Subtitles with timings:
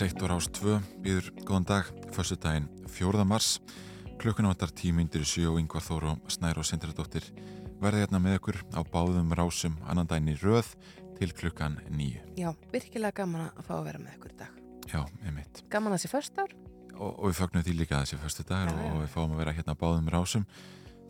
[0.00, 3.20] Rás 1 og Rás 2 býður góðan dag, förstu daginn 4.
[3.28, 3.58] mars
[4.16, 7.26] klukkuna vantar tímyndir í sjó yngvar þóru og snæru og sindradóttir
[7.82, 10.70] verði hérna með okkur á báðum rásum annan daginn í röð
[11.18, 12.22] til klukkan nýju.
[12.40, 14.56] Já, virkilega gaman að fá að vera með okkur í dag.
[14.88, 15.60] Já, einmitt.
[15.68, 16.56] Gaman að þessi förstar.
[16.96, 19.56] Og, og við fögnum því líka þessi förstu dagar og, og við fáum að vera
[19.58, 20.48] hérna á báðum rásum.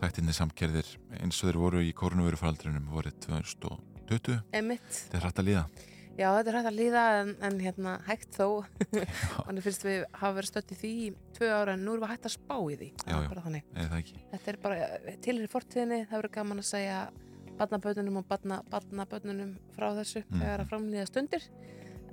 [0.02, 4.42] Þættinni samkerðir eins og þeir voru í korunverufaraldrinum voruð 2020.
[4.50, 4.90] Einmitt.
[4.90, 5.64] Þetta er hrætt að líða.
[6.20, 8.46] Já, þetta er hægt að líða en, en hérna hægt þó.
[9.46, 12.12] Þannig finnst við hafa verið stött í því í tvö ára en nú erum við
[12.12, 12.88] hægt að spá í því.
[13.06, 14.10] Já, já.
[14.34, 14.90] Þetta er bara
[15.24, 16.98] til í fortíðinni, það verður gaman að segja
[17.60, 18.28] barnaböðnunum og
[18.74, 20.42] barnaböðnunum frá þessu mm.
[20.42, 21.48] þegar að framlýða stundir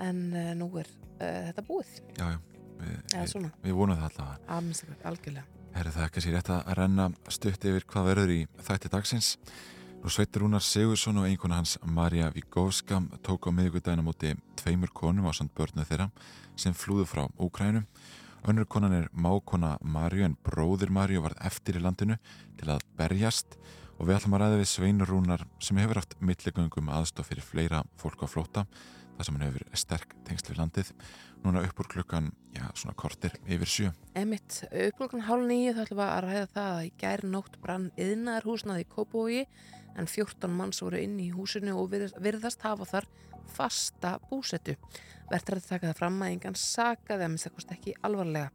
[0.04, 1.94] en uh, nú er uh, þetta búið.
[2.16, 2.40] Já, já,
[2.80, 4.52] við, við, við vonum það alltaf.
[4.58, 5.48] Alveg, algjörlega.
[5.78, 9.34] Herri það ekki sér rétt að renna stutt yfir hvað verður í þætti dagsins.
[9.98, 15.26] Nú Sveitur Rúnar Sigursson og einhverna hans Marja Vigovska tók á miðugudagina múti tveimur konum
[15.26, 16.12] á samt börnu þeirra
[16.56, 17.82] sem flúðu frá Úkrænu.
[18.48, 22.20] Önnur konan er mákona Marju en bróðir Marju var eftir í landinu
[22.60, 23.58] til að berjast
[23.98, 27.82] og við ætlum að ræða við Sveinur Rúnar sem hefur haft millegöngum aðstof fyrir fleira
[27.98, 28.68] fólk á flóta
[29.18, 30.92] þar sem hann hefur sterk tengsl við landið
[31.44, 33.90] núna upp úr klukkan, já, svona kortir yfir sjö.
[34.18, 37.60] Emitt, upp klukkan hálf nýju þá ætlum við að ræða það að í gæri nótt
[37.64, 39.44] brann yðnaðar húsnaði í Kópói
[39.98, 43.10] en 14 manns voru inn í húsinu og virðast hafa þar
[43.48, 44.76] fasta búsetu.
[45.32, 48.52] Verður að taka það fram að engan sakaði að mista kosti ekki alvarlega.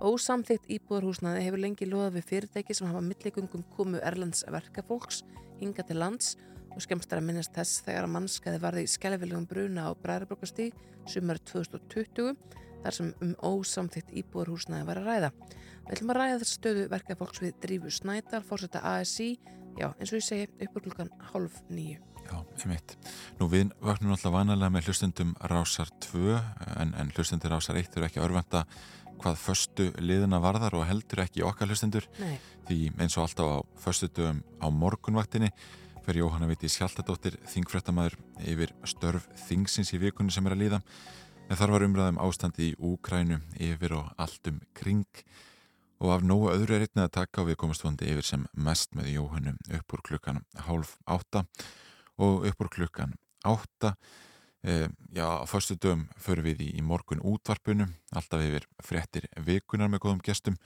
[0.00, 5.22] Ósamþygt íbúðarhúsnaði hefur lengi loðað við fyrirtæki sem hafa milligungum komu Erlands verkafólks
[5.60, 6.38] hinga til lands
[6.70, 10.76] og skemmst er að minnast þess þegar að mannskæði varði í skellvilegum bruna á Bræðarbrókastíg
[11.10, 12.32] sumar 2020
[12.80, 15.30] þar sem um ósamþygt íbúarhúsnaði var að ræða.
[15.84, 19.34] Við ætlum að ræða þess stöðu verkefólks við Drífu Snædal, fórsetta ASI,
[19.80, 21.98] já eins og ég segi uppur klukkan halv nýju.
[22.30, 22.94] Já, einmitt.
[23.40, 26.36] Nú við vaknum alltaf vanalega með hlustundum rásar 2
[26.76, 28.64] en, en hlustundur rásar 1 eru ekki örvenda
[29.20, 32.38] hvað förstu liðina varðar og heldur ekki okkar hlustundur Nei.
[32.68, 35.50] því eins og alltaf á förstu dögum á morgunvaktinni
[36.06, 38.16] fer Jóhanna Viti Sjaldadóttir þingfrettamæður
[38.48, 40.80] yfir störf þingsins í vikunni sem er að líða
[41.50, 45.24] en þar var umræðum ástandi í Úkrænu yfir og allt um kring
[46.00, 48.94] og af nógu öðru er einnig að taka og við komast vondi yfir sem mest
[48.96, 51.44] með Jóhannu upp úr klukkan hálf átta.
[52.20, 53.94] Og upp úr klukkan átta
[54.64, 59.92] e, já, á förstu dögum förum við í, í morgun útvarpunu alltaf yfir frettir vikunar
[59.92, 60.56] með góðum gestum.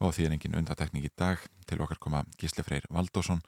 [0.00, 3.40] Og því er engin undatekning í dag til okkar koma Gísle Freyr Valdósson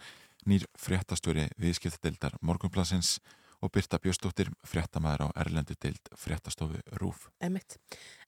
[0.46, 3.18] nýr fréttastjóri viðskiptadeildar Morgunblansins
[3.64, 7.28] og Birta Bjöstóttir, fréttamaður á Erlendu deild fréttastofu Rúf.
[7.40, 7.78] Emitt.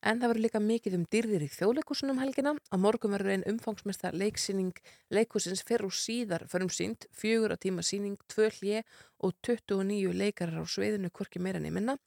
[0.00, 2.54] En það verður líka mikið um dyrðir í þjóðleikusunum helgina.
[2.72, 4.72] Á morgun verður einn umfangsmesta leiksýning
[5.14, 8.82] leikusins fyrr og síðar förum sínt, fjögur að tíma síning, tvö hlje
[9.18, 11.98] og 29 leikarar á sveiðinu hvorki meira minna.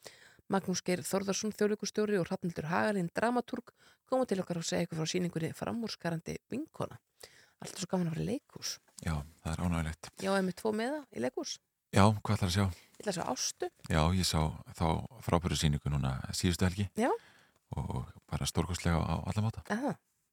[0.52, 3.72] Magnús Geir Þorðarsson, þjóðleikustjóri og Hrafnildur Hagalinn, dramatúrg,
[4.09, 7.00] koma til okkar og segja eitthvað frá síningunni framúrskarandi vinkona.
[7.62, 8.74] Alltaf svo gaman að vera leikús.
[9.06, 9.14] Já,
[9.46, 10.09] það er ánægilegt.
[10.20, 11.59] Já, ef með tvo meða í leikús.
[11.91, 12.66] Já, hvað ætlar að sjá?
[12.72, 13.68] Ég ætla að sjá Ástu.
[13.91, 14.40] Já, ég sá
[14.79, 14.85] þá
[15.25, 16.85] frábæru síningu núna síðustu helgi.
[16.96, 17.09] Já.
[17.75, 19.63] Og bara stórkostlega á alla máta.
[19.75, 19.91] Aha.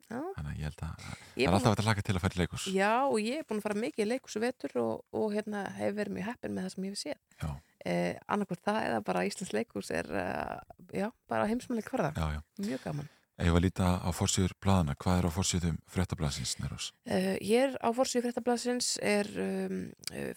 [0.08, 0.20] Já.
[0.36, 2.68] Þannig að ég held að það er alltaf að laka til að færi leikús.
[2.72, 5.64] Já, og ég er búin að fara mikið í leikús og vetur og, og hérna
[5.76, 7.18] hefur verið mjög heppin með það sem ég hef séð.
[7.42, 7.50] Já.
[7.88, 12.14] Eh, annarkvært það eða bara Íslands leikús er, uh, já, bara heimsmannleik hverða.
[12.16, 12.40] Já, já.
[12.70, 13.10] Mjög gaman.
[13.38, 14.96] Ég var að líta á fórsýður bladana.
[14.98, 16.88] Hvað er á fórsýðum fréttablasins, Nerós?
[17.06, 19.76] Uh, ég er á fórsýðu fréttablasins er um,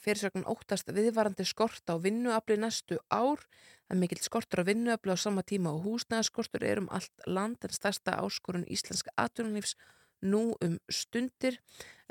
[0.03, 3.41] fyrirsögnum óttast viðvarandi skort á vinnuafli næstu ár.
[3.89, 7.66] Það er mikill skortur á vinnuafli á sama tíma og húsnæðaskortur er um allt land
[7.66, 9.73] en stærsta áskorun íslenska atvinnulífs
[10.22, 11.57] nú um stundir.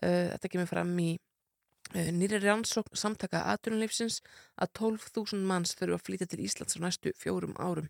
[0.03, 1.12] Uh, þetta kemur fram í
[1.95, 4.25] uh, nýri rannsókn samtaka atvinnulífsins
[4.59, 7.87] að 12.000 manns þurfu að flytja til Íslands á næstu fjórum árum.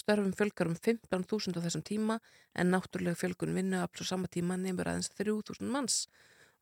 [0.00, 2.18] Störfum fjölgar um 15.000 á þessum tíma
[2.56, 6.06] en náttúrulega fjölgun vinnuafl á sama tíma nefnur aðeins 3.000 manns.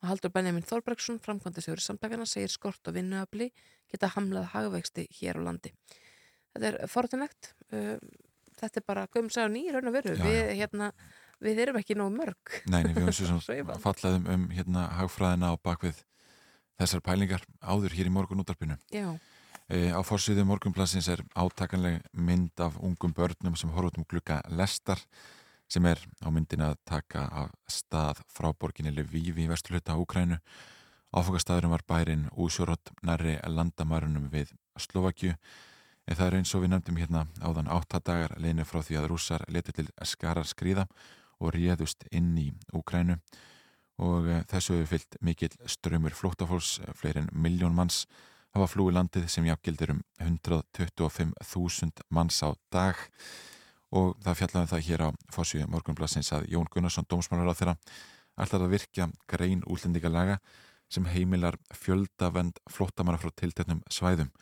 [0.02, 3.49] Og Haldur Benjamin Þorbergsson, framkvæmda sjóri samtakana, segir skort á vinnuafli
[3.90, 5.73] geta hamlað hagvexti hér á landi.
[6.55, 7.52] Þetta er forðunlegt.
[8.58, 10.14] Þetta er bara gömsaðu nýr raun og veru.
[10.19, 10.90] Já, Við, hérna,
[11.44, 12.61] við erum ekki nóg mörg.
[12.70, 16.02] Nei, nei, við höfum svo sem fallaðum um hérna hagfræðina á bakvið
[16.79, 18.79] þessar pælingar áður hér í morgun útarpinu.
[18.94, 19.11] Já,
[19.68, 25.02] á fórsýðu morgunplassins er átakanleg mynd af ungum börnum sem horfum um glukka lestar
[25.68, 30.38] sem er á myndin að taka af stað frá borginni Lviv í vesturluta Úkrænu.
[31.12, 35.34] Áfangastæðurum var bærin Úsjórot nærri landamærunum við Slovakju
[36.08, 39.44] en það er eins og við nefndum hérna áðan áttadagar leinu frá því að rússar
[39.52, 40.86] leti til skarar skrýða
[41.44, 43.18] og réðust inn í Úkrænu
[44.00, 48.06] og e, þessu hefur fyllt mikill strömmur flóttafólks, fleiri en miljón manns
[48.58, 52.99] hafa flúi landið sem jafngildir um 125.000 manns á dag.
[53.94, 57.75] Og það fjallaði um það hér á fórsvíðu morgunblassins að Jón Gunnarsson, dómsmálar á þeirra,
[58.37, 60.37] ætlar að virkja grein útlendingalaga
[60.93, 64.32] sem heimilar fjöldavend flottamanna frá tilteknum svæðum.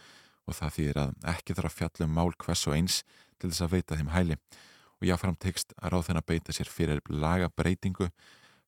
[0.46, 3.02] Og það þýðir að ekki þarf að fjalla um mál hvers og eins
[3.38, 4.40] til þess að veita þeim hæli.
[4.98, 8.10] Og jáfnfram tekst að ráð þenn að beita sér fyrir lagabreitingu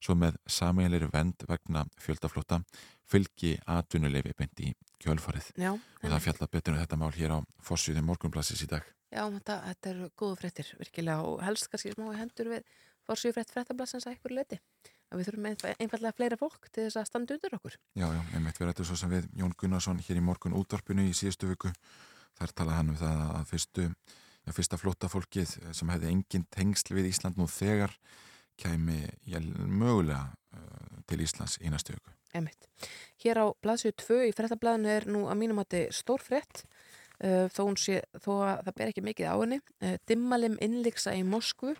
[0.02, 2.60] svo með sameiginleiri vend vegna fjöldaflóta
[3.08, 5.52] fylgi atvinnuleifi beint í kjölfarið.
[5.56, 8.84] Já, og það fjalla betur um þetta mál hér á Fossíði morgunblassis í dag.
[9.08, 12.68] Já, þetta, þetta er góðu fréttir virkilega og helst kannski smá hendur við
[13.08, 14.58] fórsvíu frétt fréttablasins að ykkur leiti
[15.08, 15.46] að við þurfum
[15.80, 17.78] einfallega fleira fólk til þess að standa undir okkur.
[17.96, 18.58] Já, já, einmitt.
[18.60, 21.72] Við rættum svo sem við Jón Gunnarsson hér í morgun útvarpinu í síðustu viku.
[22.36, 26.98] Þar talaði hann um það að fyrstu já, fyrsta flotta fólkið sem hefði engin tengsl
[26.98, 27.96] við Ísland nú þegar
[28.60, 32.68] kæmi já, mögulega uh, til Íslands í næstu viku Einmitt.
[33.22, 36.62] Hér á blaðsju 2 í frettablaðinu er nú að mínum að þetta er stór frett
[37.24, 39.60] uh, þó, sé, þó að það ber ekki mikið á henni.
[39.80, 41.74] Uh, Dimmalim innliksa í Moskvu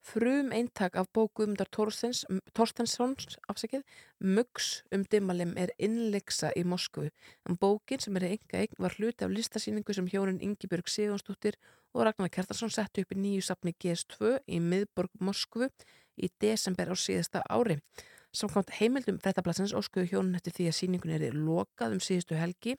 [0.00, 3.82] frum eintak af bókuðumdar Torstenssons afsakið,
[4.20, 7.10] Muggs um Dimmalim er innliksa í Moskvu.
[7.48, 11.58] En bókin sem er enga eign var hluti af listasýningu sem hjónin Ingibjörg Sigurnsdóttir
[11.92, 15.68] og Ragnar Kjartarsson settu upp í nýju sapni GS2 í miðborg Moskvu
[16.16, 17.80] í desember á síðasta ári
[18.30, 22.76] Samkvæmt heimildum frettablasins óskuðu hjónun eftir því að síningun er lokað um síðustu helgi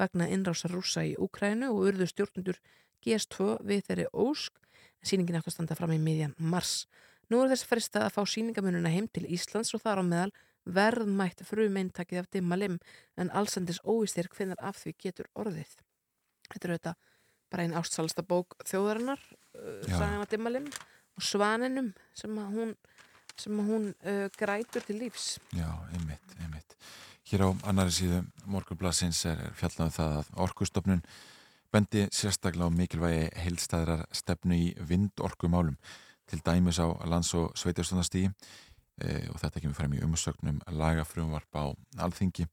[0.00, 2.60] vegna innrásar rúsa í Úkrænu og urðu stjórnundur
[3.04, 6.86] GS2 við þeirri ósk en síningin átt að standa fram í miðjan mars.
[7.28, 10.32] Nú er þess fristað að fá síningamununa heim til Íslands og þar á meðal
[10.64, 12.78] verðmætt frum eintakið af dimmalim
[13.20, 15.76] en allsendis óistir hvenar af því getur orðið.
[16.48, 17.00] Þetta er auðvitað
[17.52, 19.20] bara einn ástsalasta bók þjóðarinnar,
[19.54, 20.70] uh, Sæna dimmalim
[21.14, 22.72] og Svaninum sem að hún
[23.40, 25.38] sem hún uh, grætur til lífs.
[25.56, 26.76] Já, einmitt, einmitt.
[27.24, 31.04] Hér á annari síðu morgunblassins er fjallan um það að orkustofnun
[31.74, 35.78] bendi sérstaklega á mikilvægi heilstæðrar stefnu í vindorkumálum
[36.30, 41.64] til dæmis á lands- og sveitarstofnastígi e, og þetta kemur frem í umsögnum lagafrumvarp á
[42.04, 42.46] alþingi.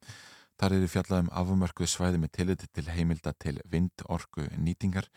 [0.62, 5.08] Þar eru fjallað um afumörkuð svæði með tilliti til heimilda til vindorku nýtingar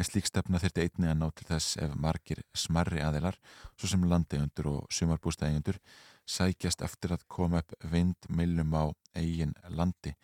[0.00, 3.36] en slík stefna þurfti einni að ná til þess ef margir smarri aðilar,
[3.76, 5.76] svo sem landegjöndur og sumarbústægjöndur,
[6.24, 8.84] sækjast eftir að koma upp vindmilum á
[9.20, 10.14] eigin landi.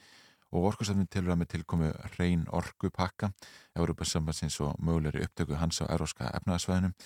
[0.48, 3.34] Og orkusafnin tilur að með tilkomu reyn orku pakka,
[3.76, 6.96] Európa-sambansins og mögulegri upptöku hans á eróska efnaðsvæðinum,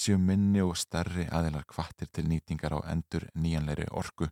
[0.00, 4.30] séu minni og starri aðilar kvattir til nýtingar á endur nýjanleiri orku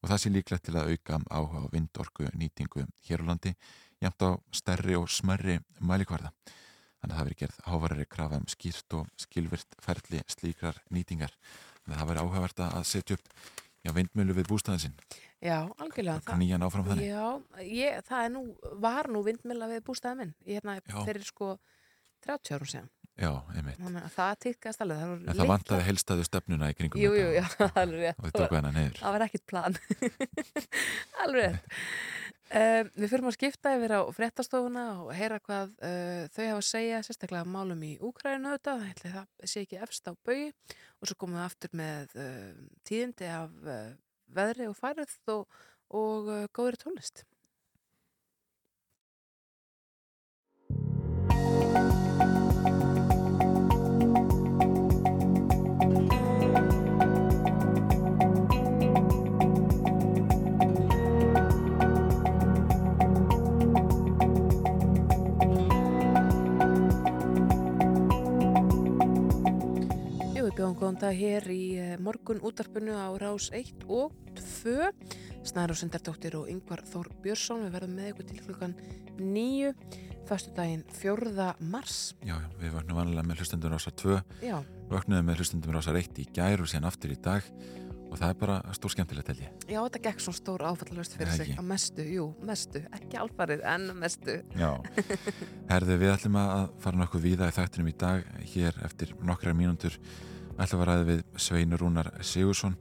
[0.00, 3.54] og það sé líklegt til að auka áhuga á vindorku nýtingu hér á landi
[4.00, 6.32] jæmt á stærri og smerri mælikvarða.
[7.00, 11.32] Þannig að það veri gerð ávarari krafa um skýrt og skilvirt ferli slíkrar nýtingar.
[11.84, 13.28] Þannig að það veri áhugavert að setja upp
[13.80, 14.96] já, vindmjölu við bústæðin sinn.
[15.40, 16.20] Já, algjörlega.
[16.26, 17.08] Það nýjan áfram þannig.
[17.08, 18.42] Já, ég, það nú,
[18.84, 20.34] var nú vindmjöla við bústæðin minn.
[20.44, 20.76] Ég hérna,
[21.06, 21.54] þeir eru sko
[22.26, 22.90] 30 árum séðan.
[23.20, 23.76] Já, einmitt.
[23.76, 25.00] Þannig að það tikkast alveg.
[25.00, 27.44] Það, en það vantaði helstaðu stefnuna í kringum jú, jú, já,
[27.82, 28.20] alveg rétt.
[28.20, 29.00] Og við tókum hennar neyður.
[29.02, 29.76] Það var ekkit plan.
[31.26, 31.76] alveg rétt.
[32.50, 36.66] Uh, við fyrir að skipta yfir á fréttastofuna og heyra hvað uh, þau hafa að
[36.66, 40.48] segja, sérstaklega málum í Úkrænu auðvitað, það sé ekki efst á bögi
[40.98, 42.48] og svo komum við aftur með uh,
[42.88, 43.54] tíðindi af
[44.34, 45.60] veðri og færið og,
[45.94, 47.22] og góðri tónlist.
[70.60, 71.64] Bjóðum góðan dag hér í
[72.04, 74.90] morgun útarpunu á Rás 1 og 2
[75.48, 78.74] Snæður og Sundardóttir og Yngvar Þór Björnsson við verðum með ykkur til klukkan
[79.16, 79.70] 9
[80.28, 81.46] fyrstu daginn 4.
[81.64, 82.00] mars.
[82.28, 84.58] Já, við vaknum vanlega með hlustundur ásar 2 Já.
[84.90, 87.46] Vaknaðum með hlustundur ásar 1 í gær og síðan aftur í dag
[88.10, 89.54] og það er bara stór skemmtilegt held ég.
[89.64, 91.54] Já, þetta gekk svo stór áfallalust fyrir sig.
[91.54, 94.42] að mestu, jú, mestu, ekki alfarið en mestu.
[94.58, 94.74] Já,
[95.72, 99.96] herðu við ætlum að fara nokkuð víða í þættinum í dag hér eftir nokkrar mínútur
[100.60, 102.74] ætla að ræði við Sveinur Rúnar Sigursson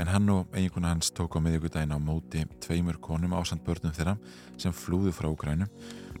[0.00, 4.14] en hann og eiginkona hans tók á miðjögudaginn á móti tveimur konum ásand börnum þeirra
[4.60, 5.66] sem flúðu frá Ukrænu.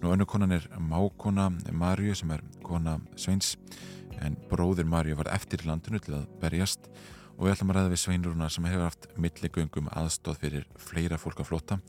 [0.02, 3.54] Nú önnu konan er mákona Marju sem er kona Sveins
[4.20, 6.90] en bróðir Marju var eftir landinu til að berjast
[7.38, 11.16] og við ætlum að ræði við Sveinur Rúnar sem hefur haft milligöngum aðstóð fyrir fleira
[11.16, 11.80] fólk að flota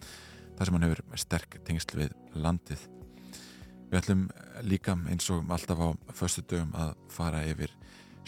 [0.56, 2.88] þar sem hann hefur sterk tengsl við landið.
[3.92, 4.28] Við ætlum
[4.64, 7.76] líka eins og alltaf á förstu dögum að fara yfir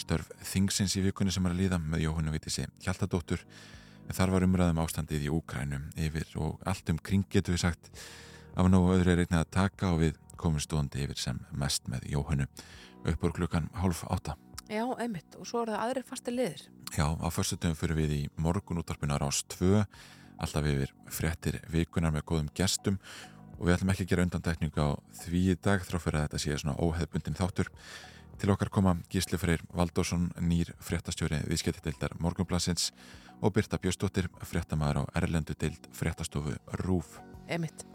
[0.03, 3.43] störf Þingsins í vikunni sem er að líða með Jóhannu Vítissi Hjaltadóttur.
[4.13, 7.91] Þar var umræðum ástandið í Úkrænum yfir og allt um kring getur við sagt
[8.59, 12.09] af nógu öðru er einnið að taka og við komum stóðandi yfir sem mest með
[12.11, 12.49] Jóhannu
[13.09, 14.35] uppur klukkan hálf átta.
[14.71, 16.63] Já, einmitt, og svo er það aðrir fasti liðir.
[16.95, 19.83] Já, á fyrstutum fyrir við í morgun útvarpinu á Rás 2,
[20.43, 22.99] alltaf yfir frettir vikunar með góðum gestum.
[23.59, 24.87] Og við ætlum ekki að gera undandækning á
[25.23, 27.69] því í dag þrá fyrir að þetta sé svona óheðbundin þáttur.
[28.41, 32.89] Til okkar koma Gísli Freyr Valdósson, nýr fréttastjóri viðskiptildar Morgunblassins
[33.41, 37.19] og Birta Bjöstóttir, fréttamaður á Erlendu dild fréttastofu RÚF.
[37.47, 37.85] Emitt.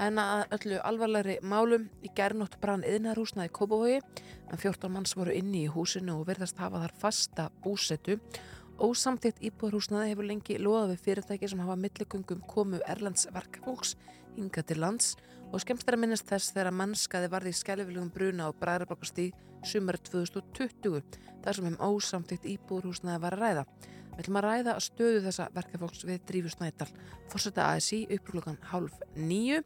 [0.00, 5.66] En að öllu alvarlegri málum í gernótt brann yðnarhúsnaði Kópavogi en 14 manns voru inni
[5.66, 8.16] í húsinu og verðast hafa þar fasta búsetu
[8.78, 13.96] og samtitt íbúðarhúsnaði hefur lengi loðað við fyrirtæki sem hafa milligungum komu Erlands verkefólks
[14.36, 15.14] hinga til lands
[15.52, 19.34] og skemst er að minnast þess þegar mannskaði varði í skælufilugum bruna á Bræðarbakastíð
[19.68, 21.02] sumar 2020
[21.44, 23.64] þar sem heim ósamtitt íbúðarhúsnaði var að ræða.
[24.12, 26.88] Við ætlum að ræða að stöðu þessa verkefólks við Drífu Snædal,
[27.32, 29.62] fórsetta ASI upplúkan hálf nýju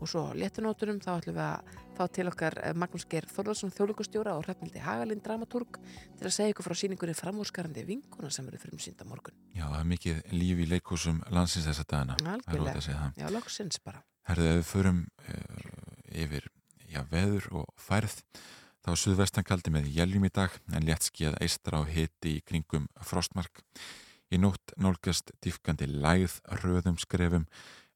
[0.00, 4.34] og svo léttunóturum þá ætlum við að fá til okkar eh, Magnús Geir Þorðarsson þjóðlíkustjóra
[4.36, 5.78] og Hrefnildi Hagalinn dramaturg
[6.18, 9.36] til að segja ykkur frá síningunni framúrskarandi vinkuna sem verður fyrir sínda morgun.
[9.56, 12.36] Já, það er mikið líf í leikúsum landsins þessa dagana.
[12.36, 14.04] Algjörlega, já, loksins bara.
[14.26, 16.48] Herðið, ef við förum uh, yfir
[16.90, 18.20] já, veður og færð
[18.86, 22.42] þá er suðvestan kaldi með jæljum í dag en létt skíðað eistra á hiti í
[22.46, 23.64] kringum frostmark.
[24.30, 27.46] Í nótt nálgast dýfkandi læð röðum skrefum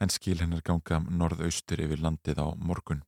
[0.00, 3.02] en skil hennar ganga norðaustur yfir landið á morgun.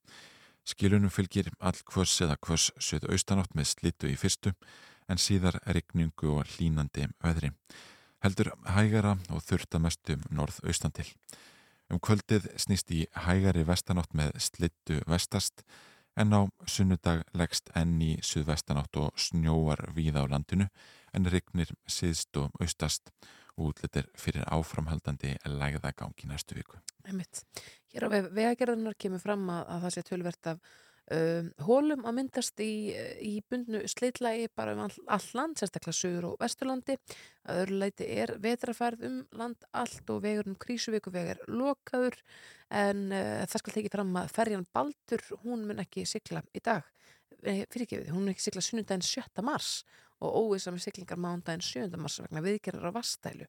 [0.64, 4.52] Skilunum fylgir all kvöss eða kvöss söðaustanátt með slittu í fyrstu
[5.11, 7.50] en síðar regningu og hlínandi veðri.
[8.22, 11.08] Heldur hægara og þurftamestu norðaustan til.
[11.90, 15.64] Um kvöldið snýst í hægari vestanátt með slittu vestast
[16.16, 20.68] en á sunnudag leggst enn í suðvestanátt og snjóar víða á landinu
[21.12, 23.11] en regnir síðst og austast
[23.59, 26.80] og útlitir fyrir áframhaldandi lægðagang í næstu viku.
[27.04, 27.42] Einmitt.
[27.92, 30.62] Hér á vegagerðunar kemur fram að, að það sé tölvert af
[31.12, 32.73] um, hólum að myndast í,
[33.21, 36.97] í bundnu sleitlægi bara um all, all land, sérstaklega sögur og vesturlandi.
[37.47, 42.16] Að öðru leiti er vetrafærð um land allt og vegurinn krísuvíku vegar lokaður
[42.73, 46.87] en uh, það skal tekið fram að ferjan Baldur, hún mun ekki sikla í dag.
[47.42, 49.42] Fyrir ekki við, hún mun ekki sikla sunnundaginn 7.
[49.44, 49.82] mars
[50.22, 51.98] og óvisa með siklingar mándaginn 7.
[52.00, 53.48] mars vegna viðgerðar á vastælu.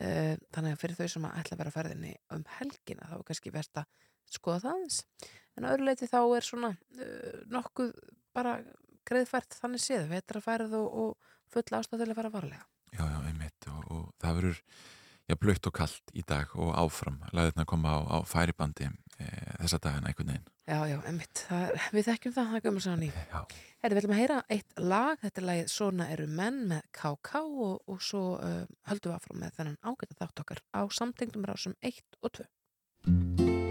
[0.00, 3.24] Eh, þannig að fyrir þau sem að ætla að vera ferðinni um helgina þá er
[3.28, 3.90] kannski verðt að
[4.32, 5.00] skoða það eins
[5.52, 7.92] en að öðruleiti þá er svona uh, nokkuð
[8.32, 8.54] bara
[9.08, 13.84] greiðfært þannig séð, vetrafærið og, og full ástæðilega að fara varlega Já, já, einmitt og,
[13.92, 14.62] og það verður
[15.32, 17.20] já, blöytt og kallt í dag og áfram.
[17.32, 19.28] Laðirna að koma á, á færibandi e,
[19.62, 20.48] þessa dagina einhvern veginn.
[20.62, 23.10] Já, já, einmitt, það, við þekkjum það, það er gömur í.
[23.82, 27.42] Herri, við ætlum að heyra eitt lag, þetta er lagið Svona eru menn með KK
[27.48, 28.60] og, og svo uh,
[28.90, 33.61] höldum við áfram með þennan ágæta þátt okkar á samtengdum rásum 1 og 2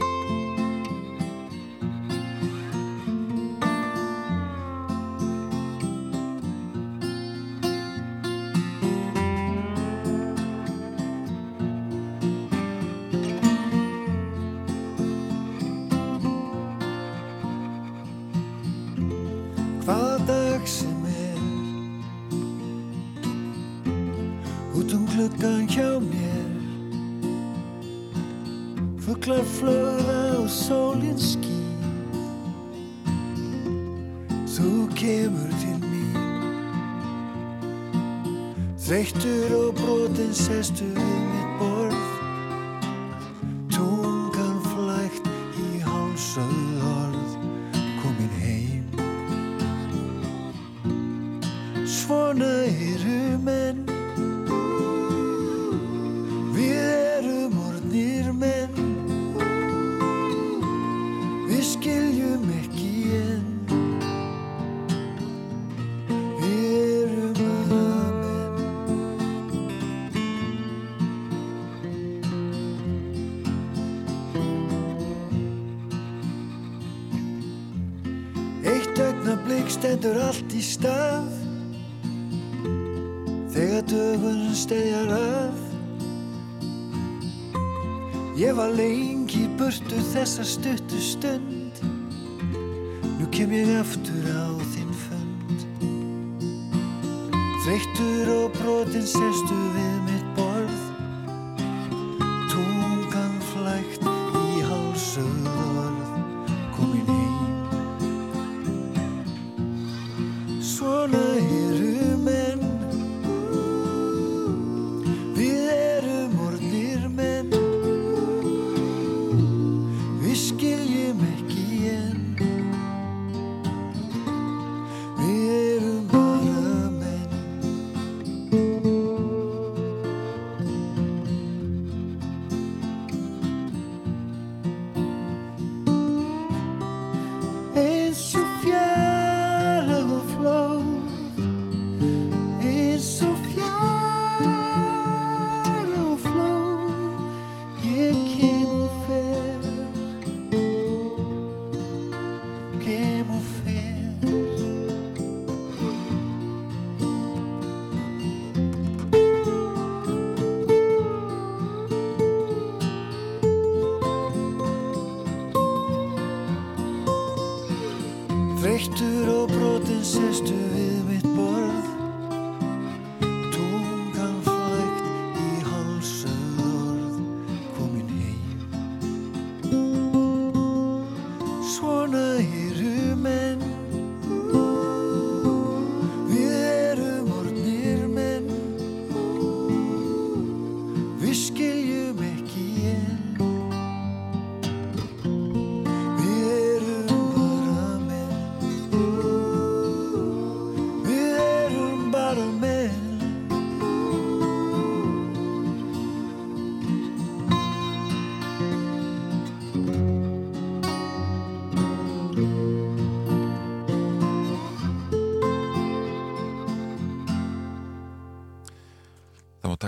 [38.91, 41.40] Þreyttur og brotin sestu við mitt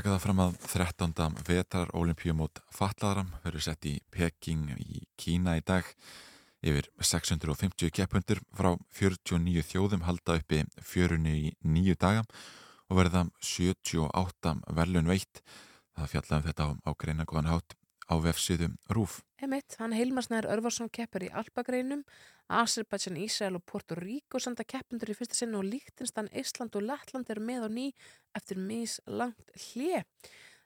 [0.04, 1.36] taka það fram að 13.
[1.48, 5.88] vetar olimpíumót fatlaðaram verður sett í Peking í Kína í dag
[6.60, 12.26] yfir 650 keppundur frá 49 þjóðum halda uppi fjörunni í nýju daga
[12.90, 15.40] og verða 78 velun veitt.
[15.96, 17.78] Það fjallaðum þetta á greina góðan hátt
[18.10, 19.22] á vefsíðum RÚF.
[19.44, 22.04] Emitt, hann Hilmar Snær Örvarsson keppur í Alpagreinum,
[22.48, 27.30] Azerbaijan, Ísrael og Porto Ríko senda keppundur í fyrsta sinn og Líktinstan, Ísland og Lettland
[27.32, 27.86] eru með á ný
[28.36, 30.04] eftir mis langt hlje.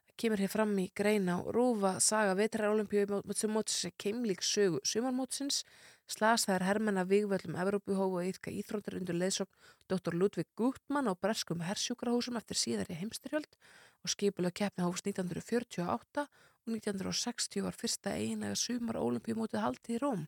[0.08, 4.42] Það kemur hér fram í greina og rúfa saga vetrar olimpíu sem mótis er keimlík
[4.42, 5.64] sögu sumarmótsins.
[6.08, 9.52] Slasaðar hermenna vigvöldum Evrópuhóf og ytka íþróttir undir leðsókn
[9.92, 10.16] Dr.
[10.16, 13.58] Ludvig Gutmann á breskum hersjúkrahúsum eftir síðari heimstyrjöld
[14.04, 20.26] og skipulega keppni hófst 1948 og 1960 var fyrsta eiginlega sumar olimpíumótið haldið í Róm.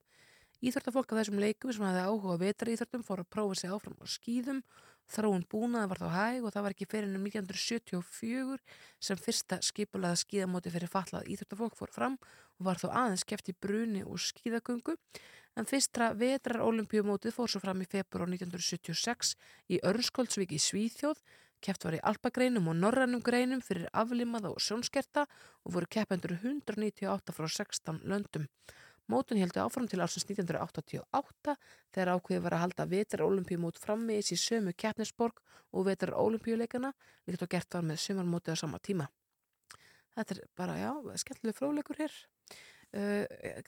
[0.60, 4.06] Íþróttafólk af þessum leikum sem hafði áhuga á vetraríþróttum fór að prófa sig áfram á
[4.12, 4.62] skýðum,
[5.10, 8.60] þróun búnaði var þá hæg og það var ekki fyrir ennum 1974
[9.08, 12.18] sem fyrsta skipulaða skýðamóti fyrir fallað íþróttafólk fór fram
[12.60, 14.98] og var þá aðeins keft í bruni og skýðagöngu
[15.58, 19.34] en fyrstra vetrar olimpíumótið fór svo fram í februar 1976
[19.74, 21.24] í Örnskóldsvík í Svíþjóð
[21.60, 25.26] Keft var í alpagreinum og norrannum greinum fyrir aflimaða og sjónskerta
[25.66, 28.48] og voru keppendur 198 frá 16 löndum.
[29.10, 31.56] Mótun heldur áfram til ársins 1988
[31.96, 35.42] þegar ákveði var að halda vetrar olimpíumót frammiðis í sömu keppnisborg
[35.74, 36.94] og vetrar olimpíuleikana
[37.28, 39.10] líkt og gert var með sömarmótið á sama tíma.
[40.14, 40.92] Þetta er bara, já,
[41.24, 42.14] skemmtileg fróðleikur hér.
[42.90, 43.22] Uh,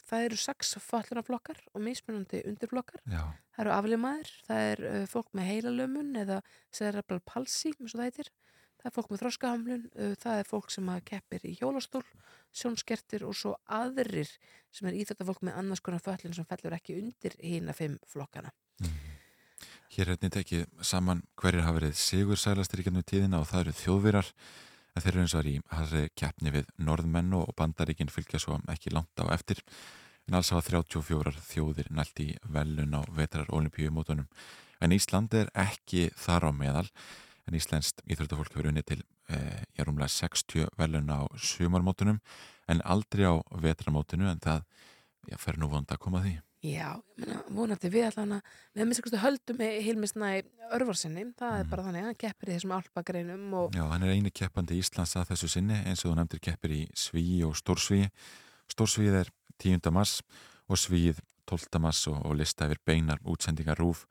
[0.10, 3.04] það eru sex fallunaflokkar og mismunandi undirflokkar.
[3.06, 6.40] Já, Það eru aflimaðir, það er uh, fólk með heilalömun eða
[6.74, 8.32] cerebral palsy, það heitir.
[8.82, 12.02] Það er fólk með þroskahamlun, uh, það er fólk sem keppir í hjólastól,
[12.50, 14.32] sjónskertir og svo aðrir
[14.74, 18.50] sem er íþjóttafólk með annars konar föllin sem fellur ekki undir hína fimm flokkana.
[19.92, 23.66] hér er einnig tekið saman hverjir hafa verið sigur sælastir í gennum tíðina og það
[23.66, 24.34] eru þjóðvirar
[24.96, 28.60] en þeir eru eins og er í harri keppni við norðmenn og bandaríkin fylgja svo
[28.72, 29.62] ekki langt á eftir.
[30.28, 34.28] En alls hafa 34 þjóðir nælt í velun á vetrar olimpíumótunum
[34.82, 36.88] en Ísland er ekki þar á meðal.
[37.48, 39.02] En Íslandst íþróttafólk hefur unni til
[39.32, 42.22] eh, ég er umlega 60 velun á sumarmótunum.
[42.70, 44.64] En aldrei á vetrarmótunu en það
[45.28, 46.93] já, fer nú vond að koma því Já,
[47.50, 50.28] vonandi við allan að við minnst ekki höldum með Hilmisnæ
[50.78, 51.69] örvarsinni, það er Mhm.
[51.71, 55.15] bara þannig að hann keppir í þessum alpagreinum og Já, hann er eini keppandi Íslands
[55.17, 58.12] að þessu sinni eins og þú nefndir keppir í Svíi og Stórsvíi.
[58.69, 59.89] Stórsvíið er 10.
[59.91, 60.21] mars
[60.69, 61.80] og Svíið 12.
[61.82, 64.06] mars og, og lista yfir beinar útsendingar rúf.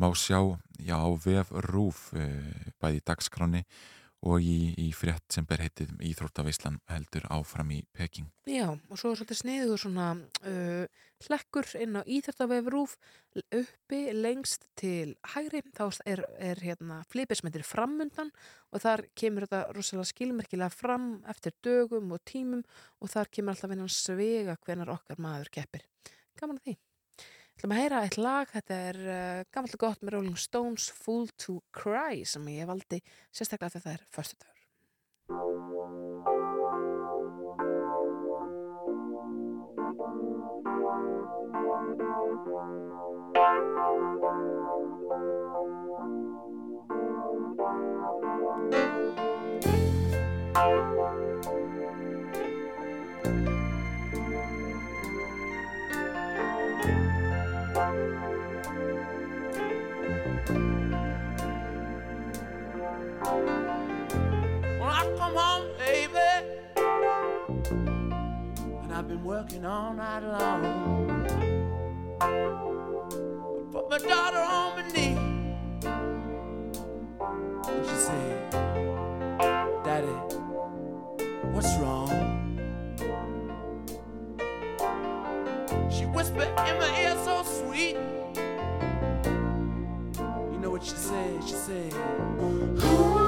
[0.00, 0.40] Má sjá,
[0.80, 3.64] já, á vef rúf uh, bæði í dagskráni
[4.26, 8.28] og í, í frétt sem ber heitið Íþróttavíslan heldur áfram í Peking.
[8.48, 10.08] Já, og svo er svolítið sniður svona
[10.44, 10.84] uh,
[11.24, 12.96] hlekkur inn á íþjóttavef rúf
[13.40, 18.32] uppi lengst til hægri, þá er, er hérna flipir framundan
[18.70, 22.64] og þar kemur þetta rosalega skilmerkilega fram eftir dögum og tímum
[23.00, 25.88] og þar kemur alltaf innan svega hvenar okkar maður keppir.
[26.36, 26.78] Gaman að því.
[27.60, 31.26] Ætlum að heyra eitt lag, þetta er uh, gammalt og gott með Rolling Stones Fool
[31.36, 34.56] to Cry sem ég valdi sérstaklega þegar það er förstu dagur.
[50.60, 50.99] When
[69.58, 71.26] all night long.
[72.20, 72.24] I
[73.72, 75.16] put my daughter on my knee.
[77.68, 78.50] And she said,
[79.84, 80.06] Daddy,
[81.52, 82.10] what's wrong?
[85.90, 87.96] She whispered in my ear so sweet.
[90.52, 91.42] You know what she said?
[91.44, 93.19] She said, "Who?"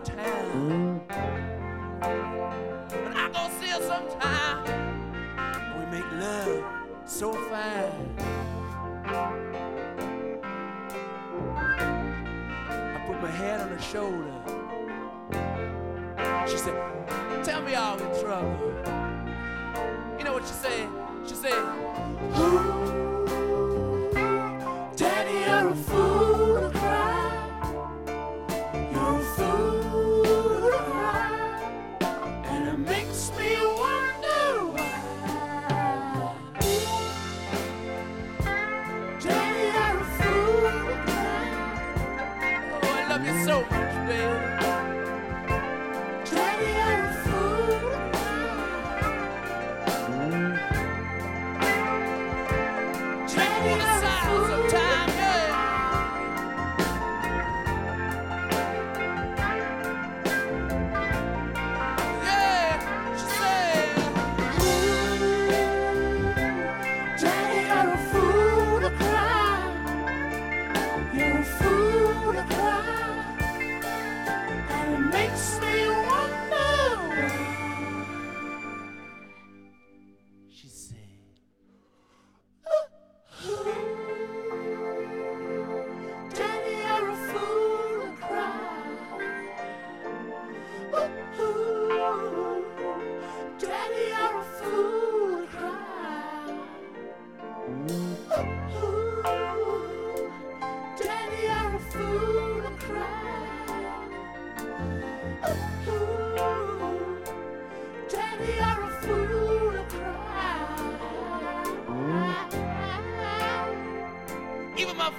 [0.00, 1.00] Of town.
[2.92, 4.64] And I go see her sometime.
[5.78, 6.64] We make love
[7.04, 8.16] so fine.
[12.68, 14.34] I put my head on her shoulder.
[16.48, 16.74] She said,
[17.44, 18.58] Tell me all in trouble.
[20.18, 20.88] You know what she said?
[21.26, 21.52] She said,
[22.38, 23.26] Ooh,
[24.96, 25.99] Daddy, you're a fool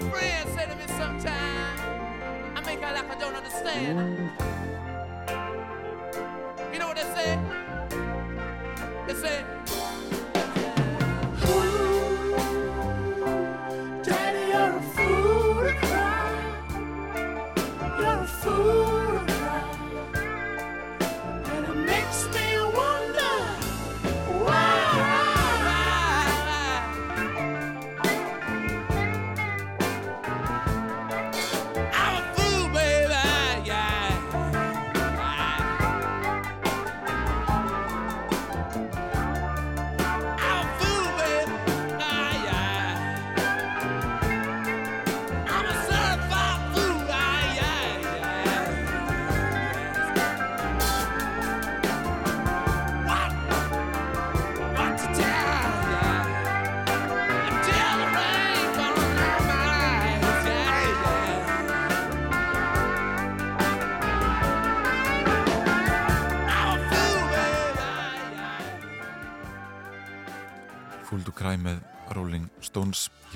[0.10, 1.78] Friends said to me sometime,
[2.56, 4.41] I make out like I don't understand.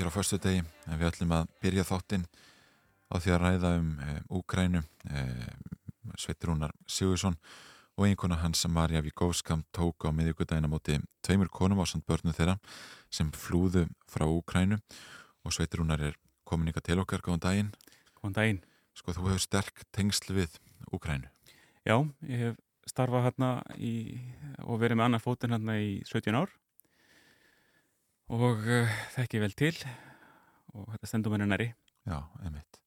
[0.05, 2.25] Hér á förstu degi en við ætlum að byrja þáttinn
[3.09, 5.21] á því að ræða um e, Úkrænu e,
[6.21, 7.37] Sveitrúnar Sigursson
[7.97, 12.59] og einhverna hans Marja Víkovskam tók á miðjögudagina móti tveimur konum á samt börnu þeirra
[13.09, 14.77] sem flúðu frá Úkrænu
[15.41, 17.25] og Sveitrúnar er komin ykkar til okkar.
[17.25, 17.71] Góðan daginn.
[18.21, 18.61] Góðan daginn.
[18.93, 20.59] sko þú hefur sterk tengsl við
[20.93, 21.31] Úkrænu
[21.85, 21.97] Já,
[22.29, 24.21] ég hef starfað hérna í,
[24.61, 26.53] og verið með annar fótinn hérna í 17 ár
[28.33, 29.75] og uh, þekki vel til
[30.75, 31.67] og þetta stendur mér næri.
[32.05, 32.79] Já, einmitt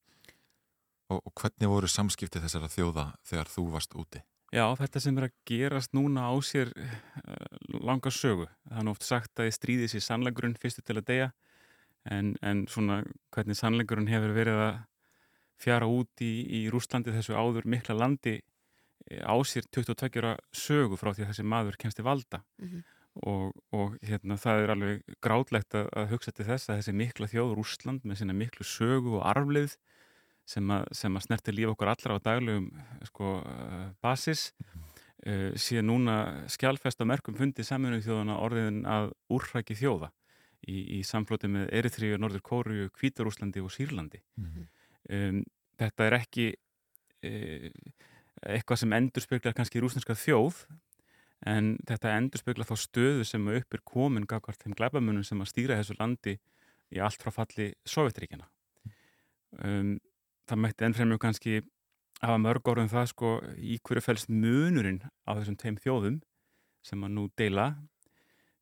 [1.09, 4.21] og, og hvernig voru samskipti þessara þjóða þegar þú varst úti?
[4.53, 8.47] Já, þetta sem er að gerast núna á sér uh, langa sögu.
[8.69, 11.31] Það er nú oft sagt að stríðið sér sannleikurinn fyrstu til að deyja
[12.09, 13.03] en, en svona
[13.35, 14.79] hvernig sannleikurinn hefur verið að
[15.59, 20.97] fjara út í, í Rúslandi þessu áður mikla landi eh, á sér 22 ára sögu
[21.01, 22.85] frá því að þessi maður kemst til valda Mhm.
[23.27, 27.29] Og, og hérna, það er alveg grátlegt að, að hugsa til þess að þessi mikla
[27.31, 29.75] þjóð Rúsland með sína miklu sögu og arfleið
[30.49, 32.69] sem að, sem að snerti líf okkur allra á daglegum
[33.11, 34.53] sko, uh, basis
[35.27, 40.11] uh, sé núna skjálfest á merkum fundi saminuð þjóðana orðin að úrræki þjóða
[40.67, 44.23] í, í samflóti með Eritríu, Norður Kóru, Kvítarúslandi og Sýrlandi.
[45.09, 45.43] Um,
[45.79, 46.51] þetta er ekki
[47.25, 47.69] uh,
[48.47, 50.65] eitthvað sem endur speklar kannski rúsneska þjóð
[51.47, 55.53] en þetta endur spekla þá stöðu sem upp er komin gagvart þeim glæbamunum sem að
[55.53, 56.39] stýra þessu landi
[56.91, 58.49] í allt frá falli Sovjetríkjana
[59.63, 59.99] um,
[60.49, 61.61] það mætti ennfremur kannski
[62.23, 66.19] hafa mörg orðum það sko í hverju fælst munurinn á þessum tveim þjóðum
[66.87, 67.69] sem að nú deila.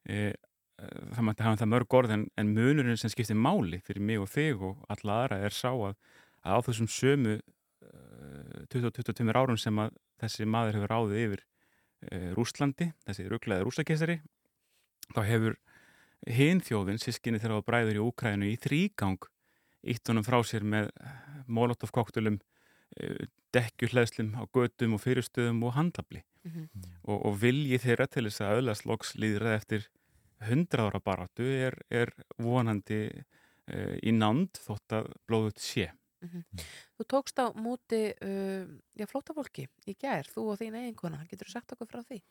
[0.09, 0.35] E,
[0.77, 4.31] það mætti hafa það mörg orð en, en munurinn sem skiptir máli fyrir mig og
[4.33, 5.97] þig og alla aðra er sá að,
[6.45, 11.45] að á þessum sömu uh, 20-22 árum sem að þessi maður hefur ráðið yfir
[12.37, 14.19] Rúslandi, þessi rugglaði rústakessari
[15.15, 15.57] þá hefur
[16.27, 19.29] hinn þjóðin, sískinni þeirra á bræður í Úkrænu í þrýgang
[19.87, 20.91] ítt honum frá sér með
[21.47, 22.41] molotov koktulum
[23.55, 26.69] dekkjuhleðslum á gödum og fyrirstöðum og handlabli Mhm.
[27.11, 29.87] og, og vilji þeirra til þess að öðlast loks líðrað eftir
[30.47, 35.89] 100 ára baráttu er, er vonandi uh, í nánd þótt að blóðut sé.
[36.97, 38.65] Þú tókst á móti uh,
[38.97, 41.25] já, flótafólki í gær, þú og þín eiginkona.
[41.31, 42.23] Getur þú sagt okkur frá því?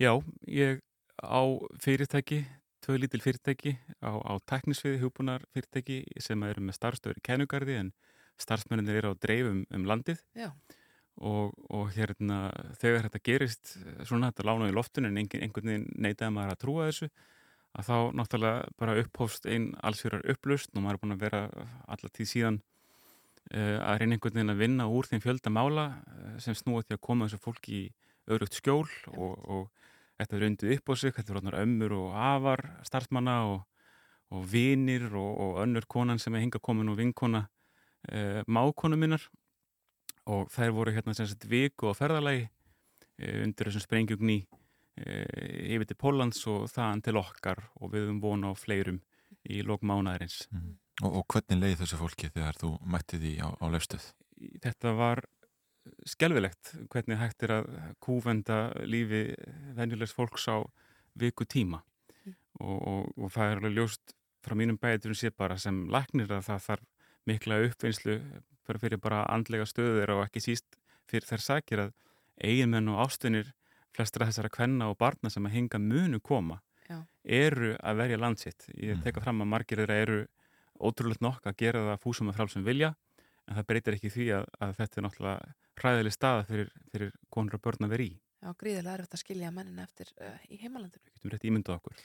[0.00, 0.12] Já,
[0.46, 0.82] ég
[1.22, 1.42] á
[1.82, 2.42] fyrirtæki,
[2.82, 7.92] tvö lítil fyrirtæki á, á teknisviði hugbúnar fyrirtæki sem eru með starfstöður í kænugarði en
[8.40, 10.22] starfsmennir eru á dreifum um landið
[11.20, 12.48] og, og hérna
[12.80, 13.74] þegar þetta gerist
[14.08, 17.10] svona þetta lána í loftun en einhvern, einhvern veginn neitaði maður að trúa þessu
[17.72, 21.42] að þá náttúrulega bara upphófst einn allsfjörar upplust og maður er búin að vera
[21.86, 22.60] alla tíð síðan
[23.50, 27.04] að reyna einhvern veginn að vinna úr þeim fjölda mála uh, sem snúið til að
[27.08, 27.82] koma þessu fólki í
[28.30, 29.64] örugt skjól og, og
[30.20, 33.60] þetta er undið upp á sig, þetta er ráðnar ömmur og afar starfsmanna og,
[34.32, 37.44] og vinir og, og önnur konan sem er hinga komin og vinkona
[38.12, 39.26] uh, mákonu minnar
[40.30, 45.88] og þær voru hérna sem sagt viku á ferðalagi uh, undir þessum sprengjugni uh, yfir
[45.90, 49.02] til Póllands og þaðan til okkar og við höfum vona á fleirum
[49.42, 50.46] í lok mánaðarins.
[50.52, 50.76] Mm.
[51.00, 54.04] Og, og hvernig leið þessu fólki þegar þú mætti því á, á löfstuð?
[54.62, 55.22] Þetta var
[56.06, 57.70] skelvilegt hvernig hægt er að
[58.04, 59.22] kúvenda lífi
[59.76, 60.60] venjulegs fólks á
[61.18, 61.82] viku tíma
[62.22, 62.34] Mm.
[62.60, 64.12] og, og, og það er alveg ljóst
[64.46, 66.84] frá mínum bæðurum sé bara sem læknir að það þarf
[67.26, 68.14] mikla uppvinnslu
[68.62, 70.76] fyrir, fyrir bara andlega stöður og ekki síst
[71.10, 71.90] fyrir þær sakir að
[72.46, 73.50] eiginmenn og ástunir
[73.90, 77.00] flestra þessara kvenna og barna sem að hinga munu koma Já.
[77.24, 78.68] eru að verja landsitt.
[78.78, 79.02] Ég Mhm.
[79.02, 80.20] teka fram að margir þeirra eru
[80.82, 82.92] ótrúlega nokk að gera það fúsum að frálsum vilja
[83.48, 87.58] en það breytir ekki því að, að þetta er náttúrulega hræðileg staða fyrir, fyrir konur
[87.58, 88.12] og börn að vera í.
[88.42, 91.04] já, gríðilega erfitt að skilja mennin eftir uh, í heimalandinu.
[91.06, 92.00] Við getum rétt ímyndað okkur.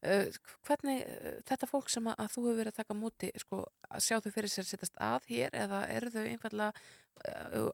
[0.00, 3.30] Uh, hvernig uh, þetta fólk sem að, að þú hefur verið að taka á móti,
[3.42, 6.72] sko, að sjá þau fyrir sér sittast að hér eða eru þau einfallega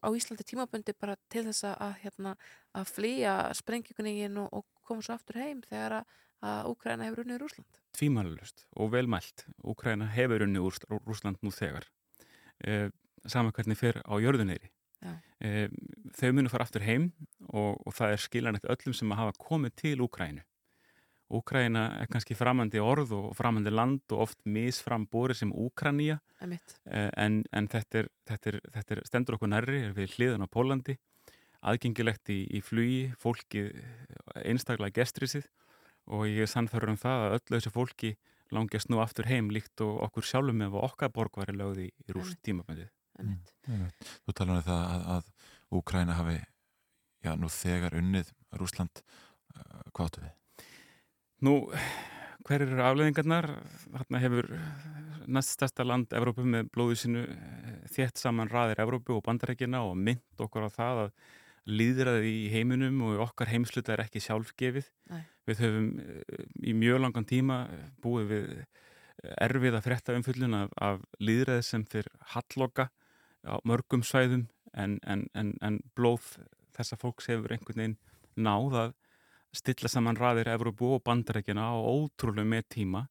[0.03, 2.33] á Íslandi tímabundi bara til þess að, að, hérna,
[2.75, 7.41] að flýja sprengjuguningin og, og koma svo aftur heim þegar að, að Úkræna hefur unnið
[7.43, 7.79] Rúsland?
[7.97, 9.45] Tvímælulust og velmælt.
[9.63, 10.75] Úkraina hefur unni úr
[11.05, 11.87] Rúsland nú þegar.
[12.63, 12.89] Eh,
[13.25, 14.69] sama hvernig fer á jörðuneyri.
[15.39, 15.69] Eh,
[16.19, 17.11] þau munu fara aftur heim
[17.47, 20.43] og, og það er skilanett öllum sem að hafa komið til Úkrænu.
[21.29, 26.79] Úkræna er kannski framandi orð og framandi land og oft misframborið sem Úkranía Emitt.
[26.89, 30.49] Eh, en, en þetta, er, þetta, er, þetta er stendur okkur nærri, við hliðan á
[30.49, 30.97] Pólandi
[31.59, 33.67] aðgengilegt í, í flugi fólki
[34.45, 35.47] einstaklega gestrisið
[36.09, 38.13] og ég er sannfærður um það að öllu þessu fólki
[38.55, 42.15] langast nú aftur heim líkt og okkur sjálfum ef okkar borg var í lögði í
[42.15, 42.89] rúst tímaböndið.
[43.19, 43.53] Emitt.
[44.25, 46.37] Þú talar um það að, að Úkræna hafi
[47.21, 50.65] já, nú þegar unnið Rúsland uh, hvað áttu við?
[51.45, 51.53] Nú,
[52.47, 53.49] hver eru afleðingarnar?
[53.85, 54.49] Þarna hefur
[55.29, 59.93] næst stærsta land Evrópu með blóðu sínu eh, þétt saman raðir Evrópu og bandarækina og
[59.99, 61.13] mynd okkur á það að
[61.69, 64.89] líðraði í heiminum og okkar heimsluta er ekki sjálfgefið.
[65.11, 65.23] Nei.
[65.49, 67.63] Við höfum eh, í mjög langan tíma
[68.03, 68.53] búið við
[69.19, 72.89] erfið að frétta umfyllun af, af líðræði sem fyrir halloka
[73.43, 76.37] á mörgum svæðum en, en, en, en blóð
[76.75, 77.97] þessa fólks hefur einhvern veginn
[78.39, 78.93] náð að
[79.55, 83.07] stilla saman raðir Evrópu og bandarækjana á ótrúlega með tíma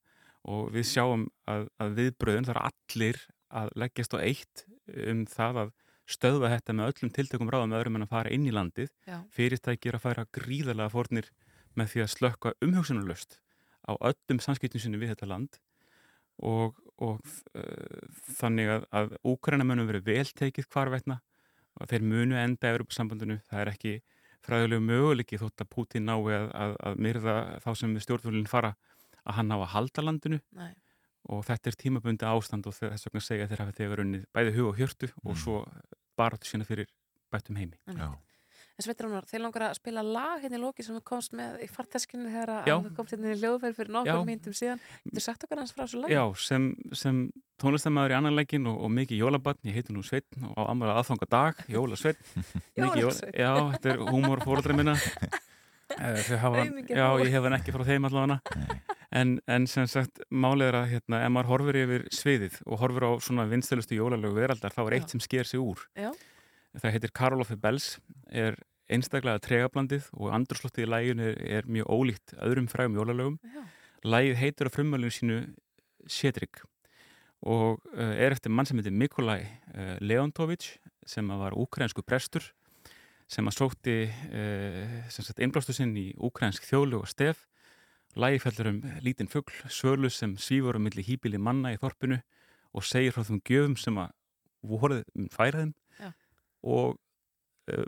[0.48, 3.20] og við sjáum að, að viðbröðun þar er allir
[3.58, 4.64] að leggjast á eitt
[5.08, 5.74] um það að
[6.08, 8.90] stöðva þetta með öllum tiltökum ráðum öðrum en að fara inn í landið.
[9.08, 9.18] Já.
[9.34, 11.30] Fyrirtæki er að færa gríðarlega fórnir
[11.78, 13.38] með því að slökka umhugsunarlöst
[13.88, 15.58] á öllum samskiptum sinni við þetta land
[16.42, 17.20] og, og
[17.54, 21.20] uh, þannig að, að Úkraina munum verið veltekið hvarvetna
[21.78, 23.38] og þeir munu enda Evropasambandinu.
[23.50, 23.92] Það er ekki
[24.48, 28.72] fræðilegu möguleiki þótt að Putin nái að, að, að myrða þá sem við stjórnvölinn fara
[29.28, 30.70] að hann ná að halda landinu Nei.
[31.28, 34.54] og þetta er tímabundi ástand og þess vegna segja að þeir hafi þegar unnið bæði
[34.56, 35.40] hug og hjörtu og Mm.
[35.42, 35.56] svo
[36.18, 36.88] baráttu sína fyrir
[37.32, 37.78] bættum heimi.
[37.94, 38.10] Já,
[38.78, 41.66] En Sveitrarunar, þeir langar að spila lag hérna í loki sem þú komst með í
[41.66, 44.78] farteskinu þegar að þú komst hérna í ljóðferð fyrir nokkur myndum síðan.
[45.10, 46.12] Þú sagt okkar hans frá þessu lag?
[46.14, 47.18] Já, sem, sem
[47.58, 50.94] tónlistamæður í annan leikin og, og mikið jólabatn, ég heiti nú Sveitn og á ammara
[51.00, 52.22] aðfanga dag, jólasveitn.
[52.78, 53.34] Mikið jól- Jólasveinn.
[53.42, 54.94] Já, þetta er húmor fóröldra minna
[55.88, 58.74] Eh, Þau hafa, já, ég hef hann ekki frá þeim allavega Nei.
[59.10, 63.06] En, en sem sagt, málið er að hérna, ef maður horfir yfir sviðið og horfir
[63.08, 65.12] á svona vinstilustu jólalögu veraldar þá er eitt Já.
[65.14, 66.10] sem sker sig úr Já.
[66.76, 67.96] það heitir Karol of the Bells
[68.28, 73.64] er einstaklega tregablandið og andurslóttið í læginu er, er mjög ólíkt öðrum frægum jólalögum Já.
[74.04, 75.38] Lægið heitir á frummælinu sínu
[76.08, 76.62] Shedrick
[77.42, 79.44] og uh, er eftir mann sem heitir Mikolaj
[79.74, 80.76] uh, Leontovic
[81.08, 82.44] sem var úkrainsku prestur
[83.28, 87.44] sem að sótti uh, sem sagt innblástu sinn í úkrainsk þjóðlög og stef
[88.18, 92.18] Lægi fellur um lítinn fugl, svölu sem svífur um milli hýbili manna í þorpinu
[92.74, 94.10] og segir frá þeim gjöfum sem að
[94.66, 96.10] voruð um færaðum Já.
[96.66, 96.96] og
[97.70, 97.84] uh,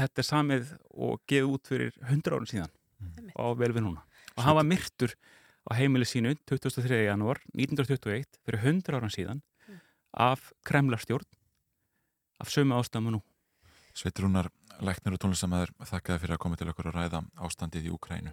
[0.00, 2.72] þetta er samið og gefið út fyrir 100 árun síðan
[3.18, 3.34] Einmitt.
[3.36, 4.02] og vel við núna.
[4.38, 5.12] Og hann var myrtur
[5.68, 7.04] á heimili sínu 23.
[7.04, 9.80] janúar 1921 fyrir 100 áran síðan Mm.
[10.12, 11.24] af Kremlarstjórn
[12.40, 13.20] af sömu ástæðum nú.
[13.96, 18.32] Sveitrúnar, læknir og tónlistamæður þakkaði fyrir að koma til okkur að ræða ástandið í Úkrænu.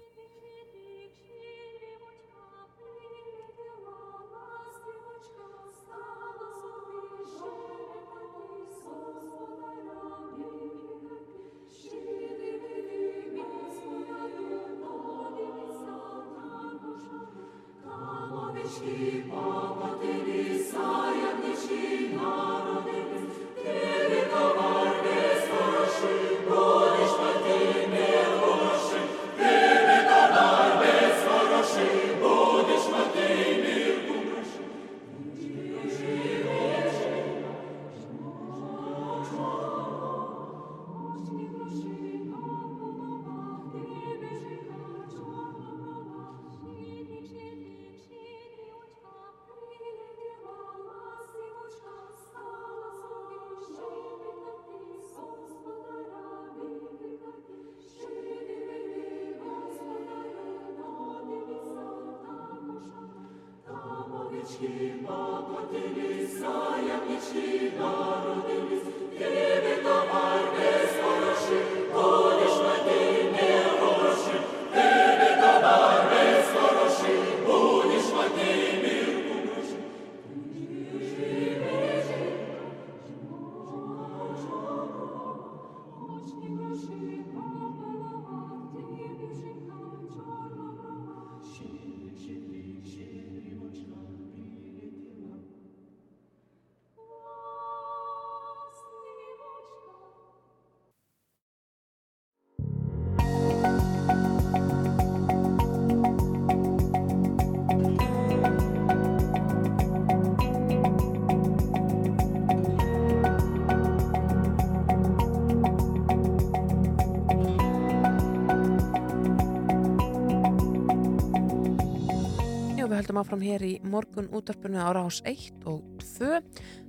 [123.22, 126.40] Áfram hér í morgun útvarpinu á rás 1 og 2.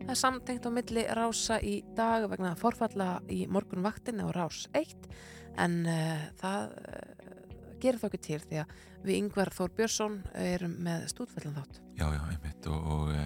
[0.03, 4.65] Það er samtengt á milli rása í dag vegna forfalla í morgun vaktinni á rás
[4.73, 5.09] 1
[5.63, 7.33] en uh, það uh,
[7.83, 11.81] gerir þá ekki til því að við Yngvar Þór Björnsson erum með stúdfellan þátt.
[11.99, 13.23] Já, já, einmitt og, og e,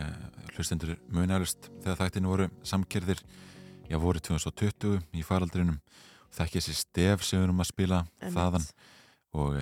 [0.54, 3.20] hlustendur munalust þegar þættinu voru samkerðir
[3.90, 5.76] já, voru 2020 í faraldrinum
[6.32, 8.38] það ekki þessi stef sem við erum að spila Einmitt.
[8.38, 8.66] þaðan
[9.36, 9.58] og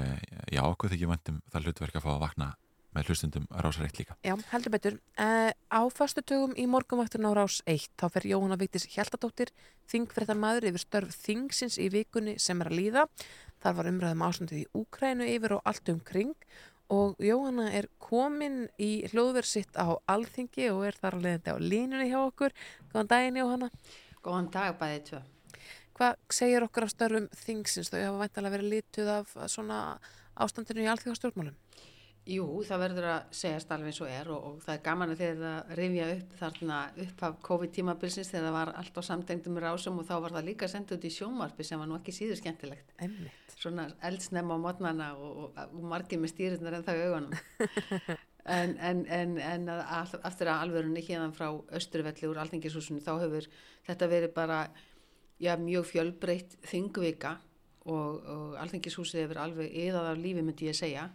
[0.55, 2.49] já, okkur þykir vantum það hlutverk að fá að vakna
[2.95, 4.17] með hlustendum rásar eitt líka.
[4.25, 4.99] Já, heldur betur.
[5.19, 9.51] Uh, á fastu tögum í morgunvaktinu á rás 1 þá fer Jóhanna Vítis Hjaltadóttir
[9.91, 13.09] þingfréttar maður yfir störf þingsins í vikunni sem er að líða.
[13.65, 16.35] Þar var umræðum ástandið í Úkrænu yfir og allt um kring
[16.95, 21.59] og Jóhanna er komin í hljóðverð sitt á Alþingi og er þar að leiðandi á
[21.59, 22.53] línunni hjá okkur.
[22.93, 23.71] Góðan daginn Jóhanna.
[24.25, 25.23] Góðan dag bæðið tvö.
[25.95, 27.91] Hvað segir okkur af störfum þingsins?
[27.93, 29.81] Þau hafa væntalega verið lítuð af svona
[30.35, 31.57] ástandinu í alþjóðastjórnmálum.
[32.25, 35.19] Jú, það verður að segjast alveg eins og er og, og það er gaman að
[35.21, 39.99] þegar það rifja upp þarna upp af COVID-tímabilsins þegar það var allt á samtengdum rásum
[40.01, 42.95] og þá var það líka sendið út í sjónvarpi sem var nú ekki síður skemmtilegt.
[42.97, 43.57] Einmitt.
[43.61, 47.37] Svona eldsnemma á mótnana og, og, og margir með stýrirnar en það í augunum.
[48.57, 53.51] en, en, en, en að, aftur að alvörunni hérna frá Östurvelli úr Alþingishúsinu þá hefur
[53.85, 54.63] þetta verið bara
[55.37, 57.35] já, mjög fjölbreytt þingvika
[57.85, 61.11] og, og Alþingishúsið hefur alveg yðað af lífi myndi ég segja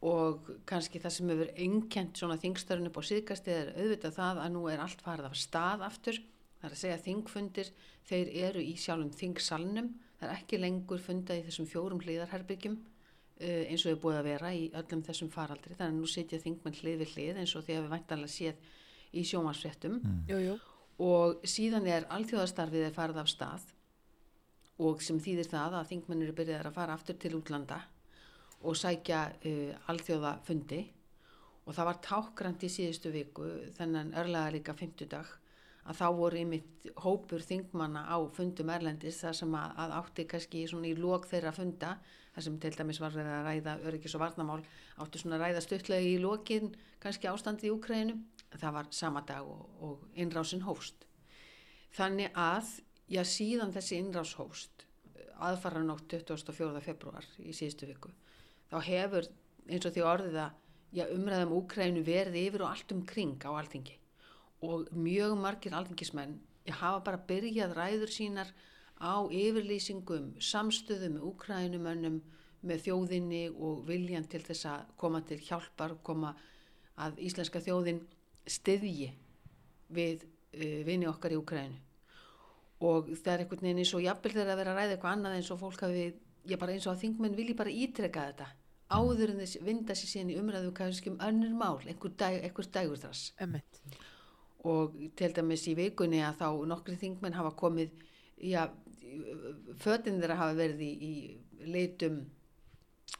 [0.00, 4.52] og kannski það sem hefur einkent svona þingstörun upp á síðkasti er auðvitað það að
[4.54, 6.20] nú er allt farið af stað aftur.
[6.60, 7.72] Það er að segja þingfundir
[8.08, 9.90] þeir eru í sjálfum þingsalnum.
[10.20, 14.28] Það er ekki lengur fundað í þessum fjórum hlýðarherbyggjum uh, eins og hefur búið að
[14.30, 15.76] vera í öllum þessum faraldri.
[15.76, 18.68] Þannig að nú sitja þingmenn hlið við hlið eins og því að við væntanlega séð
[19.10, 20.56] í sjómansfréttum Jú, jú.
[21.02, 23.64] og síðan er alþjóðastarfið er farið af stað
[24.80, 27.80] og sem þýðir það að þingmennir er byrjaðar að fara aftur til útlanda
[28.60, 30.80] og sækja uh, alþjóða fundi
[31.66, 33.46] og það var tákgrant í síðustu viku
[33.76, 35.28] þennan örlega líka fymtudag
[35.88, 40.64] að þá voru einmitt hópur þingmanna á fundum erlendis þar sem að, að átti kannski
[40.66, 41.94] í lók þeirra funda
[42.34, 44.60] þar sem til dæmis var að ræða öryggis og varnamál
[45.02, 46.70] átti svona að ræða stuttlega í lókin
[47.02, 48.18] kannski ástandi í Úkrænu
[48.58, 51.06] það var sama dag og, og innrásin hófst
[51.96, 52.76] þannig að
[53.10, 54.86] já síðan þessi innrás hófst
[55.40, 56.82] aðfara nótt 24.
[56.84, 58.12] februar í síðustu viku
[58.70, 59.28] þá hefur
[59.70, 63.96] eins og því orðið að umræðum Úkrænu verið yfir og allt um kring á alþingi.
[64.66, 66.38] Og mjög margir alþingismenn
[66.80, 68.50] hafa bara byrjað ræður sínar
[69.00, 72.20] á yfirlýsingum samstöðu með Úkrænumönnum
[72.68, 76.34] með þjóðinni og viljan til þess að koma til hjálpar koma
[77.00, 78.02] að íslenska þjóðin
[78.44, 79.08] styðji
[79.88, 81.80] við uh, vini okkar í Úkrænu
[82.80, 85.34] og það er einhvern veginn eins og jafnvel þegar að vera að ræða eitthvað annað
[85.36, 86.04] eins og fólk hafi,
[86.48, 88.46] ég bara eins og að þingmenn vilji bara ítreka þetta
[88.90, 92.70] áður en þess vinda sér síðan í umræðu kannski um önnur mál, einhver, dag, einhver
[92.74, 93.32] dagur þess
[94.70, 97.94] og til dæmis í vikunni að þá nokkri þingmenn hafa komið
[98.44, 98.66] já,
[99.80, 102.24] fötin þeirra hafa verið í, í leitum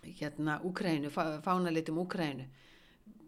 [0.04, 1.10] hérna Úkrænu,
[1.44, 2.46] fánalitum Úkrænu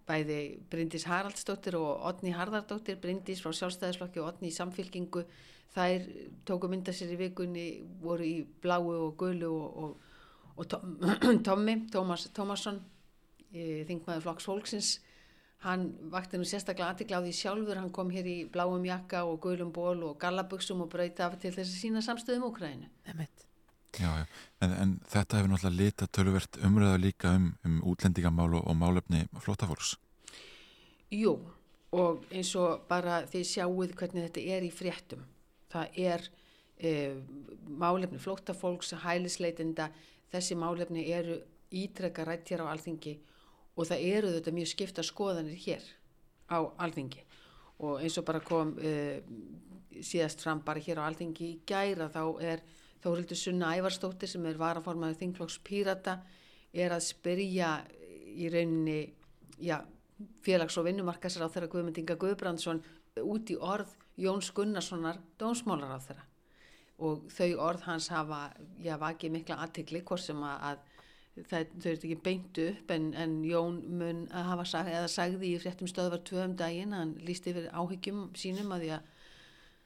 [0.07, 0.38] bæði
[0.70, 5.24] Bryndís Haraldsdóttir og Otni Harðardóttir Bryndís frá sjálfstæðisflokki og Otni í samfylkingu
[5.72, 6.07] þær
[6.49, 7.66] tóku mynda sér í vikunni
[8.03, 10.09] voru í bláu og gulu og, og,
[10.57, 10.98] og Tom,
[11.46, 12.82] Tommi Tómas, Tómasson
[13.53, 14.92] þingmaður flokks fólksins
[15.62, 20.03] hann vakti nú sérstaklega aðtikláði sjálfur hann kom hér í bláum jakka og gulum ból
[20.09, 23.46] og gallabuxum og brauti af til þess að sína samstöðum Úkrænu Ömmit.
[23.92, 24.26] Já, já.
[24.64, 29.26] En, en þetta hefur náttúrulega lita töluvert umræða líka um, um útlendingamál og, og málefni
[29.44, 29.96] flótafólks.
[31.12, 31.36] Jú,
[31.92, 35.26] og eins og bara þið sjáuð hvernig þetta er í fréttum.
[35.72, 36.24] Það er
[36.80, 36.94] e,
[37.68, 39.90] málefni flóttafólks, hælisleitenda,
[40.33, 41.39] þessi málefni eru
[41.72, 43.16] ítrekka rætt hér á alþingi
[43.76, 45.85] og það eru þetta mjög skipta skoðanir hér
[46.53, 47.24] á alþingi.
[47.83, 49.22] Og eins og bara kom e,
[50.05, 52.64] síðast fram bara hér á alþingi í gæra þá er
[53.03, 56.20] Þórildur Sunna Ævarstóttir sem er varaformaður Þingflokks Pírata
[56.72, 57.72] er að spyrja
[58.33, 59.01] í rauninni
[59.59, 59.80] já,
[60.45, 62.85] félags- og vinnumarkasar á þeirra Guðmundinga Guðbrandsson
[63.20, 66.32] út í orð Jóns Gunnarssonar dónsmálar á þeirra
[67.03, 68.40] og þau orð hans hafa
[68.82, 73.09] já, vakið mikla aðtikli hvort sem að, að það, þau eru ekki beintu upp en,
[73.18, 77.48] en Jón mun að hafa sag, eða sagði í fréttum stöðvar tvöum daginn hann líst
[77.50, 79.11] yfir áhyggjum sínum að því að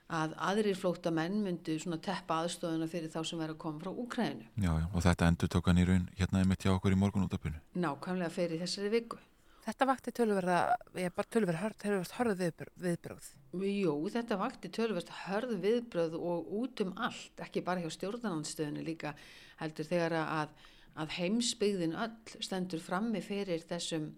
[0.06, 4.44] að aðrir flóttamenn myndu svona teppa aðstofuna fyrir þá sem verður að koma frá Úkrænu.
[4.62, 7.58] Já, já, og þetta endur tók hann í raun hérna einmitt hjá okkur í morgunútapinu.
[7.74, 9.18] Nákvæmlega fyrir þessari viku.
[9.66, 10.56] Þetta vakti tölverða,
[10.94, 12.42] ég er bara tölverð hörð, tölverð hörð
[12.84, 13.30] viðbröð.
[13.66, 19.16] Jú, þetta vakti tölverð hörð viðbröð og út um allt, ekki bara hjá stjórnarnanstöðinu líka
[19.58, 20.54] heldur þegar að,
[20.94, 22.14] að heimsbyggðin öll
[22.46, 24.12] stendur frammi fyrir þessum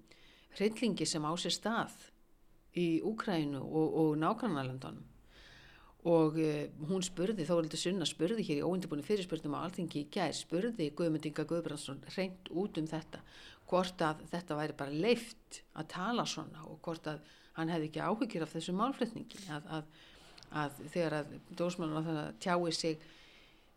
[0.59, 1.96] hryllingi sem á sér stað
[2.76, 5.07] í Úkrænu og, og nákvæmnalandunum
[6.09, 10.34] og uh, hún spurði, Þórildur Sunna spurði hér í óundibúinu fyrirspurnum á Alþingi í gær,
[10.36, 13.24] spurði Guðmundinga Guðbrandsson reynd út um þetta
[13.69, 17.21] hvort að þetta væri bara leift að tala svona og hvort að
[17.59, 19.87] hann hefði ekki áhyggjur af þessu málflutningi að, að,
[20.62, 23.07] að þegar að dósmann á það tjái sig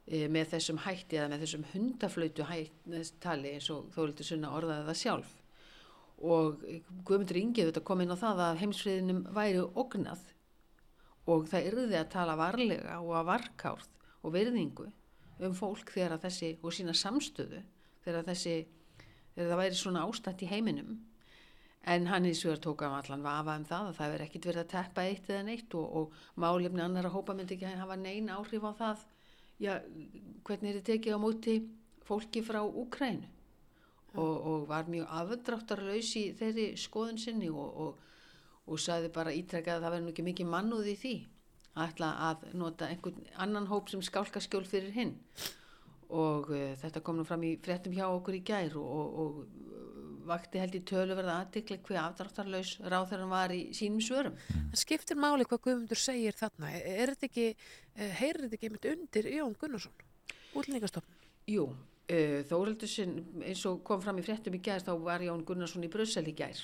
[0.05, 4.99] e, með þessum hætti eða með þessum hundaflöytu hættali eins og Þórildur Sunna orðaði það
[5.01, 5.31] sjálf.
[6.21, 6.61] Og
[7.07, 10.27] Guðmundur Ingið þetta kom inn á það að heimsfriðinum væri ógnað
[11.31, 13.89] og það yrði að tala varlega og að varkárð
[14.21, 14.87] og verðingu
[15.41, 17.63] um fólk þegar að þessi og sína samstöðu
[18.05, 18.55] þegar þessi
[19.35, 20.99] þegar það væri svona ástætt í heiminum.
[21.91, 24.61] En hann hins vegar tók af allan vafa um það að það verið ekkit verið
[24.61, 27.97] að teppa eitt eða neitt og, og málefni annar að hópa myndi ekki að hafa
[27.97, 29.05] neina áhrif á það.
[29.61, 29.73] Já,
[30.45, 31.55] hvernig er þetta tekið á móti
[32.05, 33.29] fólki frá Úkrænu
[34.13, 37.97] og, og var mjög afdráttarlaus í þeirri skoðun sinni og,
[38.67, 41.15] og saði bara ítrekkað að það verður nú ekki mikið mannúð í því.
[41.71, 45.15] Að ætla að nota einhvern annan hóp sem skálkaskjól fyrir hinn
[46.11, 49.71] og uh, þetta kom nú fram í fréttum hjá okkur í gær og, og, og
[50.27, 54.35] vakti held í töluverða aðdekli hver afdráttarlaus ráð þegar hann var í sínum svörum.
[54.53, 56.69] Það skiptir máli hvað Guðmundur segir þarna.
[56.77, 57.47] Er þetta ekki,
[58.19, 60.05] heyrir þetta ekki einmitt undir Jón Gunnarsson,
[60.53, 61.31] útlendingastofnun?
[61.49, 65.45] Jú, uh, Þóraldur sinn eins og kom fram í fréttum í gær þá var Jón
[65.47, 66.61] Gunnarsson í Brussel í gær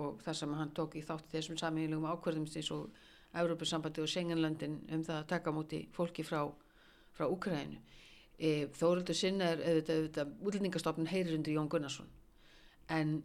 [0.00, 2.88] og þar sem hann tók í þátt þessum samílugum ákverðum eins og
[3.34, 6.46] Európusambandi og Schengenlandin um það að taka múti fólki frá,
[7.14, 7.80] frá Úkræðinu.
[8.38, 12.08] E, Þóruldur sinna er auðvitað, auðvitað útlendingastofnun heyrir undir Jón Gunnarsson.
[12.90, 13.20] En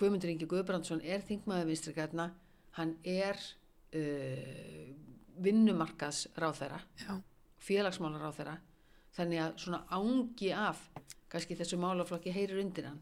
[0.00, 2.30] Guðmundur Ingi Guðbrandsson er þingmaður vinstrikarna,
[2.78, 4.86] hann er uh,
[5.44, 6.80] vinnumarkaðs ráþæra,
[7.60, 8.56] félagsmálar ráþæra
[9.16, 10.82] þannig að svona ángi af
[11.30, 13.00] kannski þessu málaflokki heyrir undir hann.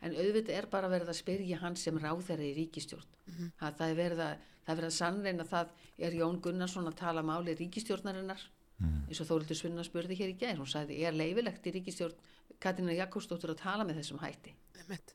[0.00, 3.96] En auðvitað er bara verið að spyrja hann sem ráðherra í ríkistjórn mm það er
[3.98, 8.44] verið að, það er verið að sannreina það er Jón Gunnarsson að tala máli ríkistjórnarinnar
[8.78, 12.14] eins og Þórildur Svinna spurði hér í gær hún sagði er leifilegt í ríkistjórn
[12.62, 15.14] Katina Jakobsdóttur að tala með þessum hætti Einmitt.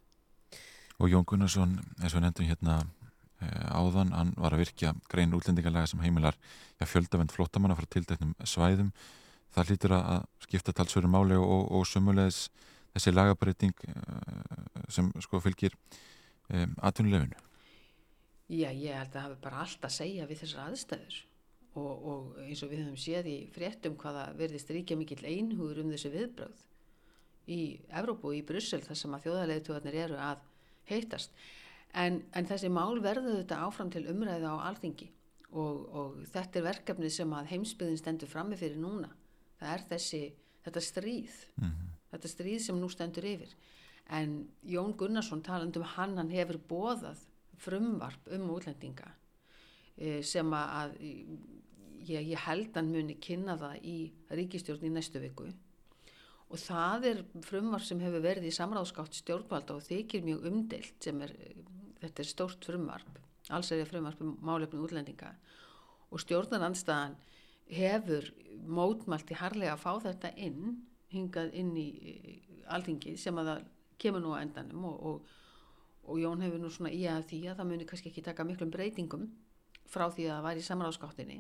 [0.99, 2.82] Og Jón Gunnarsson, eins og nefndum hérna
[3.41, 6.38] eh, áðan, hann var að virkja grein útlendingalega sem heimilar
[6.80, 8.91] ja, fjöldavend flottamanna frá tildæknum svæðum.
[9.55, 12.47] Það hlýtur að skipta talsveru máli og, og sumulegis
[12.93, 13.74] þessi lagabreiting
[14.91, 15.74] sem sko fylgir
[16.53, 17.39] um, atvinnulefinu.
[18.53, 21.22] Já, ég held að það hafi bara allt að segja við þessar aðstæður
[21.80, 25.91] og, og eins og við höfum séð í fréttum hvaða verðist ríkja mikill einhugur um
[25.93, 26.61] þessu viðbröð
[27.49, 27.59] í
[27.91, 30.45] Evrópu og í Brussel þar sem að þjóðarleituðarnir eru að
[30.89, 31.34] heitast.
[31.93, 35.09] En, en þessi mál verður þetta áfram til umræðu á alþingi
[35.51, 39.11] og, og þetta er verkefni sem að heimsbyðin stendur frammi fyrir núna.
[39.59, 40.21] Það er þessi,
[40.65, 41.36] þetta stríð,
[42.13, 43.53] þetta stríð sem nú stendur yfir.
[44.13, 47.21] En Jón Gunnarsson talandum hann, hann hefur bóðað
[47.63, 49.13] frumvarp um útlendinga
[49.95, 50.97] eh, sem að
[52.08, 53.97] ég, ég held hann muni kynna það í
[54.34, 55.49] ríkistjórn í næstu viku.
[56.54, 61.22] Og það er frumvarp sem hefur verið í samráðskátt stjórnvalda og þykir mjög umdelt sem
[61.26, 61.34] er,
[62.04, 63.20] þetta er stórt frumvarp
[63.51, 65.34] alls er ég frumvarp um málefni útlendinga.
[66.14, 67.18] Og stjórnarandstaðan
[67.74, 68.30] hefur
[68.64, 70.78] mótmælti harlega að fá þetta inn
[71.12, 71.88] hingað inn í
[72.72, 73.66] alþingi sem að það
[73.99, 75.34] kemur nú á endanum og, og
[76.04, 78.72] og Jón hefur nú svona í að því að það muni kannski ekki taka miklum
[78.74, 79.28] breytingum
[79.89, 81.39] frá því að það var í samráðskáttinni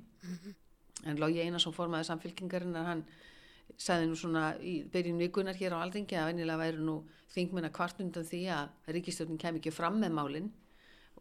[1.03, 3.03] en Lógi Einarsson formaði samfylkingarinn að hann
[3.79, 6.97] sagði nú svona í byrjun vikunar hér á Aldringi að vennilega væri nú
[7.33, 10.49] þingmenn að kvartundan því að ríkistjórnin kem ekki fram með málin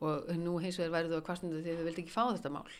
[0.03, 2.53] og nú hins vegar væri þú að kvartundan því að þau vildi ekki fá þetta
[2.53, 2.73] mál.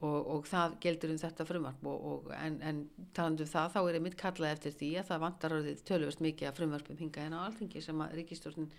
[0.00, 2.78] Og, og það geldur um þetta frumvarp og, og, en, en
[3.16, 6.48] talandu um það þá er einmitt kallað eftir því að það vantar orðið tölvöst mikið
[6.48, 8.70] að frumvarpum hinga en á Aldringi sem að ríkistjórnin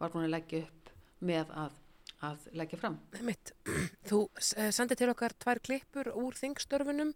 [0.00, 0.90] var búin að leggja upp
[1.30, 1.76] með að,
[2.22, 2.98] að leggja fram.
[3.26, 3.54] Mitt.
[4.08, 4.20] Þú
[4.56, 7.14] eh, sendið til okkar tvær klippur úr þingstörfunum.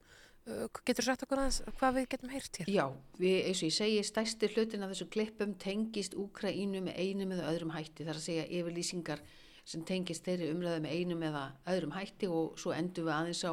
[0.49, 2.68] Uh, Getur þú sagt okkur aðeins hvað við getum heyrt hér?
[2.72, 2.84] Já,
[3.18, 7.51] við, eins og ég segi, stærsti hlutin af þessu klippum tengist Úkraínu með einum eða
[7.51, 8.07] öðrum hætti.
[8.07, 9.24] Það er að segja yfirlýsingar
[9.68, 13.53] sem tengist þeirri umræðu með einum eða öðrum hætti og svo endum við aðeins á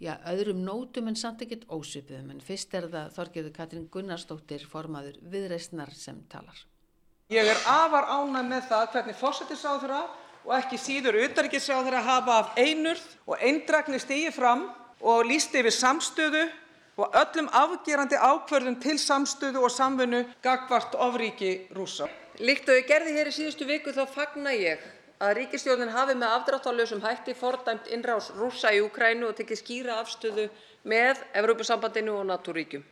[0.00, 2.34] já, öðrum nótum en samt ekkert ósvipuðum.
[2.34, 6.66] En fyrst er það Þorgeður Katrin Gunnarsdóttir formaður viðreistnar sem talar.
[7.30, 10.02] Ég er afar ánægð með það hvernig fósættisráðherra
[10.44, 14.66] og ekki síður utanríkisráðherra hafa af einurð og eindrækni stigið fram
[15.00, 16.46] og lýst yfir samstöðu
[17.00, 22.08] og öllum afgerandi ákvörðum til samstöðu og samvinnu gagvart ofríki rúsa.
[22.40, 24.80] Líkt og ég gerði hér í síðustu viku þá fagna ég
[25.20, 30.48] að ríkistjórnin hafi með afdráttarlausum hætti fordæmt innrás rúsa í Ukrænu og tekið skýra afstöðu
[30.88, 32.84] með Evrópusambandinu og NATO-ríkjum.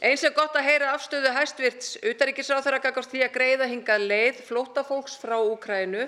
[0.00, 5.18] Eins er gott að heyra afstöðu hæstvirts utaríkisráðherra gagvart því að greiða hingað leið flóttafólks
[5.20, 6.06] frá Úkrænu.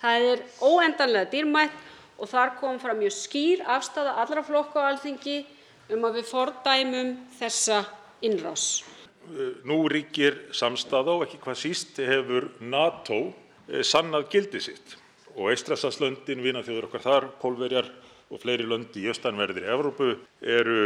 [0.00, 1.74] Það er óendanlega dýrmætt
[2.16, 5.42] og þar kom fram mjög skýr afstafa allra flokka á Alþingi
[5.92, 7.82] um að við fordæmum þessa
[8.24, 8.64] innrás.
[9.68, 13.26] Nú ríkir samstaða og ekki hvað síst hefur NATO
[13.84, 14.96] sannað gildi sitt
[15.36, 17.92] og Eystrasaltslöndin, vinaþjóður okkar þar, Pólverjar
[18.28, 20.10] og fleiri lönd í austanverðri Evrópu
[20.42, 20.78] eru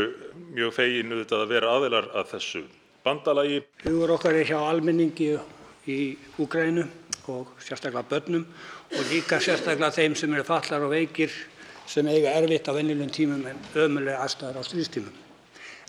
[0.54, 2.62] mjög fegin auðvitað að vera aðilar að þessu
[3.02, 3.62] bandalagi.
[3.82, 5.32] Hugur okkar er hjá almenningi
[5.90, 5.98] í
[6.42, 6.86] Úgrænu
[7.32, 8.46] og sérstaklega börnum
[8.92, 11.34] og líka sérstaklega þeim sem eru fallar og veikir
[11.86, 15.14] sem eiga erfitt á vennilegum tímum en ömulega aðstæðar á stríðstímum.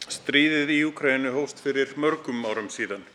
[0.10, 3.06] Stríðið í Úgrænu hóst fyrir mörgum árum síðan.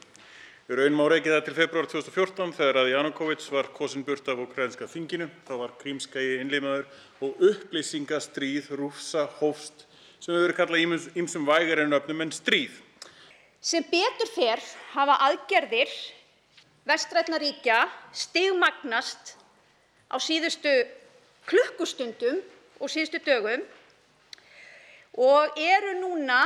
[0.69, 4.43] Við raunum á reikið það til februar 2014 þegar að Janukovic var kosin burt af
[4.43, 5.31] ukrainska þinginu.
[5.49, 6.85] Þá var krímskægi innlimaður
[7.25, 9.87] og upplýsingastríð rúsa hófst
[10.21, 12.77] sem hefur verið kallað ímsum vægar en öfnum en stríð.
[13.64, 14.61] Sem betur fer
[14.93, 15.97] hafa aðgerðir
[16.93, 17.81] vestrætna ríkja
[18.12, 19.39] stigmagnast
[20.12, 20.77] á síðustu
[21.49, 22.45] klukkustundum
[22.77, 23.64] og síðustu dögum
[25.16, 26.45] og eru núna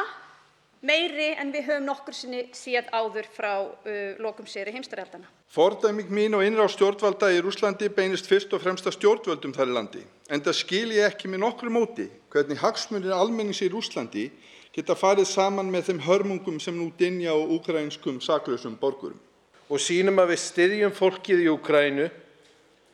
[0.83, 5.29] meiri en við höfum nokkur sinni séð áður frá uh, lokum séri heimstarjaldana.
[5.53, 9.77] Fordæming mín og innráð stjórnvalda í Rúslandi beinist fyrst og fremst að stjórnvöldum þar í
[9.77, 10.03] landi.
[10.33, 14.31] En það skil ég ekki með nokkru móti hvernig hagsmunir almennings í Rúslandi
[14.73, 19.21] geta farið saman með þeim hörmungum sem nú dinja á ukrainskum saklausum borgurum.
[19.69, 22.09] Og sínum að við styðjum fólkið í Ukrænu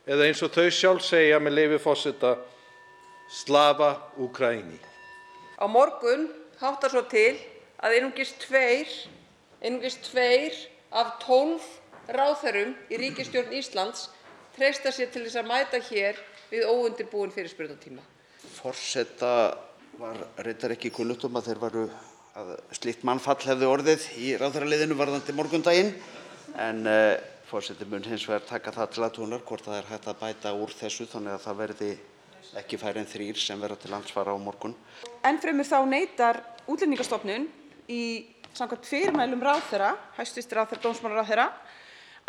[0.09, 2.35] eða eins og þau sjálf segja með leifi fósita
[3.29, 4.77] Slava Ukræni.
[5.59, 6.27] Á morgun
[6.59, 7.37] háttar svo til
[7.79, 8.89] að einungis tveir,
[9.63, 10.55] einungis tveir
[10.91, 11.65] af tólf
[12.09, 14.07] ráðherrum í ríkistjórn Íslands
[14.55, 16.19] treysta sér til þess að mæta hér
[16.49, 18.03] við óundirbúin fyrirspurnatíma.
[18.59, 19.33] Forseta
[19.99, 21.83] var reyndar ekki kullutum að þeir varu
[22.39, 25.91] að slíkt mannfall hefði orðið í ráðherraliðinu varðandi morgundaginn
[26.59, 27.15] en uh,
[27.49, 30.73] fórseti mun hins vegar taka það til aðtúnar hvort það er hægt að bæta úr
[30.75, 31.91] þessu þannig að það verði
[32.59, 34.75] ekki færri en þrýr sem verða til landsfara á morgun.
[35.25, 37.49] Enn fremur þá neytar útlendingastofnun
[37.89, 38.03] í
[38.53, 41.49] samkvæmt fyrirmælum ráðherra, hæstvist ráðherra, dómsmálaráðherra,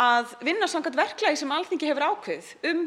[0.01, 2.85] að vinna samkvæmt verklagi sem alþingi hefur ákveð um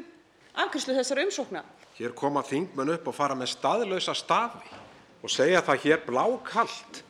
[0.63, 1.63] afgjörslu þessara umsókna.
[1.97, 4.80] Hér koma þingmenn upp og fara með staðlausa stafi
[5.24, 7.03] og segja það hér blákallt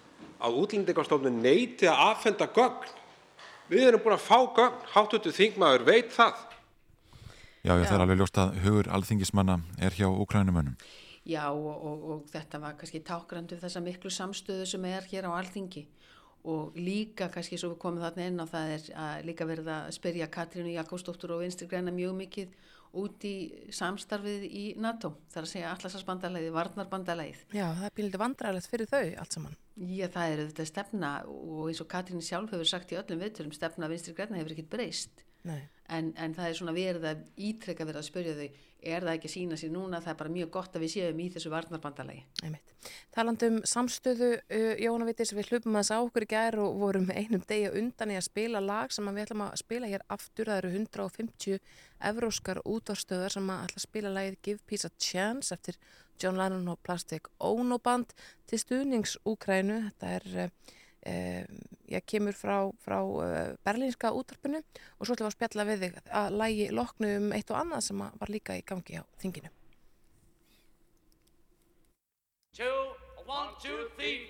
[0.43, 2.89] að útlendingastofnun neyti að afhenda gögn.
[3.71, 6.35] Við erum búin að fá gögn, háttutu þingmaður veit það.
[7.63, 10.75] Já, já, það er alveg ljóst að hugur alþingismanna er hjá Ukrænumönnum.
[11.25, 15.31] Já og, og, og þetta var kannski tákrandu þessa miklu samstöðu sem er hér á
[15.37, 15.85] alþingi
[16.43, 19.91] og líka kannski svo við komum þarna inn á það er að líka verið að
[19.95, 22.57] spyrja Katrínu Jakobsdóttur og Vinstri Græna mjög mikið
[22.99, 23.35] út í
[23.73, 27.39] samstarfið í NATO, þar að segja allarsasbandalæði, varnarbandalæðið.
[27.55, 29.55] Já, það er píliti vandræðilegt fyrir þau allt saman.
[29.81, 33.55] Já, það er þetta stefna og eins og Katrín sjálf hefur sagt í öllum viðtölum,
[33.55, 35.23] stefna Vinstri Græna hefur ekkert breyst.
[35.93, 39.29] En, en það er svona verið að ítrekka verið að spyrja þau, er það ekki
[39.29, 42.23] að sína sér núna, það er bara mjög gott að við séum í þessu varnarbandalagi.
[43.13, 47.09] Talandum samstöðu, uh, Jóna Vittis, við hlupum að það á okkur í gær og vorum
[47.11, 50.61] einum degi undan í að spila lag sem við ætlum að spila hér aftur, það
[50.61, 51.59] eru 150
[52.11, 55.79] evróskar útvarstöðar sem að ætla að spila lagið Give Peace a Chance eftir
[56.19, 58.15] John Lennon og Plastic Ono Band
[58.47, 60.31] til stuðnings Úkrænu, þetta er...
[60.47, 65.83] Uh, ég kemur frá, frá uh, berlínska útarpinu og svo ætlum við að spjalla við
[65.85, 69.51] þig að lægi loknu um eitt og annað sem var líka í gangi á þinginu.
[72.53, 72.93] Two,
[73.25, 74.29] one, two, three,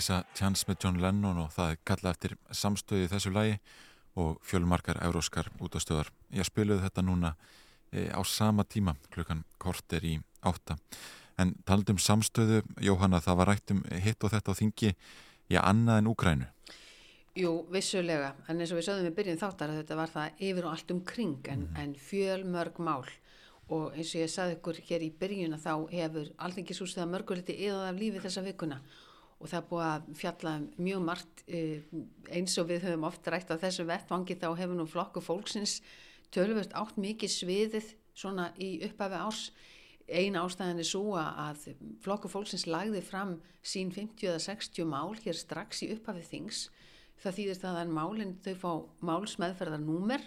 [0.00, 3.32] Give Peace a Chance með John Lennon og það er kallað eftir samstöði í þessu
[3.34, 3.56] lægi
[4.16, 6.08] og fjölmarkar euróskar útastöðar.
[6.32, 7.34] Ég spiluði þetta núna
[7.92, 10.78] e, á sama tíma klukkan korter í átta.
[11.36, 14.94] En talandum samstöðu, Jóhanna, það var rætt um hitt og þetta á þingi
[15.52, 16.48] í annað en Úkrænu.
[17.36, 20.70] Jú, vissulega, en eins og við sögðum við byrjun þáttar að þetta var það yfir
[20.70, 23.04] og allt um kring en, en fjölmörg mál
[23.68, 27.60] og eins og ég sagði ykkur hér í byrjun að þá hefur alþingisúsið að mörguliti
[27.68, 28.80] eða af lífi þessa vikuna
[29.40, 31.80] og það er búið að fjalla mjög margt eh,
[32.36, 35.78] eins og við höfum oft rætt á þessu vettvangi þá hefur nú flokku fólksins
[36.34, 39.44] tölvöld átt mikið sviðið svona í upphafi árs.
[40.10, 41.70] Eina ástæðan er svo að
[42.02, 46.66] flokku fólksins lagði fram sín 50 eða 60 mál hér strax í upphafi þings.
[47.22, 48.70] Það þýðir það að málinn þau fá
[49.06, 50.24] málsmeðferðar númer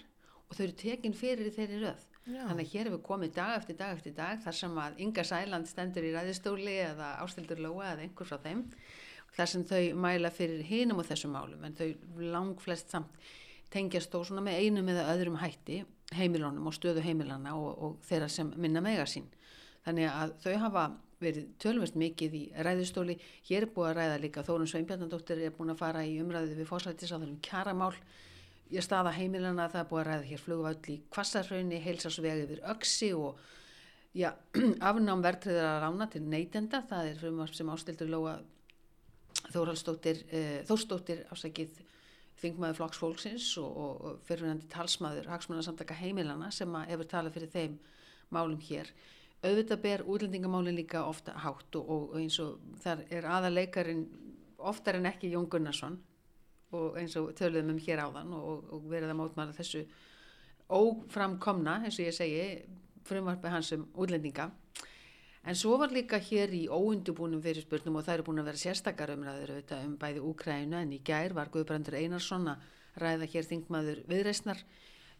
[0.48, 2.10] og þau eru tekin fyrir þeirri röð.
[2.24, 2.46] Já.
[2.48, 5.68] þannig að hér hefur komið dag eftir dag eftir dag þar sem að Inga Sæland
[5.68, 8.62] stendur í ræðistóli eða Ástildur Lóa eða einhver frá þeim
[9.38, 11.90] þar sem þau mæla fyrir hinum og þessum málum en þau
[12.22, 13.24] lang flest samt
[13.74, 15.82] tengjast þó svona með einum eða öðrum hætti
[16.14, 19.26] heimilónum og stöðu heimilana og, og þeirra sem minna mega sín.
[19.86, 20.84] Þannig að þau hafa
[21.24, 23.16] verið tölvist mikið í ræðistóli
[23.48, 26.70] hér er búið að ræða líka Þórun Sveinbjarnadóttir er búin að fara í umræðu við
[26.70, 27.94] fórsættis á þeirrum kjaramál.
[28.74, 33.12] Ég staða heimilana það er búið að ræða hér flugvöld í Kvassarhraunni, heilsasvegi yfir Öksi
[33.16, 33.40] og
[34.18, 34.32] já,
[34.90, 38.38] afnám verðtriðar að rána til neytenda, það er frumvarp sem ástildur Lóa
[39.54, 41.82] Þórhaldsdóttir, uh, Þórsdóttir ásækið
[42.44, 47.76] þingmaður flokks fólksins og, og, fyrirvændi talsmaður hagsmunarsamtaka heimilana sem að hefur talað fyrir þeim
[48.34, 48.90] málum hér.
[49.44, 54.06] Auðvitað ber útlendingamálin líka ofta hátt og, og eins og þar er aðaleikarin
[54.64, 56.00] oftar en ekki Jón Gunnarsson
[56.74, 59.84] og eins og töluðum um hér áðan og, og verið að mótmæla þessu
[60.74, 62.46] óframkomna, eins og ég segi,
[63.06, 64.50] frumvarpi hans um útlendinga.
[65.44, 69.12] En svo var líka hér í óundubúnum fyrirspurnum og það eru búin að vera sérstakar
[69.12, 72.70] umræður auðvitað um bæði Úkrænu en í gær var Guðbrandur Einarsson að
[73.04, 74.62] ræða hér þingmaður viðreysnar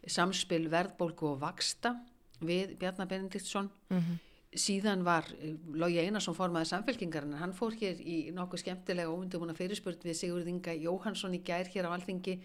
[0.08, 1.98] samspil verðbólku og vaksta
[2.44, 3.70] við Bjarnar Benediktsson.
[3.92, 4.22] Mhm.
[4.54, 10.04] Síðan var eh, Lógi Einarsson formaði samfélkingarinn, hann fór hér í nokkuð skemmtilega óundubúna fyrirspurn
[10.06, 12.38] við Sigurð Inga Jóhansson í gær hér á Alþingi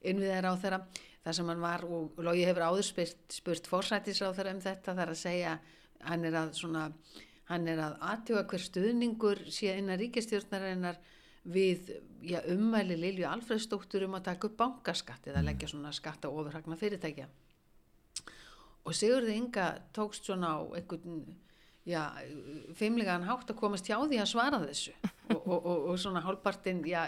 [0.00, 0.80] innviðar á þeirra
[1.22, 4.96] þar sem hann var og Lógi hefur áður spurt, spurt forsættis á þeirra um þetta
[4.96, 5.58] þar að segja
[6.06, 6.88] hann er að svona
[7.50, 11.00] hann er að aðtjóða hver stuðningur sé innan ríkistjórnarinnar
[11.50, 11.90] við
[12.22, 16.78] já, ummæli Lilju Alfredsdóttur um að taka upp bankaskatt eða leggja svona skatt á ofurhagna
[16.78, 17.26] fyrirtækja.
[18.84, 21.24] Og Sigurði Inga tókst svona á einhvern
[21.88, 22.02] já,
[22.76, 24.94] feimlegan hátt að komast hjá því að svara þessu.
[25.30, 27.04] Og, og, og, og svona hálpartinn, já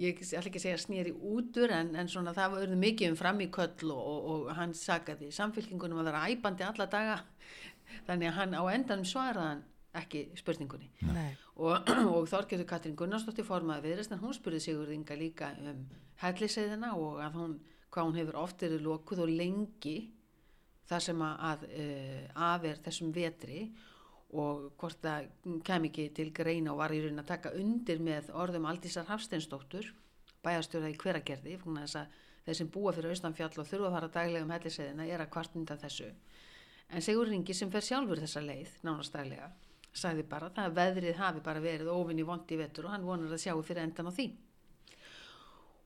[0.00, 3.40] ég ætla ekki að segja snýri útur en, en svona það var mikið um fram
[3.44, 7.18] í köll og, og hann sagaði samfélkingunum að vera æpandi alla daga
[8.06, 9.66] þannig að hann á endanum svaraði hann
[10.00, 10.90] ekki spurningunni.
[11.10, 11.34] Nei.
[11.58, 15.84] og, og Þorgerður Katrín Gunnarsdóttir formaði viðreist en hún spurði Sigurð Inga líka um
[16.22, 17.54] helliseiðina og að hún,
[17.90, 19.96] hvað hún hefur oft verið lokuð og lengi
[20.90, 23.64] það sem að, að uh, af er þessum vetri
[24.30, 25.26] og hvort það
[25.66, 29.90] kem ekki til greina og var í raun að taka undir með orðum Aldísar Hafsteinsdóttur
[30.44, 34.46] bæjarstjóra í hveragerði þess að þeir sem búa fyrir austanfjall og þurfa að fara daglega
[34.46, 36.12] um helliseiðina er að kvart undan þessu
[36.90, 39.50] en Sigur Ringi sem fer sjálfur þessa leið nánast daglega
[39.96, 43.34] sagði bara það að veðrið hafi bara verið ofin í vondi vetur og hann vonar
[43.34, 44.28] að sjáu fyrir endan á því.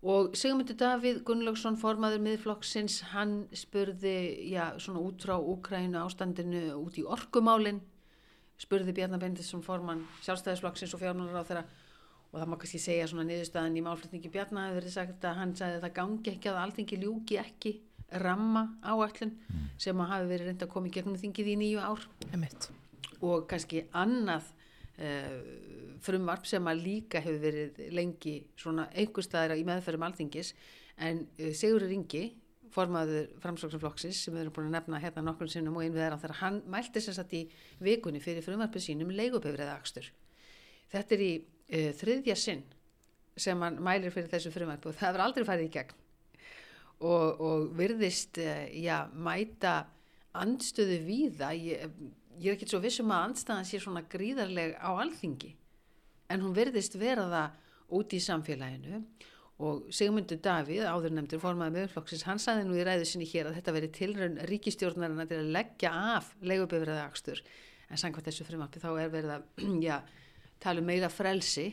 [0.05, 6.99] Og Sigmundur Davíð Gunnlaugsson formaður miðflokksins hann spurði já, svona út frá Úkrænu ástandinu út
[7.01, 7.81] í orkumálin
[8.61, 11.65] spurði Bjarnar Bendisson formann sjálfstæðisflokksins og fjármálar á þeirra
[12.35, 15.57] og það má kannski segja svona niðurstaðan í málflutningi Bjarnar hefur verið sagt að hann
[15.57, 17.75] sagði að það gangi ekki að alþingi ljúki ekki
[18.23, 19.33] ramma áallun
[19.81, 22.05] sem að hafi verið reynd að koma í gegnum þingið í nýju ár.
[22.33, 22.71] Emitt.
[23.25, 24.51] og kannski annað
[25.01, 25.37] uh,
[26.05, 30.55] frumvarp sem að líka hefur verið lengi svona einhverstaðara í meðferðum alþingis
[30.99, 32.25] en uh, Sigurður Ingi
[32.75, 36.19] formaður framsóknarflokksins sem við erum búin að nefna hérna nokkur sinnum og einvið er á
[36.19, 37.45] þegar hann mælti sem sagt í
[37.87, 40.11] vikunni fyrir frumvarpið sínum leigubifriða akstur
[40.93, 42.65] þetta er í uh, þriðja sinn
[43.37, 46.03] sem hann mælir fyrir þessu frumvarpi og það hefur aldrei farið í gegn
[47.01, 49.85] og, og virðist uh, já, mæta
[50.35, 51.53] andstöðu víða.
[51.57, 51.91] Ég,
[52.39, 55.55] ég er ekki svo vissum að andstæðan sé svona gríðarleg á alþingi
[56.33, 57.61] en hún virðist vera það
[57.95, 59.05] út í samfélaginu.
[59.65, 63.61] Og Sigmundur Davíð, áður nefndir formaði meðflokksins, hann sagði nú í ræðu sinni hér að
[63.61, 67.43] þetta veri tilraun ríkistjórnarinn til að leggja af leigubifræða akstur
[67.87, 70.01] en samkvæmt þessu frumarpi þá er verið að já,
[70.63, 71.69] tala um meira frelsi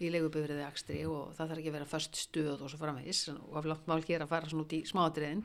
[0.00, 3.58] í leigubifræði akstri og það þarf ekki að vera först stöð og svo framvegis og
[3.60, 5.42] af langt mál hér að fara svona út í smáadriðin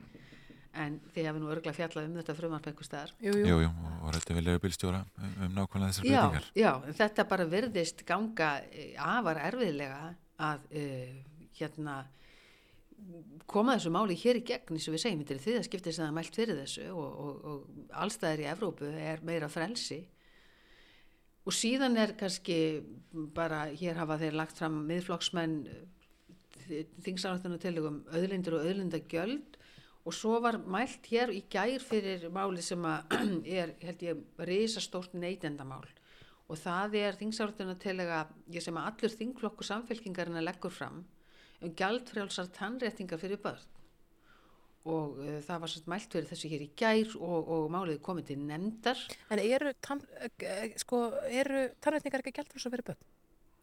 [0.76, 3.12] en þið hefur nú örgulega fjallað um þetta frumvarp einhver staðar.
[3.24, 3.68] Jú, Jú, jú,
[4.04, 6.48] og rættu við legubílstjóra um, um nákvæmlega þessar Já, breytingar.
[6.60, 10.02] já, en þetta bara virðist ganga eh, afar erfiðlega
[10.50, 11.14] að uh,
[11.56, 11.94] hérna
[13.48, 15.96] koma þessu máli hér í gegn eins og við segjum, þetta er því að skiptið
[15.96, 20.00] sem það mælt fyrir þessu og, og, og allstæðir í Evrópu er meira frelsi
[21.46, 22.58] og síðan er kannski
[23.36, 25.60] bara, hér hafa þeir lagt fram miðflokksmenn
[27.06, 29.60] þingsáðanum til um auðlindur og auðlindagjöld.
[30.06, 32.82] Og svo var mælt hér í gær fyrir máli sem
[33.58, 35.86] er, held ég, risastórt neytendamál.
[36.46, 41.04] Og það er þingsáðanum til að sem allur þingflokkur samfélkingarinn leggur fram
[41.62, 43.75] um gjaldfrjálsar tannréttingar fyrir börn
[44.86, 48.28] og uh, það var svolítið mælt fyrir þessu hér í gær og, og málið komið
[48.30, 49.02] til nefndar.
[49.34, 50.02] En eru, tann,
[50.40, 53.04] eh, sko, eru tannrétningar ekki gælt fyrir svo verið börn?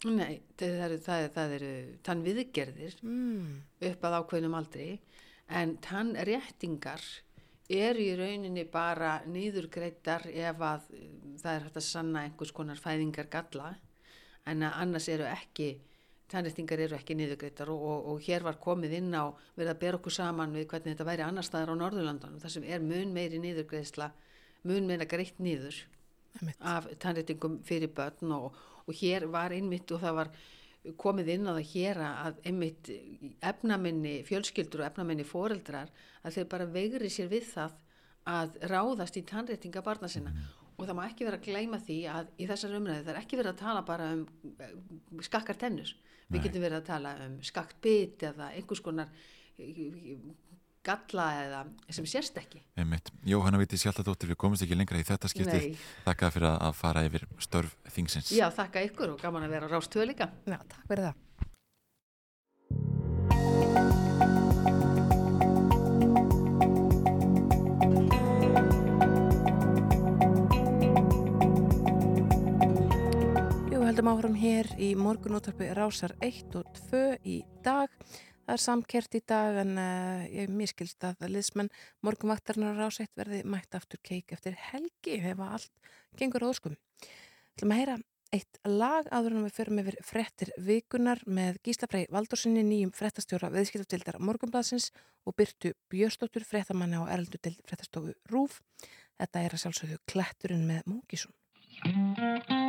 [0.04, 3.62] Nei, það eru, það eru, það eru tannviðgerðir Mm.
[3.92, 4.88] upp að ákveðnum aldri
[5.48, 7.04] en tannréttingar
[7.72, 11.08] eru í rauninni bara nýðurgreitar ef að uh,
[11.40, 13.74] það er hægt að sanna einhvers konar fæðingar galla
[14.46, 15.70] en að annars eru ekki
[16.32, 20.00] tannréttingar eru ekki niðurgreitar og, og, og hér var komið inn á við að bera
[20.00, 23.42] okkur saman við hvernig þetta væri annar staðar á Norðurlandunum þar sem er mun meiri
[23.44, 24.10] niðurgreisla
[24.70, 25.78] mun meira greitt niður
[26.74, 28.58] af tannréttingum fyrir börn og,
[28.88, 30.34] og hér var einmitt og það var
[31.00, 32.90] komið inn á það hér að einmitt
[33.52, 35.92] efnaminni fjölskyldur og efnaminni foreldrar
[36.24, 37.78] að þeir bara veigri sér við það
[38.34, 40.34] að ráðast í tannréttinga barna sinna
[40.78, 43.40] og það má ekki vera að gleyma því að í þessar umræði það er ekki
[43.40, 44.24] verið að tala bara um
[44.60, 44.74] eh,
[45.28, 46.38] skakkar tennur Nei.
[46.38, 49.12] við getum verið að tala um skakt bit eða einhvers konar
[49.60, 50.18] eh,
[50.84, 51.60] galla eða
[51.96, 53.12] sem sérst ekki Einmitt.
[53.24, 55.68] Jóhanna Viti Sjaldadóttir, við komumst ekki lengra í þetta skiptið.
[55.72, 55.78] Nei.
[56.04, 58.34] Þakka fyrir að- að fara yfir störf þingsins.
[58.36, 61.22] Já, þakka ykkur og gaman að vera á Rástöðu líka Já, takk fyrir það
[73.94, 77.92] höldum áfram hér í morgunúttarpi Rásar 1 og 2 í dag.
[78.42, 81.70] Það er samkert í dag en uh, ég miskilst að liðsmenn
[82.02, 86.74] morgunvaktarnar Rás 1 verði mætt aftur keik eftir helgi ef að allt gengur óskum.
[87.04, 88.00] Þú ætlum að heyra
[88.40, 94.18] eitt lag áður en við förum yfir frettir vikunar með Gíslafrei Valdórsinni nýjum frettastjóra viðskiptafdildar
[94.18, 94.90] morgunbladsins
[95.22, 98.58] og Byrtu Björstóttur frettamanni á Erlendu dild frettastofu Rúf.
[99.22, 102.63] Þetta er að sjálfsögðu kletturinn með Múkísson.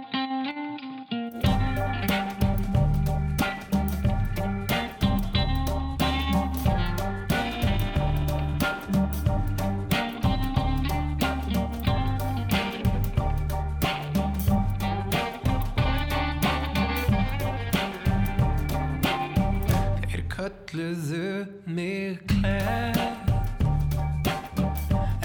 [20.44, 22.98] Kölluðu mig klær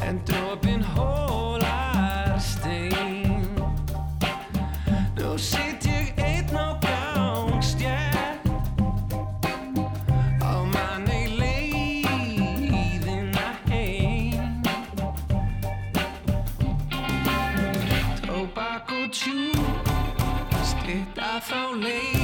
[0.07, 3.43] En dropin hólar stein.
[5.17, 8.39] Nú sitt ég einn á gangstjær.
[10.39, 12.67] Á manni leiðina
[13.67, 14.63] heim.
[18.23, 19.51] Tóbak og tjú
[20.63, 22.18] Stitta þá leið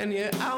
[0.00, 0.56] En ég á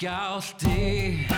[0.00, 1.35] jarðskjálti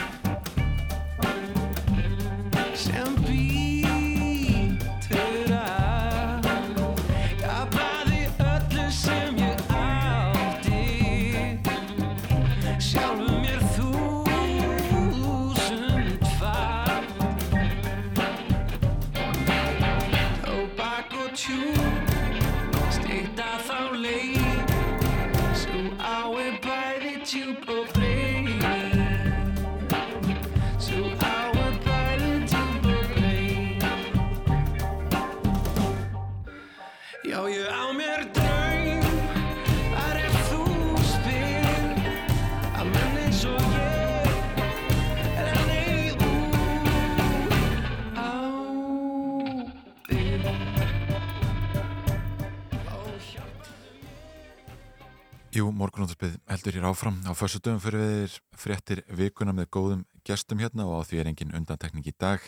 [56.09, 57.17] morgunúttarpið heldur hér áfram.
[57.29, 61.29] Á fyrstu dögum fyrir við fréttir vikuna með góðum gestum hérna og á því er
[61.29, 62.41] engin undantekning í dag.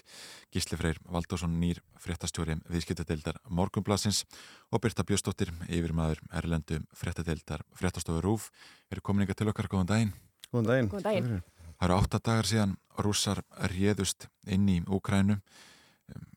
[0.51, 4.25] Gísli Freyr Valdósson, nýr fréttastjóri viðskiptadeildar Morgunblasins
[4.73, 8.51] og Birta Bjöstóttir, yfirmaður Erlendu fréttadeildar fréttastofu Rúf.
[8.91, 10.13] Eru komininga til okkar, góðan daginn.
[10.51, 10.89] Góðan daginn.
[10.89, 11.43] Góðan daginn.
[11.81, 13.43] Það eru átta dagar síðan rússar
[13.75, 15.41] réðust inn í Úkrænu.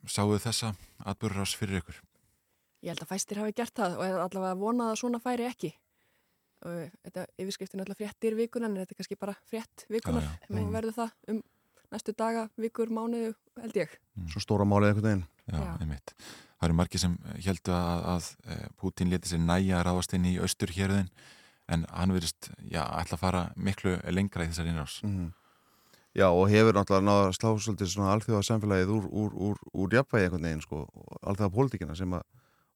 [0.08, 2.02] Sáðu þessa atbyrðurás fyrir ykkur?
[2.84, 5.72] Ég held að fæstir hafi gert það og allavega vonað að svona færi ekki.
[6.64, 10.24] Og þetta yfirskriftin er alltaf fréttir vikunan en þetta er kannski bara frétt vikunar.
[10.24, 10.60] Já, já.
[10.60, 11.44] En verður það um
[11.94, 13.94] næstu daga, vikur, mánuðu, held ég.
[14.32, 15.04] Svo stóra málið
[15.52, 15.60] Já.
[15.82, 16.14] einmitt.
[16.58, 20.28] Það eru margir sem heldu að, að eh, Pútín leti sér næja að ráðast inn
[20.30, 21.10] í austur hérðin
[21.74, 25.02] en hann verist, já, ætla að fara miklu lengra í þessar innrás.
[25.04, 25.34] Mhm.
[26.14, 29.96] Já, og hefur náttúrulega náða að slá svolítið svona alþjóða samfélagið úr, úr, úr, úr
[29.98, 32.22] jafnvægi einhvern veginn, sko, og alþjóða pólitíkina sem að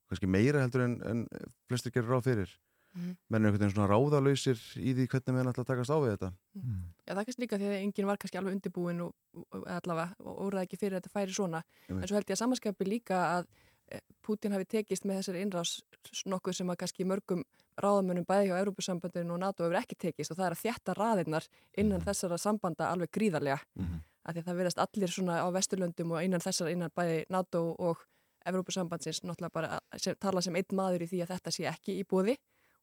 [0.10, 1.22] kannski meira heldur en, en
[1.70, 2.56] flestir gerir ráð fyrir.
[2.96, 3.16] Mhm.
[3.30, 6.12] Menn er einhvern veginn svona ráðalausir í því hvernig menn ætla að takast á við
[6.16, 6.30] þetta.
[6.58, 9.14] Já, það er kannski líka því að enginn var kannski alveg undirbúin og,
[9.52, 11.64] og allavega og úrraði ekki fyrir að þetta færi svona.
[11.88, 12.02] Einmitt.
[12.02, 13.48] En svo held ég að samanskapi líka að
[13.92, 15.78] eh, Pútín hafi tekist með þessari innrás
[16.26, 17.46] nokkuð sem að kannski mörgum
[17.78, 21.48] ráðamönnum bæði hjá Európusambandinu og NATO hefur ekki tekist og það er að þjætta raðirnar
[21.78, 23.62] innan þessara sambanda alveg gríðarlega.
[23.78, 24.06] Mhm.
[24.28, 27.76] Af því að það verðast allir svona á Vesturlöndum og innan þessara innan bæði NATO
[27.80, 28.02] og
[28.48, 31.96] Európusambandsins náttúrulega bara að sem, tala sem einn maður í því að þetta sé ekki
[32.02, 32.38] í búði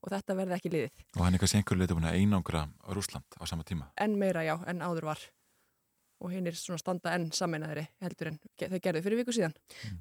[0.05, 1.07] og þetta verði ekki liðið.
[1.17, 3.89] Og hann er kannski einhverju leiti búin að einangra Rúsland á sama tíma.
[3.97, 5.25] enn meira já, enn áður var
[6.25, 9.55] og hinn er svona standa enn sameinaðri heldur en þau gerðu fyrir viku síðan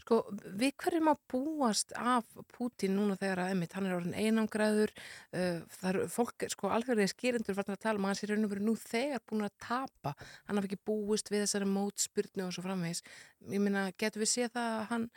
[0.03, 0.19] Sko,
[0.59, 4.93] við hverjum að búast af Pútín núna þegar að einmitt, hann er orðin einangræður,
[5.33, 8.47] uh, það eru fólk, sko, algjörlega skýrendur farnir að tala um að hann sé raun
[8.47, 10.15] og verið nú þegar búin að tapa,
[10.47, 13.03] hann hafi ekki búist við þessari mótspyrnu og svo framvegis.
[13.51, 15.07] Ég meina, getur við séð það að hann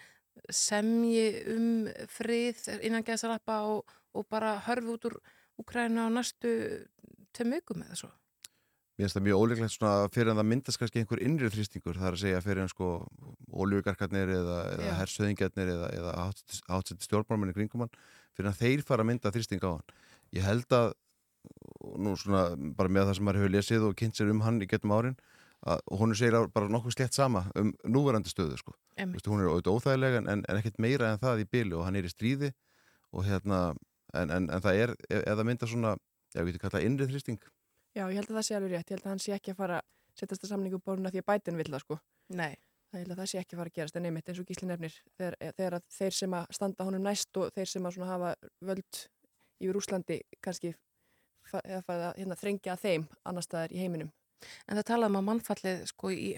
[0.53, 5.19] semji um frið innan geðsarappa og, og bara hörfi út úr
[5.57, 6.51] Úkræna á næstu
[7.37, 8.11] vikum eða svo?
[8.97, 12.09] Mér finnst það mjög óleiklegt svona fyrir en það myndast kannski einhver innri þrýstingur, það
[12.09, 12.87] er að segja fyrir en sko
[13.53, 16.15] óljugarkarnir eða, eða hersöðingarnir eða, eða
[16.71, 17.99] hátsett stjórnmálmenni kringum hann,
[18.37, 19.93] fyrir að þeir fara að mynda þrýsting á hann.
[20.33, 20.95] Ég held að,
[22.07, 22.47] nú svona
[22.79, 25.21] bara með það sem maður hefur lesið og kynnt sér um hann í getum árin,
[25.67, 28.75] að hún segir bara nokkuð slett sama um núverandi stöðu sko.
[29.13, 31.99] Vistu, hún er auðvitað óþægilega en, en ekkert meira en það í byli og hann
[31.99, 32.53] er í stríði
[33.13, 33.61] og hérna,
[34.15, 34.95] en, en, en það er,
[35.27, 35.97] það mynda svona,
[36.35, 37.43] já, við getum kallað innri þrýsting,
[37.97, 39.61] Já, ég held að það sé alveg rétt, ég held að hann sé ekki að
[39.63, 41.97] fara að setjast að samningu boruna því að bætin vill það sko.
[42.37, 42.51] Nei.
[42.93, 44.69] Það held að það sé ekki að fara að gerast en einmitt eins og gísli
[44.69, 48.11] nefnir þegar, þegar að þeir sem að standa honum næst og þeir sem að svona
[48.13, 48.35] hafa
[48.69, 49.01] völd
[49.65, 50.75] í Rúslandi kannski
[51.49, 54.13] fa- eða fara að hérna, þrengja að þeim annar staðar í heiminum
[54.69, 56.31] En það talaðum að mannfallið sko í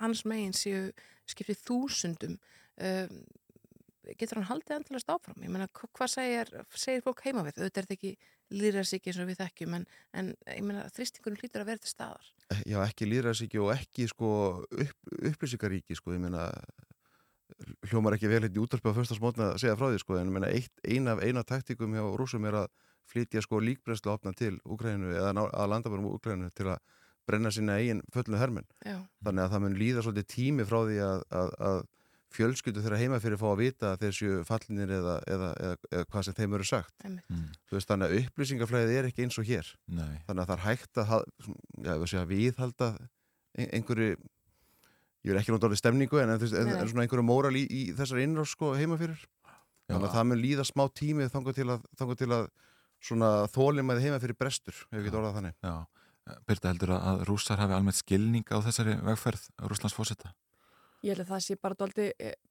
[0.00, 0.86] hans megin séu
[1.26, 2.38] skiptið þúsundum.
[2.76, 3.20] Um,
[4.20, 5.42] getur hann haldið endalast áfram?
[5.42, 7.56] Ég meina, hva- hvað segir, segir fólk heima við?
[7.58, 8.12] Auðvitað er þetta ekki
[8.54, 12.28] líðræðsíki eins og við þekkjum, en, en ég meina, þrýstingunum hlýtur að vera til staðar.
[12.70, 14.28] já, ekki líðræðsíki og ekki sko
[14.70, 16.44] upp, upplýsingaríki sko, ég meina
[17.90, 20.34] hljómar ekki vel hérna í útarpi á förstasmótna að segja frá því sko, en ég
[20.36, 20.50] meina
[20.86, 22.70] eina af eina taktikum hjá rúsum er að
[23.06, 26.80] flytja sko líkbrennslu opna til Úkrænu eða að landabærum Úkrænu til að
[27.26, 28.66] brenna sína eigin föllnu hermenn.
[28.86, 28.98] Já.
[29.26, 31.78] þannig að það mun líða svolítið tími frá því að, að, að
[32.36, 36.06] fjölskyldu þeirra heima fyrir fá að vita að þeir séu fallinir eða, eða, eða, eða
[36.12, 36.94] hvað sem þeim eru sagt.
[37.06, 37.44] Mm.
[37.70, 39.70] Þú veist, þannig að upplýsingaflæðið er ekki eins og hér.
[39.86, 40.16] Nei.
[40.26, 41.14] þannig að það er hægt að
[41.86, 42.90] já, segja, viðhalda
[43.56, 47.64] ein- einhverju ég vil ekki orðið stemningu en, en, en, en svona einhverju móral í,
[47.66, 49.22] í þessari innrás sko, heima fyrir.
[49.86, 52.46] Þannig að það mun líða smá tími þangað til að, þangað til að
[53.06, 55.56] svona þólimaði heima fyrir brestur ef við getum orðað þannig.
[55.62, 55.74] Já,
[56.46, 60.32] Birta heldur að, rússar hafi almennt skilning á þessari vegferð Rússlands fósetta?
[61.04, 62.06] Ég held að það sé bara doldi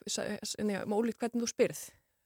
[0.08, 1.82] ólíkt hvernig þú spyrð.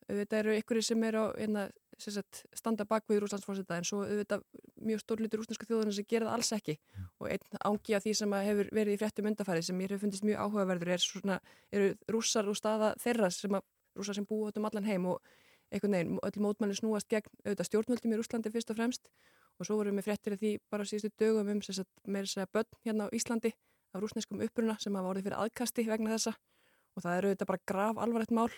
[0.10, 1.64] Auðvitað eru ykkur sem eru á hérna,
[2.02, 4.46] sem sagt, standa bak við Rúslandsfórseta en svo auðvitað
[4.90, 6.78] mjög stór hlutur rúsnesku þjóðunar sem gera það alls ekki
[7.20, 10.26] og einn ángi af því sem hefur verið í fréttum undarfæri sem mér hefur fundist
[10.26, 11.38] mjög áhugaverður er svona,
[11.74, 13.68] eru rússar og staða þeirra sem að
[14.00, 15.22] rússar sem búa út um allan heim og
[15.70, 19.10] einhvern veginn, öll mótmæli snúast gegn auðvitað stjórnvöldum í Rúslandi fyrst og fremst
[19.60, 22.70] og svo vorum við fréttir af því bara síðustu dögum um sagt meira segja börn
[22.86, 23.52] hérna á Íslandi
[23.94, 26.34] af rúsneskum uppruna sem hafa orðið fyrir aðkasti vegna þessa.
[26.96, 28.50] Og það eru auðvitað bara graf alvarlegt mál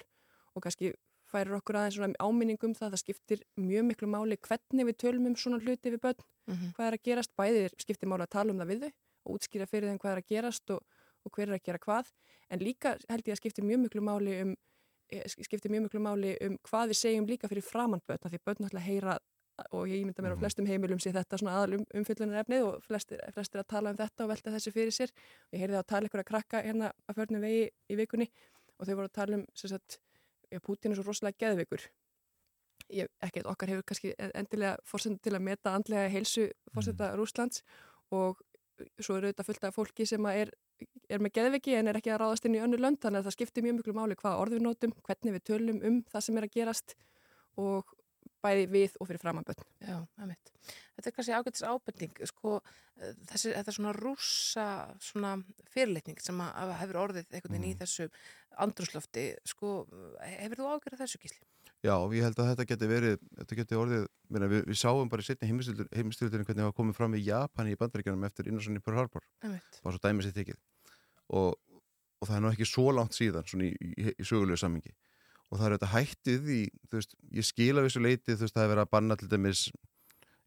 [0.55, 0.93] og kannski
[1.31, 2.87] færir okkur aðeins svona áminningum það.
[2.87, 6.21] Að það skiptir mjög miklu máli hvernig við tölum um svona hluti við börn
[6.51, 6.71] Mhm.
[6.75, 8.91] hvað er að gerast, bæði skiptir máli að tala um það við þau
[9.25, 10.79] og útskýra fyrir þeim hvað er að gerast og,
[11.23, 12.05] og hver er að gera hvað.
[12.49, 14.55] En líka held ég að skiptir mjög miklu máli um
[15.11, 18.39] eh, skiptir mjög miklu máli um hvað við segjum líka fyrir framann börn af því
[18.43, 19.17] börn náttúrulega heyra
[19.71, 22.85] og ég ímynda mér á flestum heimilum sé þetta svona aðal um, umfyllunar efnið og
[22.85, 25.13] flestir, flestir að tala um þetta og velta þessu fyrir sér.
[25.49, 28.29] Og ég heyrði á að tala ykkur að krakka hérna að förnum vegi í vikunni
[28.77, 29.99] og þau voru að tala um sagt,
[30.49, 31.89] já, Putin er svo rosalega geðvikur
[32.91, 37.63] ekki, okkar hefur kannski endilega fórsendur til að meta andlega heilsu fórseta Rúslands
[38.11, 38.41] og
[38.99, 40.51] svo er auðvitað fullt af fólki sem er,
[41.09, 43.37] er með geðviki en er ekki að ráðast inn í önnu lönd þannig að það
[43.37, 46.47] skiptir mjög miklu máli hvaða orð við nótum, hvernig við tölum um það sem er
[46.47, 46.95] að gerast
[47.61, 47.93] og
[48.43, 49.63] bæði við og fyrir framamböld.
[49.83, 50.51] Já, einmitt.
[50.95, 52.57] Þetta er kannski ágættis ábending, sko,
[52.97, 54.67] eh, þessi, þetta er svona rússa
[55.01, 55.33] svona
[55.73, 58.09] fyrirlitning sem að, hefur orðið einhvern veginn í þessu
[58.61, 59.73] andrúslofti, sko,
[60.25, 61.47] hefur þú ágjörð þessu gísli?
[61.81, 65.23] Já, ég held að þetta geti verið, þetta geti orðið, meina, við, við sáum bara
[65.23, 68.83] í setni heimistildurinn hvernig það var komið fram í Japani í bandaríkjanum eftir innarsann í
[68.85, 69.79] Pearl Harbor, Einmitt.
[69.81, 70.59] bara svo dæmis eitt tekið
[71.33, 71.57] og,
[72.21, 74.93] og það er nú ekki svo langt síðan, svona í, í, í sögulegu sammingi
[75.51, 76.59] og það er þetta hættið í,
[76.89, 79.63] þú veist, ég skila þessu leiti, þú veist, það er verið að banna til dæmis,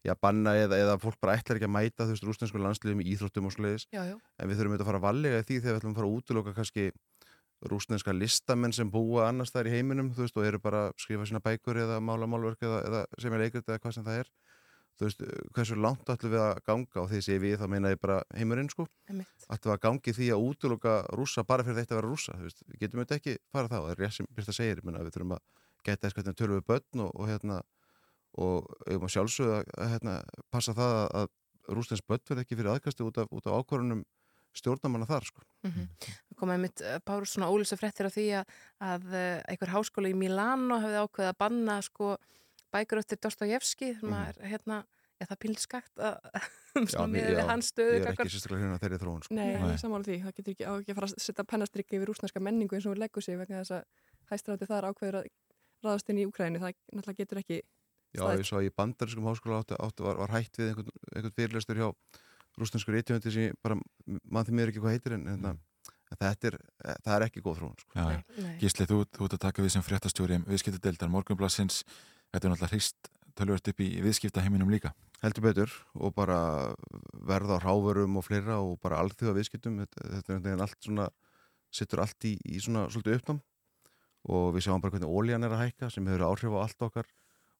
[0.05, 3.09] já, banna eða, eða fólk bara ætlar ekki að mæta, þú veist, rústensku landsliðum í
[3.13, 3.57] íþróttum og
[3.93, 4.15] já.
[4.15, 6.17] en við þurfum auðvitað að fara að vallega því þegar við ætlum að fara að
[6.17, 6.87] útiloka kannski
[7.65, 11.25] rúsneska listamenn sem búa annars þar í heiminum, þú veist, og eru bara að skrifa
[11.29, 14.31] sína bækur eða mála málverk eða, eða sem er leikrit eða hvað sem það er
[14.95, 15.23] þú veist,
[15.55, 17.01] hversu langt ætlum við að ganga?
[17.03, 20.31] Og því sé við, þá meina ég bara heimurinn sko, ætlum við að gangi því
[20.35, 22.37] að útiloka rússa bara fyrir þetta að vera rússa?
[22.39, 24.87] Þú veist, við getum auðvitað ekki fara þá, það er rétt sem Birta segir, ég
[24.87, 25.45] meina, við þurfum að
[25.85, 27.61] geta tölum við börn og, og hérna
[28.41, 30.15] og um að sjálfsögða að hérna,
[30.51, 34.03] passa það að, að rústens börn verð ekki fyrir aðkasti út af, af ákvörunum
[34.55, 35.43] stjórnamanna þar sko.
[35.65, 35.87] Mm
[36.35, 40.17] Það kom einmitt Párus svona ólýsa fréttir af því að, að eh, einhver háskóla í
[40.19, 42.17] Milano hefði ákveðið að banna sko
[42.75, 44.21] bækur eftir Dostojevski sem Mhm.
[44.27, 44.77] er hérna,
[45.19, 46.15] já það píl skakt að
[46.75, 49.35] um já, við hans stöðu Ég er ekki sérstaklega hérna þeirri þróun sko.
[49.37, 50.17] Nei, ég er sammála því.
[50.25, 52.95] Það getur ekki, á ekki að fara að setja pennastrykki yfir rúsneska menningu eins og
[52.95, 53.83] við leggur sig vegna þess að
[54.33, 55.29] hæstrætti þar ákveður að
[55.85, 56.59] ráðast inn í Úkræni.
[56.59, 57.61] Það náttúrulega getur ekki
[58.15, 58.39] Já, staðið.
[58.43, 61.79] ég svo að í bandariskum háskóla áttu, áttu var, var hætt við einhvern, einhvern fyrirlestur
[61.79, 61.87] hjá
[62.59, 63.75] rústenskur rítjöndi sem ég bara,
[64.31, 66.55] mann því mér ekki hvað heitir en, en, en þetta er,
[67.03, 68.05] það er ekki góð þróun sko.
[68.61, 71.81] Gísli, þú, þú ert að taka við sem fréttastjóri viðskiptadeildar morgunblassins
[72.35, 74.93] þetta er náttúrulega hrist tölvört upp í viðskiptaheiminum líka.
[75.23, 76.37] Heldur betur og bara
[77.27, 81.09] verða á ráfurum og fleira og bara alþjóða viðskiptum þetta, þetta er allt svona
[81.75, 83.41] sittur allt í, í svona svolítið uppnám.
[84.31, 87.11] Og við sjáum bara hvernig ólíjan er að hækka sem hefur áhrif á allt okkar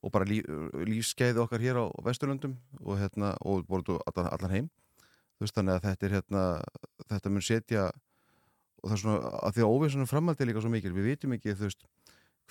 [0.05, 0.47] og bara líf,
[0.85, 4.71] lífskeiði okkar hér á Vesturlöndum og, hérna, og voru allan, allan heim.
[5.35, 6.43] Þú veist þannig að þetta er hérna
[7.11, 10.71] þetta mun setja og það er svona að því að óvissunum framaldi er líka svo
[10.71, 10.93] mikil.
[10.95, 11.87] Við vitum ekki þú veist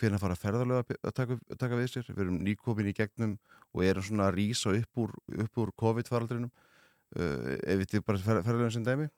[0.01, 2.09] hvernig fara ferðarlega að taka, taka við sér.
[2.11, 3.35] Við erum nýkopin í gegnum
[3.75, 5.13] og erum svona að rýsa upp úr,
[5.45, 9.09] úr COVID-faraldrinum uh, ef við til bara fer, ferðarlega sem dæmi.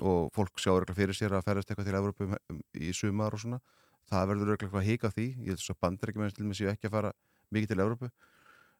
[0.00, 3.34] Og fólk sjá örgulega fyrir sér að ferðast eitthvað til Európa um, um, í sumar
[3.36, 3.60] og svona.
[4.08, 5.28] Það verður eitthvað að hika því.
[5.42, 7.12] Ég held svo að bandir ekki með til með séu ekki að fara
[7.52, 8.08] mikið til Európu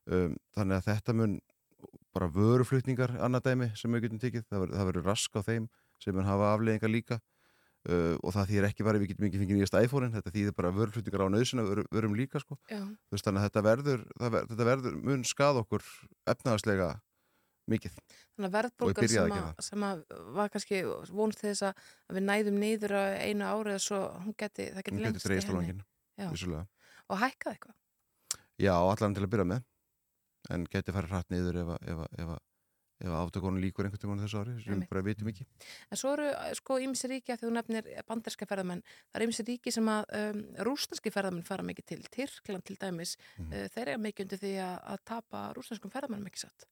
[0.08, 1.36] um, þannig að þetta mun
[2.12, 4.46] bara vöruflutningar annað dæmi sem við getum tekið.
[4.48, 5.68] Það verður, rask á þeim
[6.02, 7.20] sem mun hafa afleðingar líka
[7.88, 10.74] uh, og það þýðir ekki bara við getum ekki fengið nýjast iPhone-in þetta þýðir bara
[10.76, 12.58] vöruflutningar á nöðsina vörum, vörum líka sko
[13.10, 15.88] veist, þannig að þetta verður, ver, þetta verður mun skað okkur
[16.34, 16.90] efnaðaslega
[17.70, 17.96] mikið
[18.32, 19.32] Þannig að verðbólgan sem,
[19.68, 20.04] sem að
[20.34, 20.78] var kannski
[21.12, 21.82] vonst þess að
[22.16, 25.84] við næðum niður á einu ári eða svo hún geti, það geti lengst
[26.18, 26.28] Já.
[26.32, 26.64] vissulega.
[27.08, 27.76] Og hækkað eitthvað.
[28.60, 29.62] Já, allan til að byrja með
[30.52, 32.40] en geti farið hratt niður ef, að-
[33.02, 34.90] ef, aftökunum líkur einhvern tímann þessu ári sem Einmitt.
[34.90, 35.46] bara vitum ekki
[35.90, 39.46] En svo eru sko ýmsi ríki að því þú nefnir banderska ferðamenn, það eru ýmsi
[39.48, 43.56] ríki sem að um, rústanski ferðamenn fara mikið til Tyrkland til dæmis, mm.
[43.74, 46.68] þeir eru mikið undir því að, að tapa rústanskum ferðamennum ekki satt.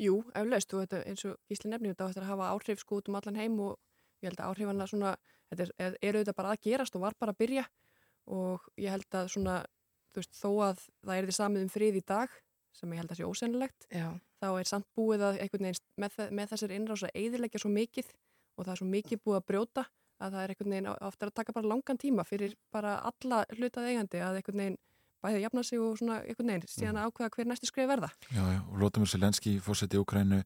[0.00, 2.98] Jú, eflaust og þetta eins og Gísli nefnir þetta á eftir að hafa áhrif sko
[3.00, 3.78] út um allan heim og
[4.20, 5.12] ég held að áhrifanna svona,
[5.50, 7.64] þetta er, er, er auðvitað bara að gerast og var bara að byrja
[8.36, 9.56] og ég held að svona,
[10.12, 12.36] þú veist, þó að það er því samið um frið í dag
[12.76, 14.08] sem ég held að sé ósennilegt, Já.
[14.42, 18.10] Þá er samt búið að veginn með, með þessari innrás að eiðilegja svo mikið
[18.56, 19.86] og það er svo mikið búið að brjóta
[20.16, 23.90] að það er einhvern veginn ofta að taka bara langan tíma fyrir bara alla hlutað
[23.90, 24.78] eigandi að einhvern veginn
[25.24, 28.10] bæði jafna sig og svona einhvern veginn síðan að ákveða hver næstu skrif verða.
[28.30, 30.42] Já, já, og Lótamur Selenski, fórseti í Ukrænu,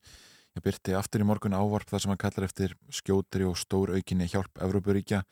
[0.56, 4.28] ég byrti aftur í morgun ávarp þar sem hann kallar eftir skjótri og stór aukinni
[4.30, 5.22] hjálp Evrópuríkja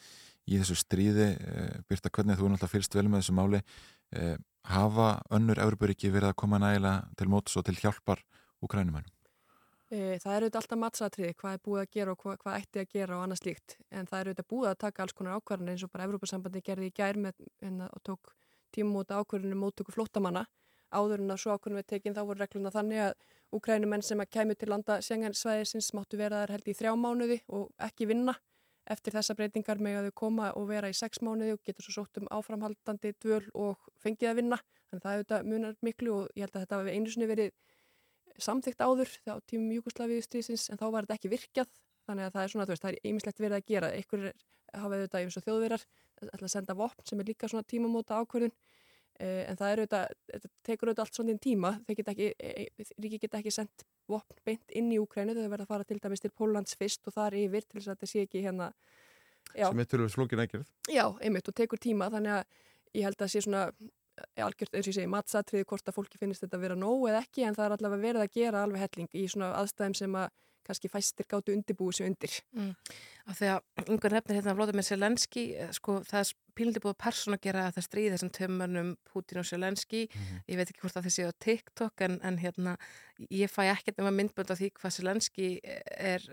[0.48, 1.30] í þessu stríði.
[1.36, 3.62] Eh, Birta, hvernig þú náttúrulega fyrst vel með þessu máli.
[4.16, 4.36] Eh,
[4.68, 8.22] hafa önnur Evrópuríki verið að koma nægilega til móts og til hjálpar
[8.64, 9.14] Ukrænumænum?
[9.88, 12.82] E, Það er auðvitað alltaf matsatriði, hvað er búið að gera og hvað, hvað ætti
[12.82, 13.76] að gera og annað slíkt.
[13.88, 16.90] En það er auðvitað búið að taka alls konar ákvarðanir eins og bara Evrópasambandi gerði
[16.90, 18.34] í gær með, en, og tók
[18.76, 20.44] tímumóta ákvarðanir móttöku flóttamanna.
[20.92, 23.16] Áður en að svo ákvarðanir við tekinn þá voru regluna þannig að
[23.56, 27.70] Ukrænumenn sem að kæmu til landa Schengen-svæðisins máttu vera þar held í þrjá mánuði og
[27.80, 28.34] ekki vinna.
[28.88, 32.02] Eftir þessa breytingar með að þau koma og vera í sex mánuði og getur svo
[32.02, 34.60] sótt um áframhaldandi dvöl og fengið að vinna.
[34.88, 37.56] Þannig að það auðvitað munar miklu og ég held að þetta hafi einu sinni verið
[38.44, 41.70] samþygt áður á tímum Júkoslavíðustrísins en þá var þetta ekki virkjað.
[42.08, 43.90] Þannig að það er svona, þú veist, það er ýmislegt verið að gera.
[43.92, 44.26] Einhver
[44.72, 45.84] hafa auðvitað eins og þjóðverjar
[46.26, 48.54] ætla að senda vopn sem er líka svona tímamóta ákvörðun.
[49.18, 51.72] Eh, en það er auðvitað þetta tekur auðvitað allt svona tíma.
[51.86, 55.50] Þeir geta ekki, e, e, ríki geta ekki sendt vopn beint inn í Úkrænu, þau
[55.50, 58.10] verða að fara til dæmis til Póllands fyrst og þar yfir til þess að þetta
[58.12, 58.70] sé ekki hérna
[59.54, 60.70] já, sem er tölvöld slókin ekkert.
[60.86, 62.10] Já, einmitt og tekur tíma.
[62.14, 62.44] Þannig að
[62.94, 63.90] ég held að sé svona eh,
[64.44, 67.22] algjört, eins og ég segi, matsatriði hvort að fólki finnist þetta að vera nóg eða
[67.24, 70.28] ekki en það er allavega verið að gera alveg helling í svona aðstæðum sem að
[70.68, 72.34] kannski fæstir gáttu undirbúið sér undir.
[72.56, 72.72] Mm.
[73.28, 75.44] Af því að yngur nefnir hérna að Vlóðumir Selenski,
[75.76, 79.48] sko það er pílindi búið að persóna gera að það stríði þessum tömmunum Putin og
[79.48, 80.02] Selenski,
[80.48, 82.74] ég veit ekki hvort að þessi á TikTok en, en hérna
[83.32, 86.26] ég fæ ekkert um að myndbönda því hvað Selenski er,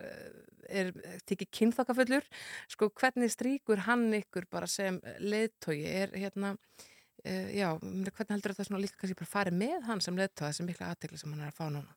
[0.68, 0.92] er
[1.30, 2.28] tikið kynþokkafullur,
[2.72, 6.56] sko hvernig stríkur hann ykkur bara sem leðtogi, er hérna
[7.26, 10.66] uh, já, hvernig heldur þetta svona líka kannski bara farið með hann sem leðtogi, þessi
[10.70, 11.96] mikla aðtegli sem hann er að fá núna?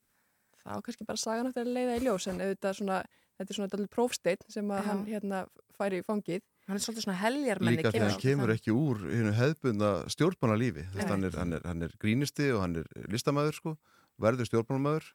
[0.63, 2.99] Það á kannski bara sagan eftir að leiða í ljós en auðvitað svona,
[3.39, 4.87] þetta er svona allir prófsteinn sem að Já.
[4.91, 5.43] hann hérna
[5.79, 6.43] færi í fangið.
[6.69, 10.83] Hann er svolítið svona heljarmenni Líka þegar hann kemur ekki úr hinu hefðbundna stjórnbánalífi.
[10.99, 13.73] Hann, er- hann, er- hann er grínisti og hann er listamæður sko,
[14.21, 15.07] verður stjórnbánamæður.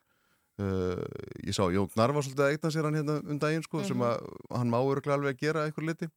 [0.62, 1.00] Uh,
[1.42, 3.98] ég sá Jón Gnarr var svolítið að eigna sér hann hérna um daginn sko, sem
[3.98, 4.04] Mhm.
[4.06, 6.10] að hann má öruglega alveg að gera eitthvað liti.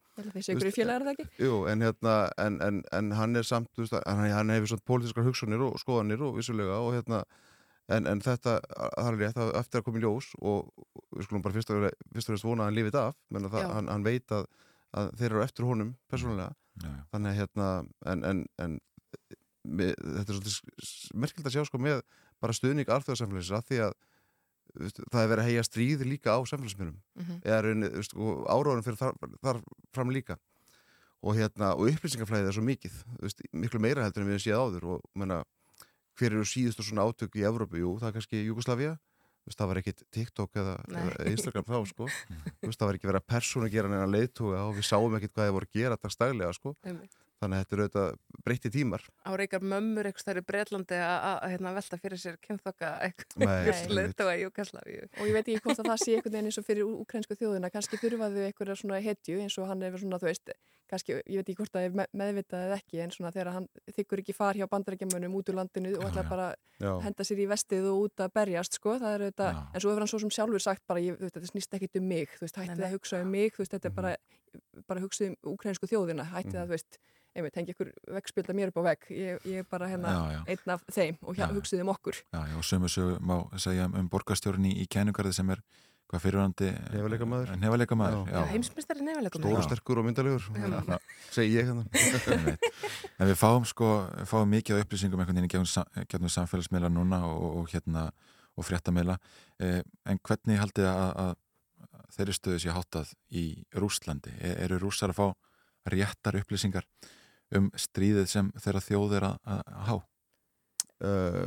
[1.72, 5.64] En, hérna, en, en, en hann er samt, veist, hann, hann hefur svona pólitískar hugsunir
[5.64, 7.22] og skoðanir og vissulega og hérna,
[7.88, 10.68] en, en þetta, það er rétt, það er eftir að koma í ljós og
[11.16, 13.88] við skulum bara fyrst og fyrst vona að hann lifið af, menn að það, hann,
[13.94, 14.44] hann veit að,
[15.00, 17.00] að þeir eru eftir honum persónulega, Já, já.
[17.14, 17.70] þannig að hérna,
[18.12, 18.76] en, en, en
[19.64, 22.02] með, þetta er svolítið merkild að sjá sko með
[22.44, 23.96] bara stuðning alþjóðarsamfélagsins að því að
[24.76, 27.40] það er verið að heia stríð líka á samfélagsmynum Mhm.
[27.42, 29.60] eða rauninni, þú veist, og áráðan fyrir þar, þar
[29.94, 30.36] fram líka.
[31.22, 34.60] Og, hérna, og upplýsingaflæðið er svo mikið veist, miklu meira heldur en við hefum séð
[34.62, 34.84] áður.
[34.94, 35.42] Og menna,
[36.16, 38.98] hver eru síðustu svona átök í Evrópu, jú, það er kannski Jugoslavia
[39.46, 42.06] veist, það var ekkit TikTok eða, eða Instagram þá, sko.
[42.66, 45.46] Veist, það var ekki verið að persónu gera neina leiðtóga og við sáum ekkit hvað
[45.48, 46.76] þið voru að gera dagstæglega, sko.
[46.84, 47.14] Einmitt.
[47.42, 49.02] Þannig að þetta eru auðvitað breytti tímar.
[49.26, 53.10] Á reykar mömmur eitthvað stær í Breitlandi að að, hérna, velta fyrir sér kynþokka Nei,
[53.10, 56.60] eitthvað leðtóa í Júkaslavíu Og ég veit ekki hvort að það sé einhvern veginn eins
[56.62, 60.30] og fyrir úkrænsku þjóðina, kannski þurfaðu einhverja svona hetju eins og hann er svona, þú
[60.30, 60.54] veist,
[60.86, 63.66] kannski, ég veit ekki hvort það er me- meðvitað eða ekki, en svona þegar hann
[63.96, 66.46] þykkur ekki far hjá bandarækjamönnum út úr landinu og ætlar bara
[66.78, 69.90] að henda sér í vestið og út að berjast, sko, það er þetta, en svo
[69.90, 72.60] hefur hann svo sem sjálfur sagt bara, ég, þetta snýst ekkit um mig, þú veist,
[72.62, 74.14] hættið að hugsa um mig, þú veist, þetta er bara,
[74.86, 77.00] bara hugsið um úkrænsku þjóðina, hættið að, þú veist,
[77.36, 80.40] einmitt, hengi ykkur veggspilda mér upp á vegg, ég, ég er bara hérna Já, já.
[80.54, 82.18] einn af þeim og hjá, hugsið um okkur.
[82.32, 85.60] Já, já, og sömu sögu má segja um borgarstjórn í, í kænugarði sem er
[86.06, 87.48] hvað fyrirvandi Nefaleikamaður.
[87.58, 88.36] Nefaleikamaður, já.
[88.38, 90.98] Já, heimsmyndstari nefnilegum stóru sterkur og myndalegur Já.
[91.34, 91.82] segi ég hérna
[92.30, 92.68] Einmitt.
[93.18, 93.88] en við fáum sko
[94.30, 98.04] fáum mikið af upplýsingum einhvern veginn í gegnum, sam- gegnum samfélagsmiðla núna og, og hérna
[98.54, 99.18] og fréttamiðla
[99.58, 103.44] eh, en hvernig haldið að, að þeirri stöðu sé háttað í
[103.74, 105.26] Rússlandi er, eru rússar að fá
[105.90, 106.86] réttar upplýsingar
[107.54, 109.50] um stríðið sem þeirra þjóð er að,
[109.86, 109.96] há?
[110.96, 111.46] Uh,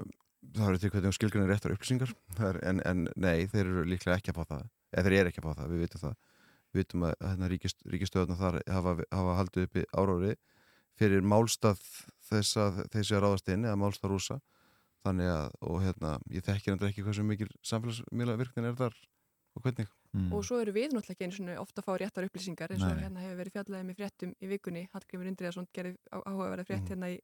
[0.55, 2.13] það eru til hvernig skilgrinni réttar upplýsingar.
[2.63, 4.67] En, en nei, þeir eru líklega ekki að fá það.
[4.93, 6.15] Eða þeir eru ekki að fá það, við vitum það.
[6.69, 10.35] Við vitum að hérna, ríkist, ríkistöðuna þar hafa, hafa haldið uppi árári
[10.99, 11.81] fyrir málstað
[12.29, 14.39] þess að þessi að ráðast inn eða málstað rúsa
[15.05, 18.97] þannig að, og hérna, ég þekkir endur ekki hversu mikil samfélagsmiðla virknin er þar
[19.55, 20.31] og hvernig Mm.
[20.33, 22.95] Og svo eru við náttúrulega ekki eins og ofta að fá réttar upplýsingar eins og
[22.97, 23.03] Nei.
[23.03, 26.89] hérna hefur verið fjallaðið með fréttum í vikunni Hallgrimur Indriðarsson gerði áhugaverða frétt Mhm.
[26.89, 27.19] hérna í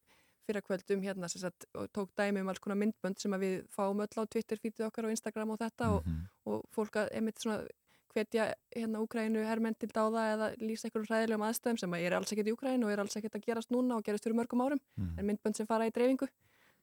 [0.47, 3.67] fyrrakvöld um hérna sem sagt, og tók dæmi um alls konar myndbönd sem að við
[3.75, 6.27] fáum öll á Twitter, fítið okkar og Instagram og þetta og, Mhm.
[6.45, 7.67] og fólk að einmitt svona
[8.13, 12.31] hvetja hérna Úkrænu hermenn til dáða eða lýsa einhverjum hræðilegum aðstæðum sem að er alls
[12.31, 14.79] ekkert í Úkrænu og er alls ekkert að gerast núna og gerast fyrir mörgum árum
[14.95, 15.17] Mhm.
[15.19, 16.27] en myndbönd sem fara í dreifingu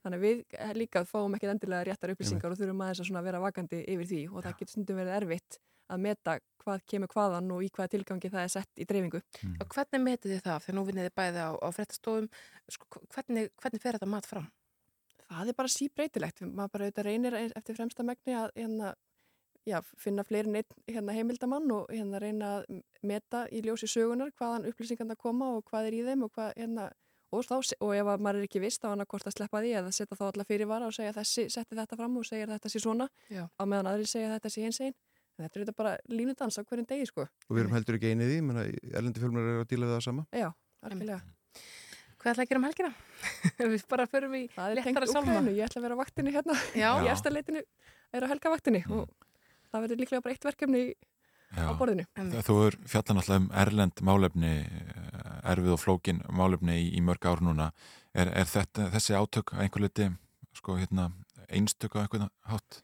[0.02, 3.42] Þannig að við eh, líka fáum ekkert endilega réttar upplýsingar og þurfum aðeins að vera
[3.42, 5.60] vakandi yfir því og það getur stundum verið erfitt
[5.92, 9.20] að meta hvað kemur hvaðan og í hvaða tilgangi það er sett í dreifingu.
[9.60, 10.64] Og hvernig metið þið það?
[10.64, 12.28] Þegar nú vinnið þið bæði á, á fréttastofum,
[12.76, 14.50] sko, hvernig, hvernig fer þetta mat fram?
[15.32, 16.44] Það er bara síbreytilegt.
[16.44, 18.94] Maður bara auðvitað reynir eftir fremsta megni að hérna,
[19.68, 24.32] já, finna fleiri en einn hérna, heimildamann og hérna, reyna að meta í ljósi sögunar
[24.38, 26.90] hvaðan upplýsingarna koma og hvað er í þeim og, hvað, hérna,
[27.32, 29.74] og, þá, og ef maður er ekki vist á hann að hvort að sleppa því
[29.80, 32.82] eða setja þá alla fyrirvara og segja þessi setti þetta fram og segja þetta sé
[32.82, 33.44] svona Já.
[33.48, 34.96] á meðan aðri segja þetta sé hins einn.
[35.40, 37.24] Þetta er bara línudans á hverjum degi sko.
[37.48, 38.40] Og við erum heldur ekki einið í,
[38.92, 40.26] erlendi fjölmur eru að díla við það sama.
[40.36, 40.50] Já.
[42.22, 42.90] Hvað ætla að gera um helgina?
[43.72, 45.08] við bara förum í sálma.
[45.08, 46.90] Úkraínu, ég ætla að vera á vaktinni hérna Já.
[47.02, 47.62] í eftir leitinu
[48.12, 49.08] er á helgavaktinni og
[49.72, 51.66] það verður líklega bara eitt verkefni Já.
[51.66, 52.06] á borðinu.
[52.46, 55.11] Þú er fjallan alltaf um erlend málefni, eh,
[55.42, 57.70] erfið og flókin málefni í, í mörg ár núna.
[58.14, 60.08] Er, er þetta, þessi átök einhver liti
[60.54, 61.10] sko, hérna,
[61.48, 62.82] einstök á einhvern hátt?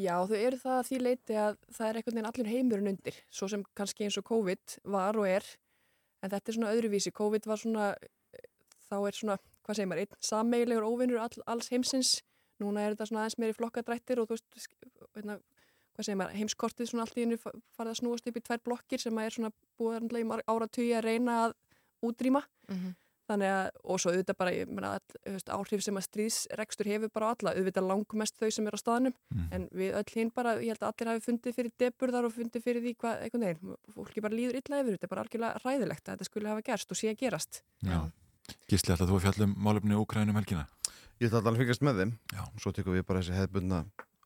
[0.00, 3.18] Já, þau eru það að því leiti að það er einhvern veginn allir heimurinn undir,
[3.30, 5.46] svo sem kannski eins og COVID var og er,
[6.24, 7.12] en þetta er svona öðruvísi.
[7.14, 7.90] COVID var svona,
[8.88, 12.16] þá er svona, hvað segir maður, einn sammeigilegur óvinnur all, alls heimsins.
[12.62, 15.38] Núna er þetta svona aðeins meiri flokkadrættir og þú veist, sk- hérna,
[15.94, 19.02] hvað segir maður, heimskortið svona allt í hennu farið að snúast upp í tvær blokkir
[19.02, 21.56] sem að er svona búið að í marg ára tugi að reyna að
[22.10, 22.44] útrýma.
[22.68, 22.94] Mhm.
[23.24, 27.30] Þannig að, og svo auðvitað bara, ég meina, all, áhrif sem að stríðsrekstur hefur bara
[27.30, 29.14] á alla, auðvitað langmest þau sem eru á staðnum,
[29.56, 32.66] en við öll hinn bara, ég held að allir hafi fundið fyrir deburðar og fundið
[32.66, 36.04] fyrir því hvað, einhvern veginn, fólki bara líður illa yfir, þetta er bara algjörlega ræðilegt
[36.04, 37.62] að þetta skulle hafa gerst og sé að gerast.
[37.80, 37.98] Já.
[38.68, 40.66] Gísli, ætla þú að fjallum málefni Úkrænum helgina?
[41.16, 42.12] Ég ætla alveg að fylgjast með þeim.
[42.28, 42.42] Já.
[42.60, 43.84] Svo tekum við bara þessi hefðbundna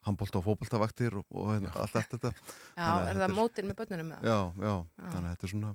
[0.08, 2.32] handbólta og fótboltavaktir og, og hérna, allt þetta.
[2.74, 4.10] Já, Þannig er þetta það mótin með börnunum?
[4.16, 4.22] eða?
[4.26, 4.74] Já, já,
[5.12, 5.72] þannig að þetta er svona,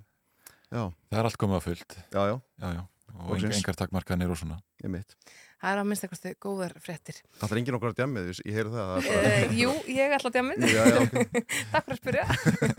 [0.73, 0.83] já.
[1.13, 1.97] Það er allt komið að fullt.
[2.17, 2.35] Já, já.
[2.65, 2.83] Já, já.
[3.13, 3.59] Og Loksins.
[3.61, 4.55] engar takmarkanir og svona.
[4.81, 5.11] Ég mitt.
[5.63, 7.19] Það er á minnstakosti góðar fréttir.
[7.39, 8.87] Það er enginn okkur að djamið, ég heyri það.
[8.89, 10.65] það er Uh, bara- jú, ég ætla að djamið.
[10.73, 11.13] Já, já, ok.
[11.71, 12.25] Takk fyrir að spyrja.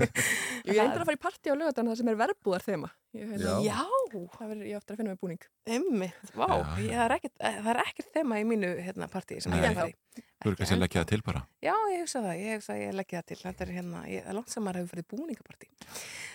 [0.64, 2.88] Ég er endur að fara í partí á lögatan það sem er verbúðar þema.
[3.14, 3.32] Ég,
[3.64, 3.80] Já.
[4.34, 5.42] Það verður ég ofta að finna með búning.
[5.68, 6.46] Einmitt, vá,
[6.80, 9.58] ég, það, er ekkert, það er ekkert þema í mínu hérna, partí sem Nei.
[9.60, 10.24] ég er að fara í.
[10.44, 11.42] Þú eru kannski að leggja það til bara.
[11.64, 13.38] Já, ég hugsa það, ég hugsa að ég leggja það til.
[13.44, 15.68] Þetta er hérna, ég, er langt sem maður hefur farið búningapartí.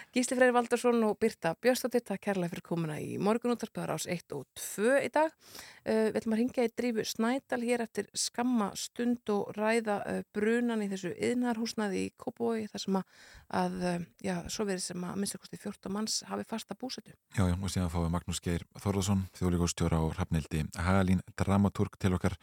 [0.10, 4.48] Gísli Freyr Valdarsson og Birta Björnstóttir, takk kærlega fyrir komuna í morgunúttarpöðar ás 1 og
[4.58, 5.36] 2 í dag.
[5.84, 10.24] Uh, við ætlum að ringja í drífu Snædal hér eftir skamma stund og ræða uh,
[10.34, 13.20] brunan í þessu yðnarhúsnaði í Kópói þar sem að,
[13.62, 17.14] að uh, já, svo verið sem að minnstakosti 14 manns hafi fasta búsetu.
[17.38, 22.16] Já, já, og síðan fáum við Magnús Geir Þórðarsson, þjóðleikustjóra og Hrafnildi Hagalín Dramaturg til
[22.18, 22.40] okkar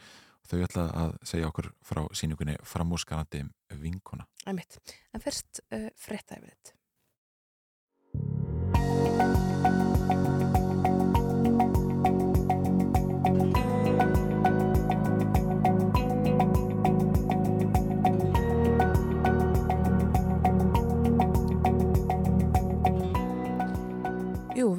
[0.47, 3.43] þau ætla að segja okkur frá síningunni framúskanandi
[3.83, 4.23] vinkona.
[4.47, 4.79] Æmitt.
[5.11, 6.76] En fyrst uh, frétta yfir þetta.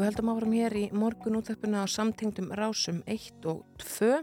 [0.09, 4.23] Heldum áfram hér í morgun útverfuna á samtengdum rásum 1 og 2.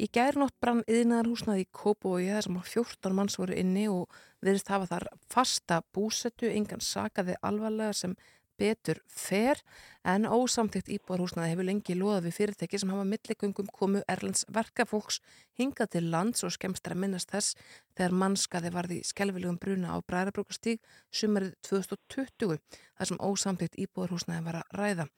[0.00, 4.72] Í gærnótt brann yðnaðarhúsnaði í Kópói þar sem að 14 manns voru inni og virðist
[4.72, 8.14] hafa þar fasta búsettu, engan sakaði alvarlega sem
[8.60, 9.60] betur fer
[10.06, 15.20] en ósamþygt íbúðarhúsnaði hefur lengi loðað við fyrirtæki sem hafa milligöngum komu Erlends verkafólks
[15.60, 17.56] hingað til lands og skemmst að minnast þess
[17.98, 20.80] þegar mannskaði varði skelvilegum bruna á Bræðarbrókastíg
[21.12, 25.08] sumarið 2020 þar sem ósamþygt íbúðarhúsnaði var að ræða.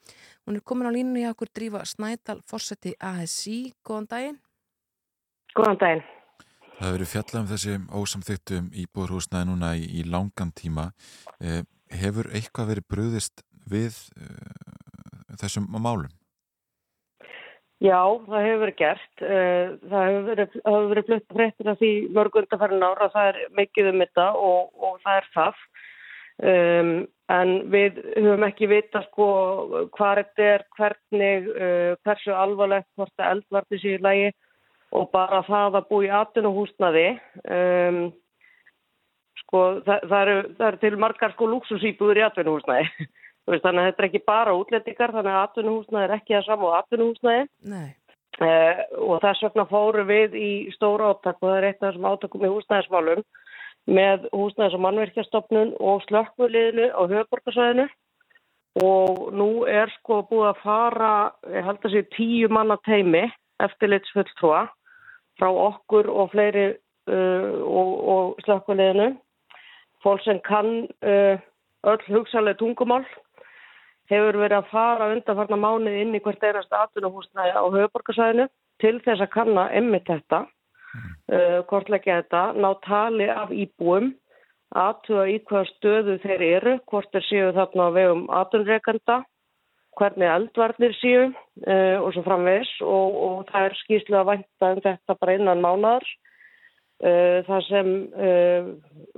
[0.46, 4.42] Hún er komin á línunni hjá okkur drífa Snædal, Forseti ASI, góðan daginn.
[5.54, 6.04] Góðan daginn.
[6.72, 10.88] Það hefur verið fjallað um þessi ósamþyktum íbúðarhúsnaði núna í, í langan tíma.
[11.38, 11.60] Eh,
[12.00, 16.10] hefur eitthvað verið bröðist við eh, þessum málum?
[17.82, 17.98] Já,
[18.28, 19.14] það hefur verið gert.
[19.26, 20.58] Eh, Það hefur verið,
[20.92, 23.08] verið flutt fréttir af því mörg undarfærin ára.
[23.10, 25.64] Það er mikið um þetta og, og það er það.
[26.42, 26.92] Um,
[27.30, 29.26] en við höfum ekki vita sko
[29.94, 34.30] hvað þetta er, hvernig, uh, hversu alvarlegt hvort það eldvarti sér í lagi
[34.96, 37.06] og bara það að búa í atvinnuhúsnaði.
[37.44, 38.00] Um,
[39.52, 42.24] sko það, það, eru, það eru til margar sko luxusýbúður í
[43.50, 46.72] veist, þannig að þetta er ekki bara útlendingar, þannig að atvinnuhúsnaði er ekki að saman
[46.72, 47.46] á atvinnuhúsnaði.
[47.72, 47.88] Nei.
[48.42, 52.06] Eh, og þess vegna fóru við í stóra átak og það er eitt af þessum
[52.08, 53.24] átakum í húsnæðismálum
[53.92, 57.88] með húsnæðis- og mannverkjastofnun og slökkvuliðinu á höfuborgarsvæðinu
[58.82, 61.12] og nú er sko búið að fara,
[61.52, 63.26] ég held að sé tíu manna teimi
[63.60, 64.62] eftirlitsfulltrúa
[65.36, 69.10] frá okkur og fleiri uh, og, og slökkvuliðinu
[70.04, 71.36] fólk sem kann uh,
[71.82, 73.04] öll hugsaleg tungumál
[74.10, 78.48] hefur verið að fara undanfarnar mánuði inn í hvert einasta atvinnuhúsnæði á höfuborgarsæðinu
[78.82, 80.42] til þess að kanna emmi þetta,
[81.32, 84.12] uh, kortleggja þetta, ná tali af íbúum
[84.72, 89.18] aðtuga í hvaða stöðu þeir eru, hvort þeir séu þarna á vegum atunreikanda,
[90.00, 95.18] hvernig eldvarnir séu uh, og svo framvegs og, og það er skýrslega vænta um þetta
[95.20, 96.06] bara innan mánaðar.
[97.02, 98.66] Uh, það sem uh,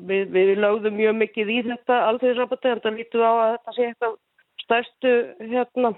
[0.08, 3.74] við, við lögðum mjög mikið í þetta alþjóðisrapporti en það lítum við á að þetta
[3.76, 4.14] sé eitthvað
[4.62, 5.12] stærstu
[5.50, 5.90] hérna,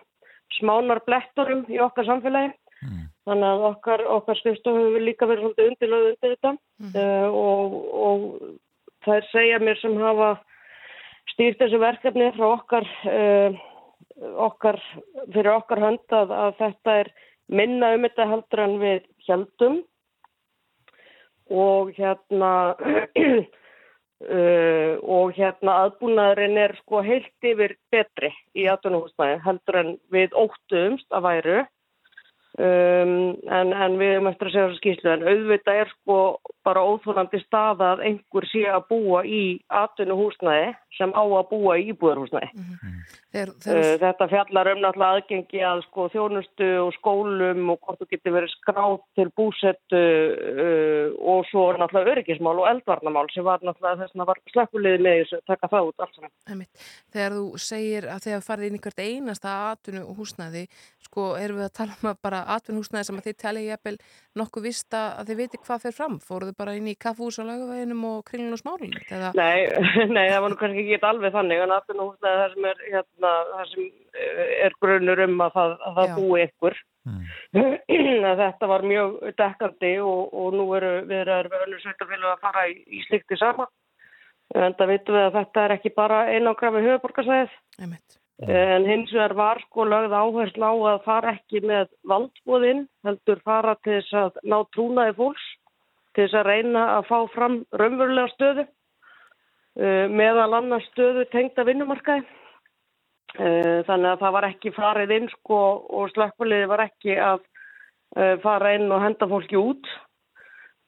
[0.57, 2.51] smánar bletturum í okkar samfélagi.
[3.27, 6.53] Þannig að okkar, okkar skrifstofu hefur líka verið svolítið undirlöðu undir þetta.
[6.91, 8.27] Uh, og, og
[9.07, 10.35] þær segja mér sem hafa
[11.33, 13.65] stýrt þessu verkefni frá okkar, uh,
[14.51, 14.83] okkar
[15.31, 17.13] fyrir okkar hönd að, að þetta er
[17.47, 19.85] minna um þetta heldur en við heldum
[21.51, 22.53] og hérna
[24.37, 31.09] uh, og hérna aðbúnaðurinn er sko heilt yfir betri í atvinnuhúsnæði heldur en við óttuðumst
[31.15, 31.59] að væru
[32.57, 36.15] Um, en, en við erum eftir að segja þessu skýslu en auðvitað er sko
[36.65, 41.75] bara óþólandi staða að einhver sé að búa í atvinnu húsnæði sem á að búa
[41.77, 42.49] í íbúðarhúsnæði.
[43.37, 48.09] Þeir, uh, þetta fjallar um náttúrulega aðgengi að sko þjónustu og skólum og hvort þú
[48.15, 54.07] getur verið skrátt til búsettu uh, og svo náttúrulega öryggismál og eldvarnamál sem var náttúrulega
[54.07, 56.65] þess að var slekkulegið með þess að taka það út alls saman.
[57.13, 60.67] Þegar þú segir að þegar farið inn í hvert einasta atvinnu húsnæði,
[61.05, 63.95] sko, erum við að tala um að bara atvinnu húsnæði sem að þið talið jafnvel
[64.41, 66.19] nokkuð vista að þið viti hvað fer fram?
[66.23, 68.97] Fóruðu bara inn í kaffús á lagaveginum og kringlun og smálun?
[69.07, 69.33] Eða...
[69.39, 69.67] Nei,
[70.17, 73.33] nei, það var nú kannski ekki alveg þannig en atvinnu húsnæði þar sem er, hérna,
[73.53, 73.89] þar sem
[74.67, 76.79] er grunur um að það, að það búi ykkur.
[78.43, 82.79] þetta var mjög dekkandi og, og nú eru við erum önnur sveitafélag að fara í,
[82.87, 83.69] í slikti sama.
[84.55, 87.59] En það vitum við að þetta er ekki bara einangra með höfuborgarsæðið.
[88.45, 93.75] En hins vegar var sko lögð áherslu á að fara ekki með valdbóðinn, heldur fara
[93.81, 95.47] til þess að ná trúnaði fólks,
[96.13, 98.67] til þess að reyna að fá fram raunverulega stöðu,
[99.81, 102.27] uh, meðal annars stöðu tengda vinnumarkaði.
[103.37, 105.61] Uh, þannig að það var ekki farið inn sko
[105.97, 109.95] og slökkvaliði var ekki að uh, fara inn og henda fólki út.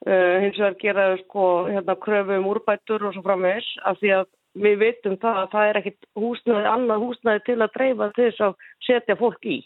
[0.08, 4.28] Hins vegar geraðu sko hérna kröfu um úrbætur og svo framvegis af því að
[4.64, 8.44] við veitum það að það er ekkit húsnæði, annað húsnæði til að dreifa til þess
[8.46, 8.56] að
[8.86, 9.58] setja fólk í.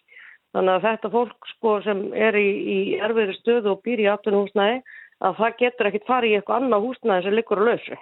[0.52, 4.44] Þannig að þetta fólk sko sem er í, í erfiðri stöðu og býr í aftunum
[4.44, 4.82] húsnæði
[5.22, 8.00] að það getur ekkit farið í eitthvað annað húsnæði sem liggur á lausu.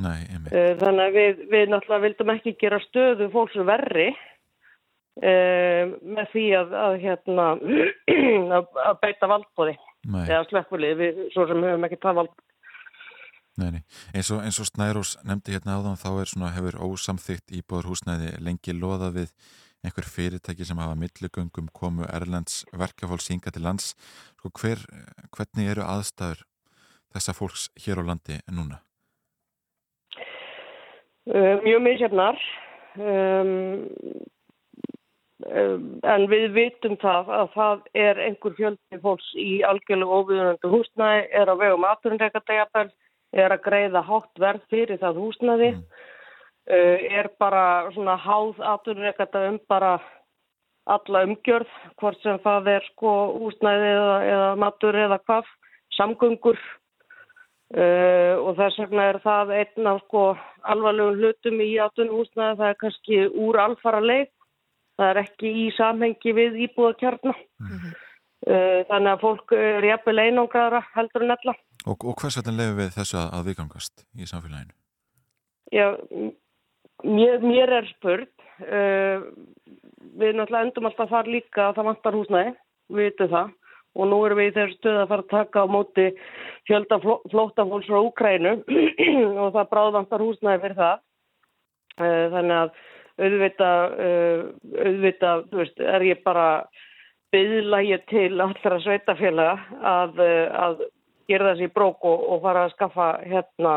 [0.00, 0.20] Nei.
[0.52, 6.44] Uh, Þannig að við, við náttúrulega vildum ekki gera stöðu fólks verri uh, með því
[6.60, 7.48] að, að, hérna,
[8.60, 9.74] að, að beita valdbóði
[10.24, 10.44] eða
[11.00, 12.38] við svo sem höfum ekki það vald.
[13.60, 13.82] Nei.
[14.16, 18.72] Eins og, og Snærós nefndi hérna áðan þá er svona hefur ósamþygt íbúður húsnæði lengi
[18.72, 19.34] loðað við
[19.84, 23.92] einhver fyrirtæki sem hafa millugöngum komu Erlends verkafólks hinga til lands.
[24.40, 24.84] Sko hver,
[25.36, 26.44] hvernig eru aðstæður
[27.14, 28.80] þessa fólks hér á landi núna?
[31.28, 32.38] Uh, mjög misjafnar
[32.96, 33.90] um,
[35.48, 41.52] en við vitum það að það er einhver fjöldi fólks í algjörlega óviðunandi húsnæði, er
[41.52, 42.88] á vegum aðtunreikardegabel,
[43.32, 45.70] er að greiða hátt verð fyrir það húsnæði,
[46.70, 49.98] uh, er bara svona háð aðtunreikanda um bara
[50.90, 51.70] alla umgjörð,
[52.00, 55.48] hvort sem það er sko húsnæði eða, eða matur eða hvað,
[55.98, 56.60] samgöngur.
[57.70, 60.24] Uh, og þess vegna er það einn af sko
[60.72, 64.32] alvarlegum hlutum í átunhúsnaði, það er kannski úr alfara leik,
[64.98, 71.28] það er ekki í samhengi við íbúðakjarnar, uh, þannig að fólk er jafnvel einangraðra heldur
[71.28, 71.54] en ella.
[71.88, 74.74] Og, og hvers vegna lefum við þessu að, að viðgangast í samfélaginu?
[75.70, 75.86] Já,
[77.06, 78.34] mér, mér er spurt,
[78.66, 79.22] uh,
[80.20, 82.54] við náttúrulega endum alltaf þar líka að það vantar húsnaði,
[82.90, 83.56] við vitum það.
[83.98, 86.04] Og nú erum við í þessu stöð að fara að taka á móti
[86.68, 88.52] fjölda flóttafólks frá Úkrænu
[89.42, 91.02] og það bráðvantar húsnæði fyrir það.
[91.98, 92.70] Eh, Þannig að
[93.20, 94.44] auðvitað, eh,
[94.84, 96.46] auðvitað, þú veist, er ég bara
[97.34, 100.86] byðla ég til allra sveitafélaga að, eh, að
[101.30, 103.74] gera þessi brók og, og fara að skaffa hérna,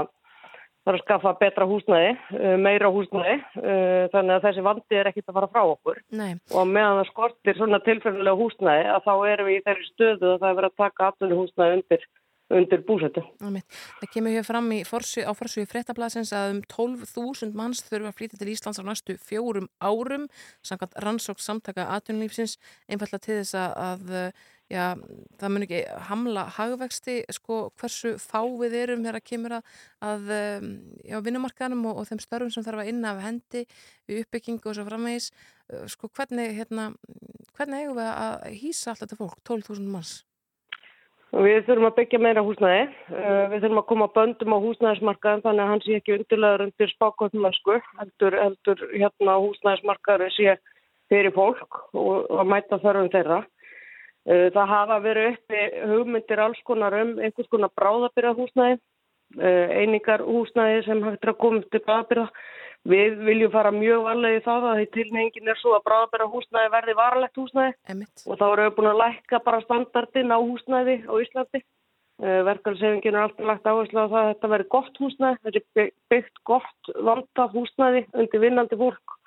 [0.84, 5.30] fara að skaffa betra húsnæði, eh, meira húsnæði, eh, þannig að þessi vandi er ekkit
[5.30, 6.34] að fara frá okkur Nei.
[6.52, 10.44] og meðan það skortir svona tilfengilega húsnæði að þá erum við í þeirri stöðu að
[10.44, 12.08] það er verið að taka aftunni húsnæði undir,
[12.58, 12.84] undir.
[13.42, 13.78] Einmitt.
[14.00, 18.42] Það kemur hér fram forsu, á forsvíu fréttablasins að um 12.000 manns þurfa að flytja
[18.42, 20.28] til Íslands á næstu fjórum árum
[20.66, 22.58] samkvæmt rannsóks samtaka atvinnulífsins
[22.88, 24.14] einfallega til þess að,
[24.72, 24.94] já,
[25.40, 29.72] það mun ekki hamla hagvexti, sko, hversu fá við erum hér að kemur að,
[30.10, 30.70] að um,
[31.06, 33.66] já, vinnumarkaðanum og, og þeim störfum sem þarf að inna af hendi
[34.10, 36.92] við uppbyggingu og svo framvegis uh, sko, hvernig, hérna,
[37.58, 40.22] hvernig eigum við að hýsa allt þetta fólk, 12.000 manns?
[41.34, 45.64] Við þurfum að byggja meira húsnæði, uh, við þurfum að koma böndum á húsnæðismarkaðin þannig
[45.64, 50.54] að hann sé ekki undirlegaður undir spákvöldmösku, heldur, heldur hérna húsnæðismarkaður sé
[51.10, 53.40] fyrir fólk og að mæta þörfum þeirra.
[54.30, 55.64] Uh, það hafa verið uppi
[55.96, 58.78] hugmyndir alls konar um einhvers konar bráðabyrða húsnæði,
[59.42, 62.28] uh, einingar húsnæði sem hægt er að koma til bráðabyrða.
[62.84, 66.72] Við viljum fara mjög varlega í það að því tilnefingin er svo að bráðabæra húsnæði
[66.74, 67.76] verði varalegt húsnæði.
[67.88, 68.26] Einmitt.
[68.28, 71.64] og þá erum við búin að lækka bara standardin á húsnæði á Íslandi.
[72.24, 75.66] Uh, Verkalsefingin er alltaf lagt áherslu á það að þetta verði gott húsnæði, þetta er
[75.80, 79.18] bygg- byggt gott vandað húsnæði undir vinnandi fólk.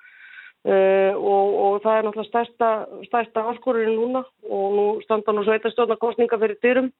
[0.67, 2.71] Uh, og, og það er náttúrulega stærsta,
[3.09, 4.25] stærsta áskorurinn núna.
[4.45, 6.93] Og nú standa nú sveitastjórnarkostninga fyrir dyrum.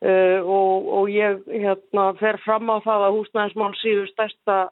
[0.00, 4.62] Uh, og, og ég hérna, fer fram á það að húsnæðismál síðu stærsta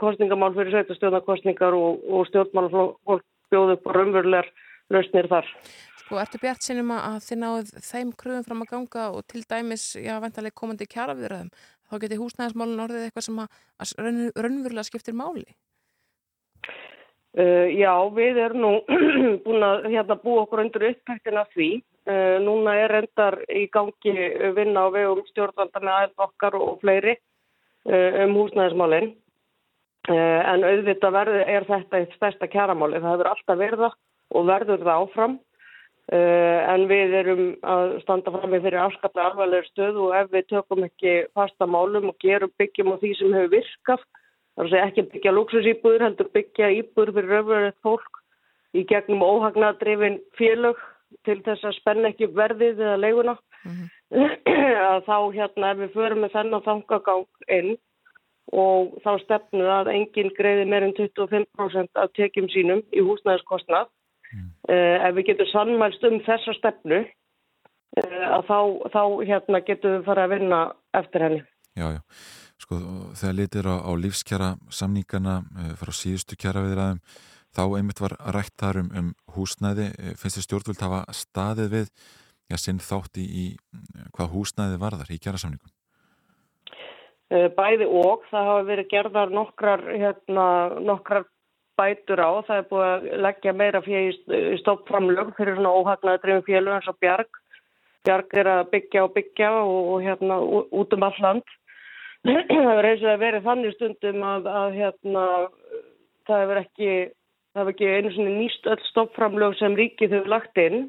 [0.00, 4.50] kostningamál fyrir sveitastjórnarkostningar og, og stjórnmálafólk bjóðu upp á raunverulegar
[4.92, 5.48] lausnir þar.
[6.02, 9.84] Sko, ertu bjart sinnum að þið náðu þeim kröfum fram að ganga og til dæmis,
[9.96, 11.52] já, vendalega komandi kjaraviðraðum,
[11.88, 15.46] þá geti húsnæðismálun orðið eitthvað sem að, að raun- raunverulega skiptir máli?
[17.32, 18.72] Uh, já, við erum nú
[19.46, 21.70] búin að hérna, búa okkur undir upptæktina því.
[22.02, 24.12] Uh, núna er endar í gangi
[24.56, 29.14] vinna á vegum stjórnvalda með aðeins okkar og fleiri uh, um húsnæðismálinn.
[30.10, 32.98] Uh, en auðvitað verður, er þetta eitt stærsta kjaramáli.
[32.98, 33.92] Það hefur alltaf verið það
[34.32, 35.36] og verður það áfram.
[36.10, 40.48] Uh, en við erum að standa fram með fyrir afskaplega alvarlega stöð og ef við
[40.50, 44.02] tökum ekki fasta málum og gerum byggjum á því sem hefur virkað,
[44.58, 48.20] þar segja ekki byggja luxusýbúður, heldur byggja íbúður fyrir öfverðið fólk
[48.74, 50.82] í gegnum óhagnadrifin félög
[51.22, 53.36] til þess að spenna ekki verðið eða leiguna,
[54.90, 57.26] að þá hérna ef við förum með þennan þangagang
[57.60, 57.74] inn
[58.50, 63.90] og þá stefnu að enginn greiði meir en 25% af tekjum sínum í húsnæðiskostnað.
[64.32, 68.60] Uh, ef við getum sannmælst um þessa stefnu uh, að þá,
[68.94, 70.60] þá hérna getum við fara að vinna
[70.96, 71.42] eftir henni.
[71.76, 72.00] Já, já.
[72.62, 72.78] Sko,
[73.18, 77.02] þegar litir á, á lífskjara samningana uh, frá síðustu kjara viðræðum,
[77.52, 79.90] þá einmitt var rætt þar um, um húsnæði.
[80.16, 81.92] Finnst þið stjórnvöld hafa staðið við
[82.48, 83.50] já, sinn þátt í,
[84.16, 85.74] hvað húsnæði varðar í kjara samningum?
[87.32, 90.46] Uh, bæði og það hafa verið gerðar nokkrar, hérna,
[90.84, 91.24] nokkrar
[91.80, 92.30] bætur á.
[92.44, 96.98] Það er búið að leggja meira fyrir stoppframlög fyrir svona óhagnaði drifin félög eins og
[97.00, 97.40] Bjarg.
[98.04, 100.38] Bjarg er að byggja og byggja og, og hérna
[100.82, 101.56] út um all land.
[102.26, 105.26] það hefur eins og það verið þannig stundum að, að hérna,
[106.28, 106.90] það hefur ekki,
[107.54, 110.82] það hefur ekki einu svona nýst öll stoppframlög sem ríkið hefur lagt inn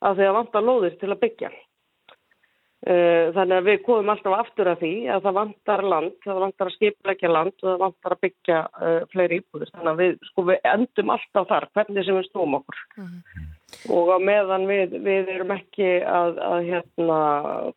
[0.00, 1.52] að því að vanta lóðir til að byggja.
[2.80, 6.70] Eh, Þannig að við komum alltaf aftur að því að það vantar land, það vantar
[6.70, 9.72] að skipleggja land og það vantar að byggja uh, fleiri íbúður.
[9.74, 12.80] Þannig að við, sko, við endum alltaf þar, hvernig sem við snúum okkur.
[13.92, 17.20] Og á meðan við, við erum ekki að, að hérna,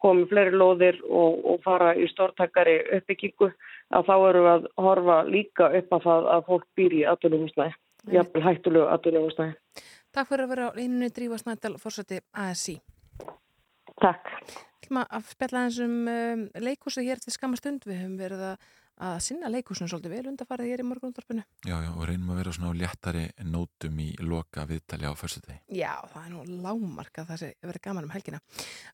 [0.07, 3.51] koma fleiri lóðir og, og fara í stórtakari uppbyggingu,
[3.91, 7.79] að þá erum við að horfa líka upp að það að fólk býr í atvinnuhúsnæði,
[8.15, 9.87] jafnvel hættulegu atvinnuhúsnæði.
[10.15, 12.79] Takk fyrir að vera á línunni Drífa Snædal, fórseti ASI.
[13.99, 14.37] Takk.
[14.83, 17.85] Ætlum að spjalla eins um, um leikhúsi hér til skamma stund.
[17.87, 18.67] Við höfum verið að,
[19.07, 21.45] að sinna leikhúsinu svolítið vel undarfarið hér í morgunundarpinu.
[21.63, 25.61] Já, já, og reynum að vera svona á léttari nótum í loka viðtali á fyrstudegi.
[25.79, 28.43] Já, það er nú lágmark að það sé verið gaman um helgina.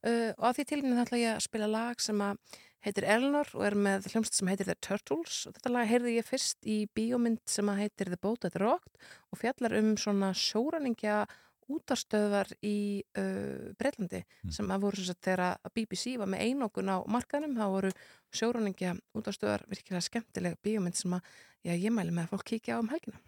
[0.05, 3.65] Uh, og að því tilinu ætla ég að spila lag sem að heitir Eleanor og
[3.67, 7.41] er með hljómsið sem heitir The Turtles og þetta lag heyrði ég fyrst í bíómynd
[7.49, 11.25] sem að heitir The Boat at Rocked og fjallar um svona sjóræningja
[11.69, 17.55] útarstöðvar í uh, Breitlandi sem að voru sagt þegar BBC var með einokun á markanum
[17.57, 17.91] þá voru
[18.33, 21.21] sjóræningja útarstöðvar virkilega skemmtilega bíómynd sem að
[21.63, 23.19] já, ég mæli með að fólk kíkja á um helgina.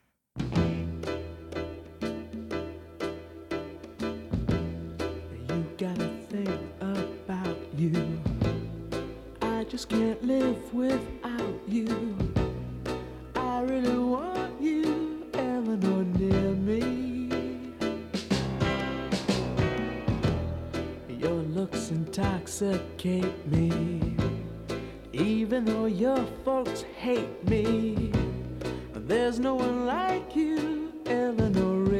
[5.47, 7.93] You gotta think about you.
[9.41, 11.87] I just can't live without you.
[13.35, 17.10] I really want you, Eleanor, near me.
[21.61, 24.17] Looks intoxicate me.
[25.13, 28.11] Even though your folks hate me,
[28.95, 31.90] there's no one like you, Eleanor,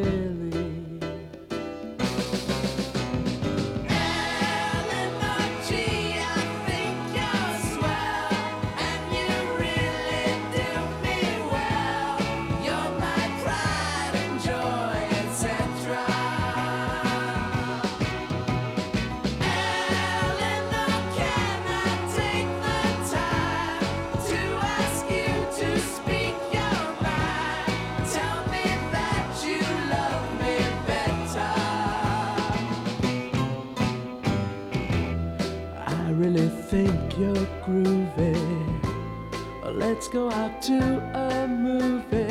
[40.01, 40.79] Let's go out to
[41.13, 42.25] a movie.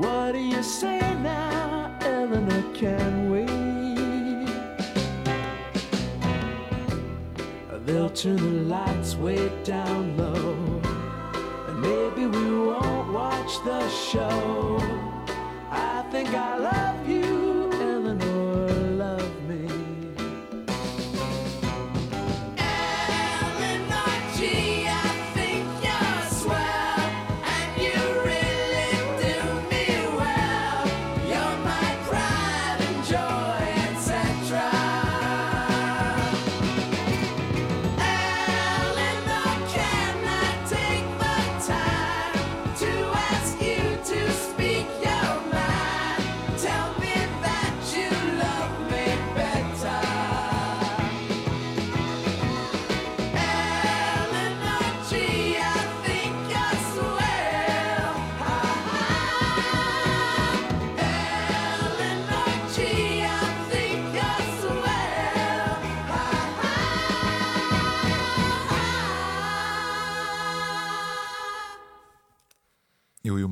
[0.00, 2.64] What do you say now, Eleanor?
[2.74, 3.44] Can we?
[7.84, 10.80] They'll turn the lights way down low.
[11.68, 14.80] And maybe we won't watch the show.
[15.70, 16.95] I think I love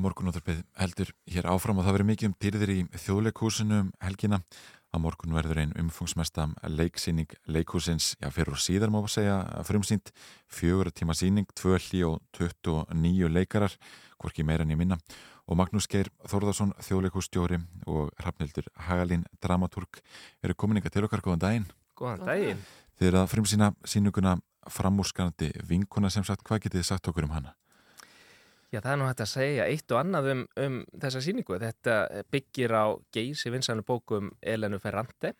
[0.05, 4.37] Morgunóttarpið heldur hér áfram og það verður mikið um dýrðir í þjóðleikhúsinu um helgina.
[4.93, 10.11] Á morgun verður einn umfangsmesta leiksýning leikhúsins, já, fyrir og síðar má segja frumsýnd,
[10.45, 13.73] fjögur tíma síning, tvö hlí og 29 leikarar,
[14.21, 14.99] hvorki meira en ég minna.
[15.49, 17.59] Og Magnús Geir Þórðarsson, þjóðleikhússtjóri
[17.89, 20.03] og Hrafnildur Hagalín, dramatúrk,
[20.45, 21.69] eru komininga til okkar, góðan daginn.
[21.97, 22.63] Góðan daginn.
[22.95, 24.37] Þið eru að frumsýna sínuguna
[24.69, 27.57] framúrskanandi vinkuna sem sagt, hvað getið þið sagt okkur um hana?
[28.75, 31.55] Já, það er nú hægt að segja eitt og annað um, um þessa síningu.
[31.61, 32.85] Þetta byggir á
[33.15, 35.31] geysi vinsælu bókum Elenu Ferrante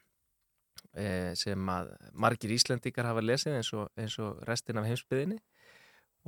[0.96, 5.42] eh, sem að margir Íslendikar hafa lesið eins og, eins og restin af heimsbyðinni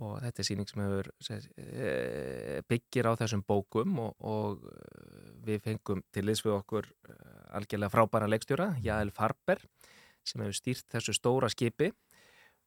[0.04, 5.32] og þetta er síning sem hefur seg, eh, byggir á þessum bókum og, og eh,
[5.48, 9.64] við fengum til liðs við okkur eh, algjörlega frábæra leikstjóra, Jael Farber
[10.28, 11.94] sem hefur stýrt þessu stóra skipi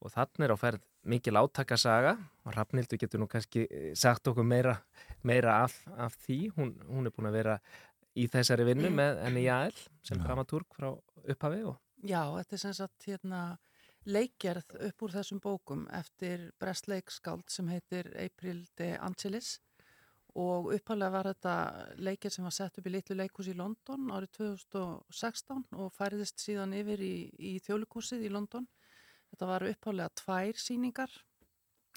[0.01, 2.17] og þannig er á ferð mikil átakasaga.
[2.45, 4.79] Og Rafnildur getur nú kannski eh, sagt okkur meira,
[5.23, 6.41] meira af, af því.
[6.57, 7.61] Hún, hún er búin að vera
[8.19, 10.93] í þessari vinnu með enni Jael sem dramatúrk frá
[11.29, 13.41] upphafi og Já, þetta er sem sagt hérna,
[14.09, 19.59] leikgerð upp úr þessum bókum eftir brestleikskáld sem heitir April de Angelis.
[20.41, 21.55] Og upphæflega var þetta
[21.99, 26.73] leikgerð sem var sett upp í litlu leikhús í London árið 2016 og færiðist síðan
[26.79, 28.69] yfir í, í þjólikúsið í London.
[29.31, 31.19] Þetta var upphæflega tvær síningar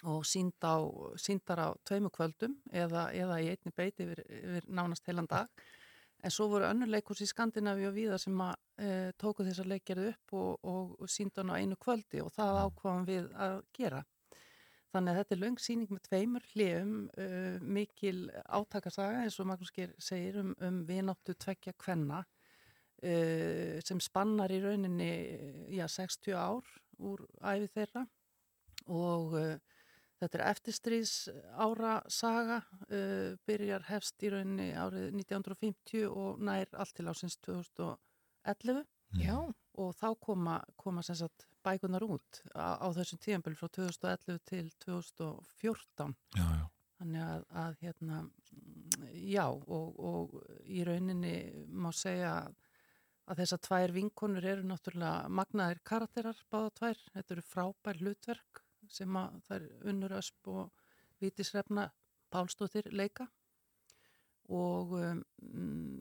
[0.09, 0.75] og sínd á,
[1.19, 5.49] síndar á tveimu kvöldum eða, eða í einni beiti yfir, yfir nánast heilan dag.
[6.23, 8.89] En svo voru önnur leikhús í Skandinavíu og víða sem að e,
[9.19, 13.31] tóku þessar leikgerðu upp og, og, og síndan á einu kvöldi og það ákvaðum við
[13.47, 14.03] að gera.
[14.93, 19.73] Þannig að þetta er löng síning með tveimur hljum, uh, mikil átakasaga eins og Magnús
[19.73, 25.09] Geir segir um, um vináttu tvekja kvenna uh, sem spannar í rauninni
[25.73, 28.05] já, 60 ár úr æfi þeirra
[28.91, 29.55] og uh,
[30.19, 31.13] þetta er eftirstrís
[31.51, 38.85] ára saga, uh, byrjar hefst í rauninni árið 1950 og nær allt til ásins 2011
[39.21, 39.35] Já.
[39.77, 44.71] og þá koma, koma sem sagt bækunar út á, á þessum tíðanbölu frá 2011 til
[44.83, 46.65] 2014 já, já.
[46.99, 51.35] þannig að, að hérna mm, já og, og í rauninni
[51.69, 52.57] má segja að
[53.31, 59.37] þessar tvær vinkonur eru náttúrulega magnaðir karakterar báða tvær, þetta eru frábær hlutverk sem að
[59.47, 60.83] þær unnur ösp og
[61.23, 61.87] vítisrefna
[62.33, 63.27] Pálstóttir leika.
[64.51, 65.19] Og um,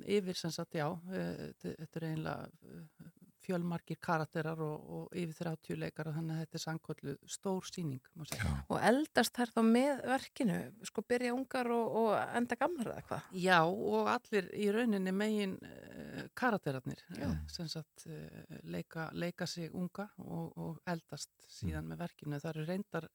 [0.09, 3.11] yfir sem sagt já, uh, þetta er einlega uh,
[3.43, 8.27] fjölmarkir karakterar og, og yfir 30 leikara þannig að þetta er sannkvöldu stór síning má
[8.29, 8.53] segja.
[8.69, 10.59] Og eldast þær þá með verkinu,
[10.89, 13.29] sko byrja ungar og, og enda gamlar eða hvað?
[13.43, 17.27] Já og allir í rauninni megin uh, karakterarnir Já.
[17.29, 22.41] uh, sem sagt uh, leika, leika sig unga og, og eldast síðan með verkinu.
[22.43, 23.11] Það eru reyndar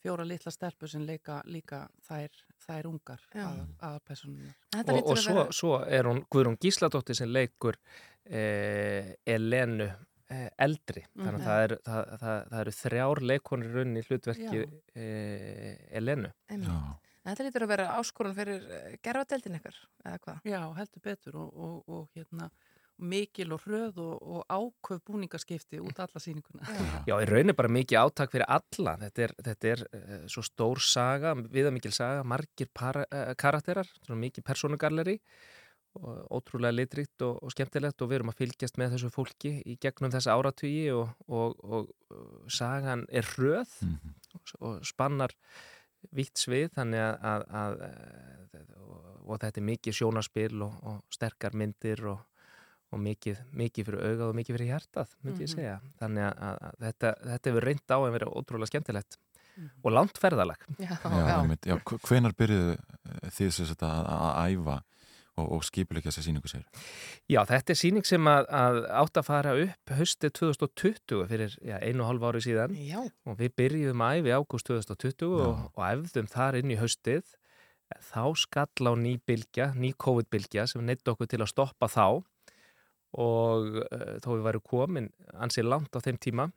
[0.00, 3.44] fjóra litla stelpur sem leika líka þær, þær ungar Já.
[3.44, 4.54] að, aðalpersonunar.
[4.80, 7.78] og, og svo, svo er hún Guðrún Gísladóttir sem leikur
[8.26, 9.88] Elenu
[10.30, 11.40] eh, eldri þannig Mhm.
[11.40, 14.64] að það eru, það, það, það eru þrjár leikonir runni í hlutverki
[14.94, 16.30] eh, Elenu.
[17.20, 18.62] Þetta lítur að vera áskorun fyrir
[19.04, 19.76] gerfadeldin ykkar,
[20.06, 20.38] eða hvað?
[20.48, 22.48] Já, heldur betur og, og, og hérna
[23.00, 26.66] mikil og hröð og, og áköf búningaskipti út alla síninguna.
[27.08, 30.80] Já, í rauninni bara mikið átak fyrir alla þetta er, þetta er uh, svo stór
[30.84, 35.16] saga viðamikil saga, margir para, uh, karakterar, svona mikið personugalleri
[36.30, 40.12] ótrúlega litrikt og, og skemmtilegt og við erum að fylgjast með þessu fólki í gegnum
[40.14, 45.34] þessa áratugi og, og, og uh, sagan er hröð og, og spannar
[46.16, 51.56] vitt svið þannig að, að, að og, og þetta er mikið sjónarspil og, og sterkar
[51.58, 52.22] myndir og,
[52.94, 55.56] og mikið, mikið fyrir augað og mikið fyrir hjartað, myndi ég Mhm.
[55.58, 55.74] segja.
[56.00, 59.18] Þannig að, að, þetta, þetta hefur reynd á að vera ótrúlega skemmtilegt
[59.84, 60.62] og langt ferðalag.
[60.80, 61.26] Já, Já,
[61.68, 64.76] já, hv- hvenær byrjuðu eh, þið sem sagt að, að æfa
[65.40, 66.62] og, og skipulegja þessa síningu sér?
[67.30, 71.76] Já, þetta er síning sem að, að átt að fara upp haustið 2020 fyrir já,
[71.80, 73.00] einu og hálf ári síðan Já.
[73.26, 77.36] og við byrjuðum að æfi ágúst 2020 og, og æfðum þar inn í haustið
[77.98, 82.22] þá skall á ný bylgja, ný COVID-bylgja sem neitt okkur til að stoppa þá
[83.18, 86.50] og uh, þó við værum komin ansið langt á þeim tíma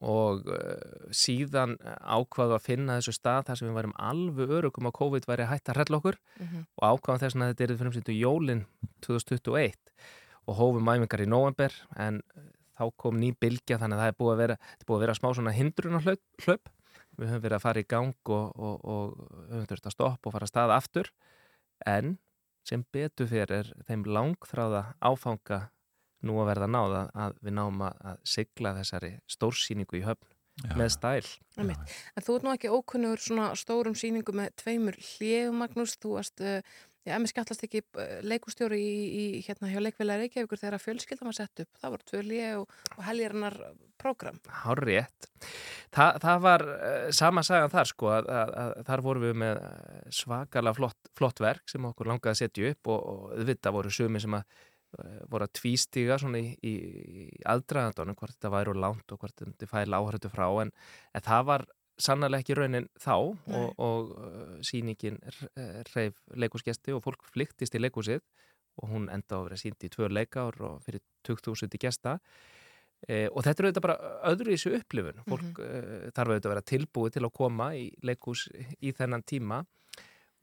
[0.00, 4.96] og uh, síðan ákvaðu að finna þessu stað þar sem við værum alveg örugum að
[5.00, 6.62] COVID væri hægt að hrella okkur Mhm.
[6.80, 8.62] og ákvaðum þess að þetta er fyrir umsýndu jólin
[9.04, 9.76] 2021
[10.48, 12.46] og hófum mæmingar í november en uh,
[12.80, 15.16] þá kom ný bylgja þannig að það er búið að vera, er búið að vera
[15.18, 16.70] smá svona hindruna hlaup, hlaup.
[17.20, 20.32] við höfum verið að fara í gang og, og, og höfum þurft að stoppa og
[20.32, 21.10] fara að staða aftur
[21.84, 22.14] en
[22.64, 25.60] sem betur fyrir þeim langþráða áfanga
[26.26, 30.36] nú að verða náða að við náum að, að sigla þessari stórsýningu í höfn
[30.76, 31.24] með stæl.
[31.58, 31.96] Einmitt.
[32.16, 35.96] En þú ert nú ekki ókunnur svona stórum sýningu með tveimur hljegum, Magnús.
[36.00, 36.60] Þú varst, uh,
[37.06, 41.30] já, mér skallast ekki uh, leikustjóri í, í hérna hjá leikvila Reykjavíkur þegar að fjölskyldan
[41.30, 41.70] var sett upp.
[41.80, 43.58] Það voru tvö hljeg og, og heljarinnar
[44.00, 44.40] program.
[44.62, 45.30] Hár rétt.
[45.92, 49.62] Þa, það var uh, sama sagan þar sko að, að, að þar vorum við með
[49.66, 53.94] eh, svakalega flott, flott verk sem okkur langaði að setja upp og, og auðvitað voru
[53.94, 54.60] sumi sem að
[55.30, 59.36] voru að tvístiga svona í, í, í aðdraðandunum hvort þetta væri úr lánt og hvort
[59.38, 60.72] þetta færi áhörðu frá en,
[61.14, 61.66] en það var
[62.00, 63.14] sannlega ekki raunin þá
[63.46, 63.56] Nei.
[63.60, 65.18] og, og uh, sýningin
[65.94, 68.24] reyf leikúsgesti og fólk flyktist í leikúsið
[68.80, 72.16] og hún enda á að vera sínd í tvö leikár og fyrir 20.000 gesta.
[73.04, 73.96] E, og þetta er auðvitað bara
[74.30, 75.20] öðru í þessu upplifun.
[75.26, 78.46] Fólk mm þarf auðvitað að vera tilbúið til að koma í leikús
[78.80, 79.60] í þennan tíma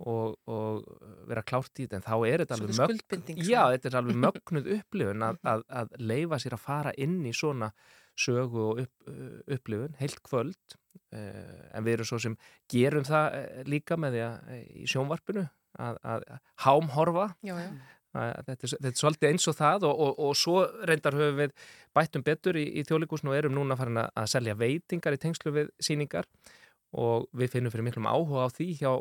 [0.05, 0.83] og, og
[1.29, 4.69] vera klárt í þetta en þá er þetta alveg skuldbinding, Já, þetta er alveg mögnuð
[4.77, 7.71] upplifun að, að, að leifa sér að fara inn í svona
[8.17, 9.11] sögu og upp,
[9.57, 10.77] upplifun heilt kvöld
[11.13, 12.37] eh, en við erum svo sem
[12.71, 15.45] gerum það eh, líka með því að eh, í sjónvarpinu
[15.77, 16.27] að, að
[16.65, 17.27] hámhorfa.
[17.45, 17.67] Já, já.
[18.13, 21.57] þetta, er, þetta er svolítið eins og það og, og, og svo reyndar höfum við
[21.97, 25.73] bættum betur í, í þjóðleikusinu og erum núna farin að selja veitingar í tengslu við
[25.81, 26.29] síningar
[26.95, 28.91] og við finnum fyrir miklum áhuga á því hjá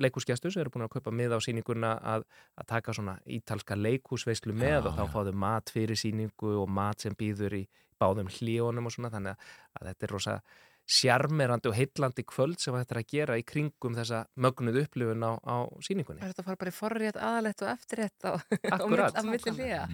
[0.00, 2.24] leikúsgestur sem eru búin að kaupa með á síninguna að,
[2.56, 7.04] að taka svona ítalska leikúsveislu með Já, og þá fáðu mat fyrir síningu og mat
[7.04, 7.64] sem býður í
[8.00, 9.36] báðum hlíunum og svona þannig
[9.76, 10.38] að þetta er rosa
[10.84, 15.32] sjarmerandi og heillandi kvöld sem þetta er að gera í kringum þessa mögnuð upplifun á,
[15.40, 16.20] á síningunni.
[16.20, 18.32] Er þetta að fara bara í forrétt, aðalétt og eftirrétt á,
[19.16, 19.86] á milli hliða?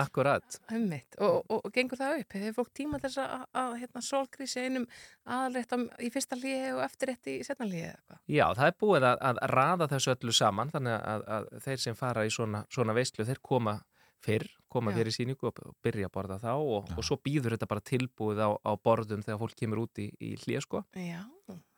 [0.00, 0.58] Akkurat.
[0.72, 1.18] Ummitt.
[1.20, 2.38] Og, og, og gengur það upp?
[2.38, 4.88] Hefur fólk tíma til þess að, að hérna, sólgrísi einum
[5.28, 8.22] aðalétt á- í fyrsta hliði og eftirrétt í setna eitthvað?
[8.32, 11.98] Já, það er búið að, að raða þessu öllu saman þannig að, að þeir sem
[11.98, 13.76] fara í svona, svona veistlu, þeir koma
[14.24, 14.98] fyrr, koma Já.
[15.00, 18.48] fyrir síningu og, byrja að borða þá og, og svo býður þetta bara tilbúið á,
[18.60, 20.82] á borðum þegar fólk kemur út í, í hlið sko.
[20.98, 21.22] Já.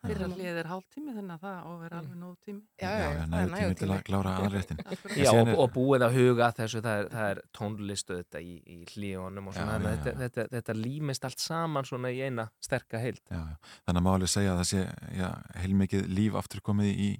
[0.01, 2.61] Fyrra hlið er hálftími þannig að það á að vera alveg nóg tími.
[2.81, 4.81] Já, Já, já, nægur tími til að klára aðréttin.
[5.21, 8.79] Já, og, og búið að huga þessu, það er, það er tónlistu þetta í, í
[8.91, 13.23] hlíunum og svona, Já, þetta, þetta, þetta límist allt saman svona í eina sterka heild.
[13.29, 13.73] Já, já.
[13.85, 15.31] Þannig að máli segja að það sé
[15.61, 17.11] heilmikið líf aftur komið í,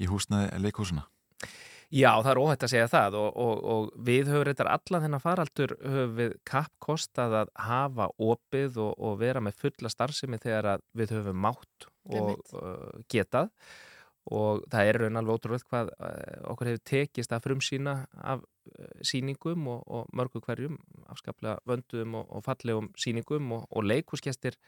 [0.00, 1.06] í húsnaði leikhúsuna.
[1.94, 5.22] Já, það er óhætt að segja það og, og, og við höfum reyndar allan þennan
[5.22, 11.14] faraldur höfum við kappkostað að hafa opið og, og vera með fulla starfsemi þegar við
[11.14, 13.52] höfum mátt og uh, getað.
[14.34, 18.90] Og það er raun alveg ótrúlega hvað uh, okkur hefur tekist að frumsýna af uh,
[19.04, 20.80] sýningum og, og mörgu hverjum,
[21.14, 24.58] afskaplega vöndum og, og fallegum sýningum og, og leikúsgestir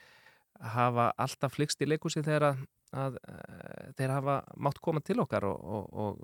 [0.76, 2.54] hafa alltaf flikst í leikúsi þegar
[2.94, 6.22] að, uh, þeir hafa mátt koma til okkar og, og, og,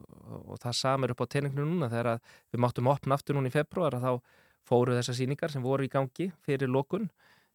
[0.55, 2.23] og það samir upp á teininginu núna þegar
[2.53, 5.93] við máttum opna aftur núna í februar að þá fóru þessar sýningar sem voru í
[5.93, 7.11] gangi fyrir lokun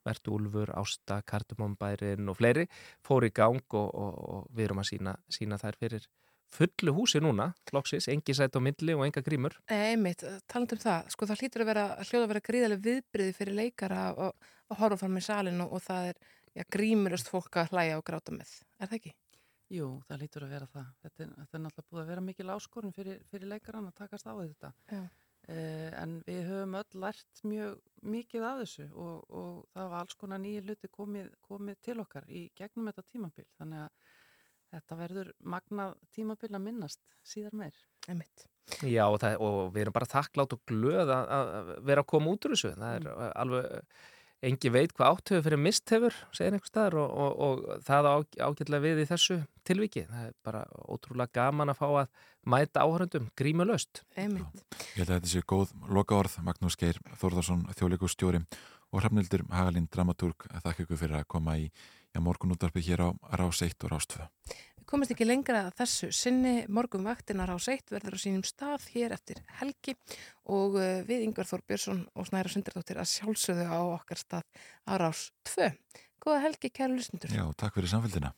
[0.08, 2.68] Vertu Úlfur, Ásta, Kardumombærin og fleiri
[3.04, 6.08] fóru í gang og, og, og við erum að sína, sína þær fyrir
[6.48, 9.58] fullu húsi núna, floksis, engi sætt á milli og enga grímur.
[9.74, 13.58] Einmitt, taland um það, sko það hlýtur að vera, hljóða að vera gríðarlega viðbriði fyrir
[13.58, 14.32] leikara að
[14.80, 16.22] horfa fram í salin og, og það er
[16.58, 18.52] já, grímurust fólk að hlæja og gráta með,
[18.82, 19.16] er það ekki?
[19.74, 20.92] Jú, það lítur að vera það.
[21.04, 24.30] Þetta er, þetta er náttúrulega búið að vera mikil áskorun fyrir, fyrir leikarann að takast
[24.30, 24.70] á við þetta.
[24.96, 25.02] Já.
[25.48, 30.18] Eh, en við höfum öll lært mjög mikið af þessu og, og það var alls
[30.20, 33.48] konar nýja hluti komið, komið til okkar í gegnum þetta tímabil.
[33.60, 34.16] Þannig að
[34.76, 37.80] þetta verður magnað tímabil að minnast síðar meir.
[38.08, 38.48] Einmitt.
[38.84, 42.34] Já, og, það, og við erum bara þakklátt og glöð að, að vera að koma
[42.36, 42.74] út úr þessu.
[42.76, 43.96] Það er alveg
[44.46, 48.16] engi veit hvað áttöfu fyrir mist hefur, segir einhver staðar og, og, og það á
[48.48, 49.38] ágætlega við í þessu
[49.68, 50.06] tilviki.
[50.10, 52.12] Það er bara ótrúlega gaman að fá að
[52.48, 54.04] mæta áhörundum grímulöst.
[54.16, 54.64] Einmitt.
[54.94, 58.44] Ég held að þetta sé góð loka orð Magnús Geir Þórðarsson, þjóðleikustjóri
[58.94, 61.68] og Hrafnildur Hagalín, dramatúrg þakka ykkur fyrir að koma í
[62.18, 64.26] morgunúttarpi hér á Rás 1 og Rás 2
[64.88, 69.16] komast ekki lengra að þessu sinni morgun vaktina Rás 1 verður á sínum stað hér
[69.18, 69.98] eftir helgi
[70.48, 74.46] og uh, við Yngvar Þór Björnsson og Snæra Sundardóttir að sjálfsögðu á okkar stað
[74.88, 75.72] á Rás 2.
[76.24, 77.36] Góða helgi, kæru lusnundur.
[77.36, 78.32] Já, takk fyrir samfélgina.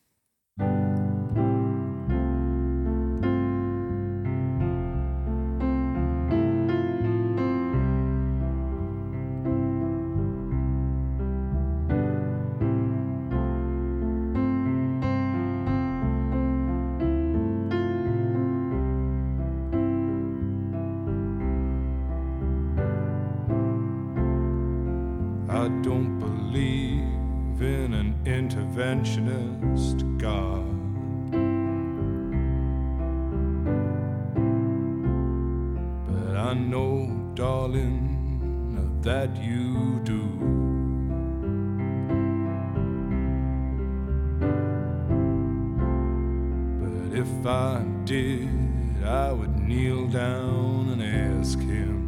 [47.40, 51.98] If I did, I would kneel down and ask him.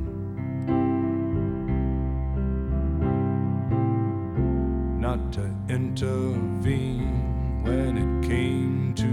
[5.00, 9.08] not to intervene when it came to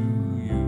[0.49, 0.65] you.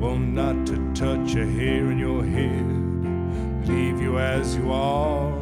[0.00, 5.32] Well, not to touch a hair in your head, leave you as you are.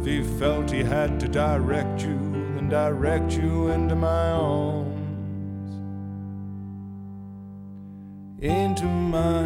[0.00, 2.16] If he felt he had to direct you,
[2.54, 4.75] then direct you into my arms.
[8.86, 9.45] to.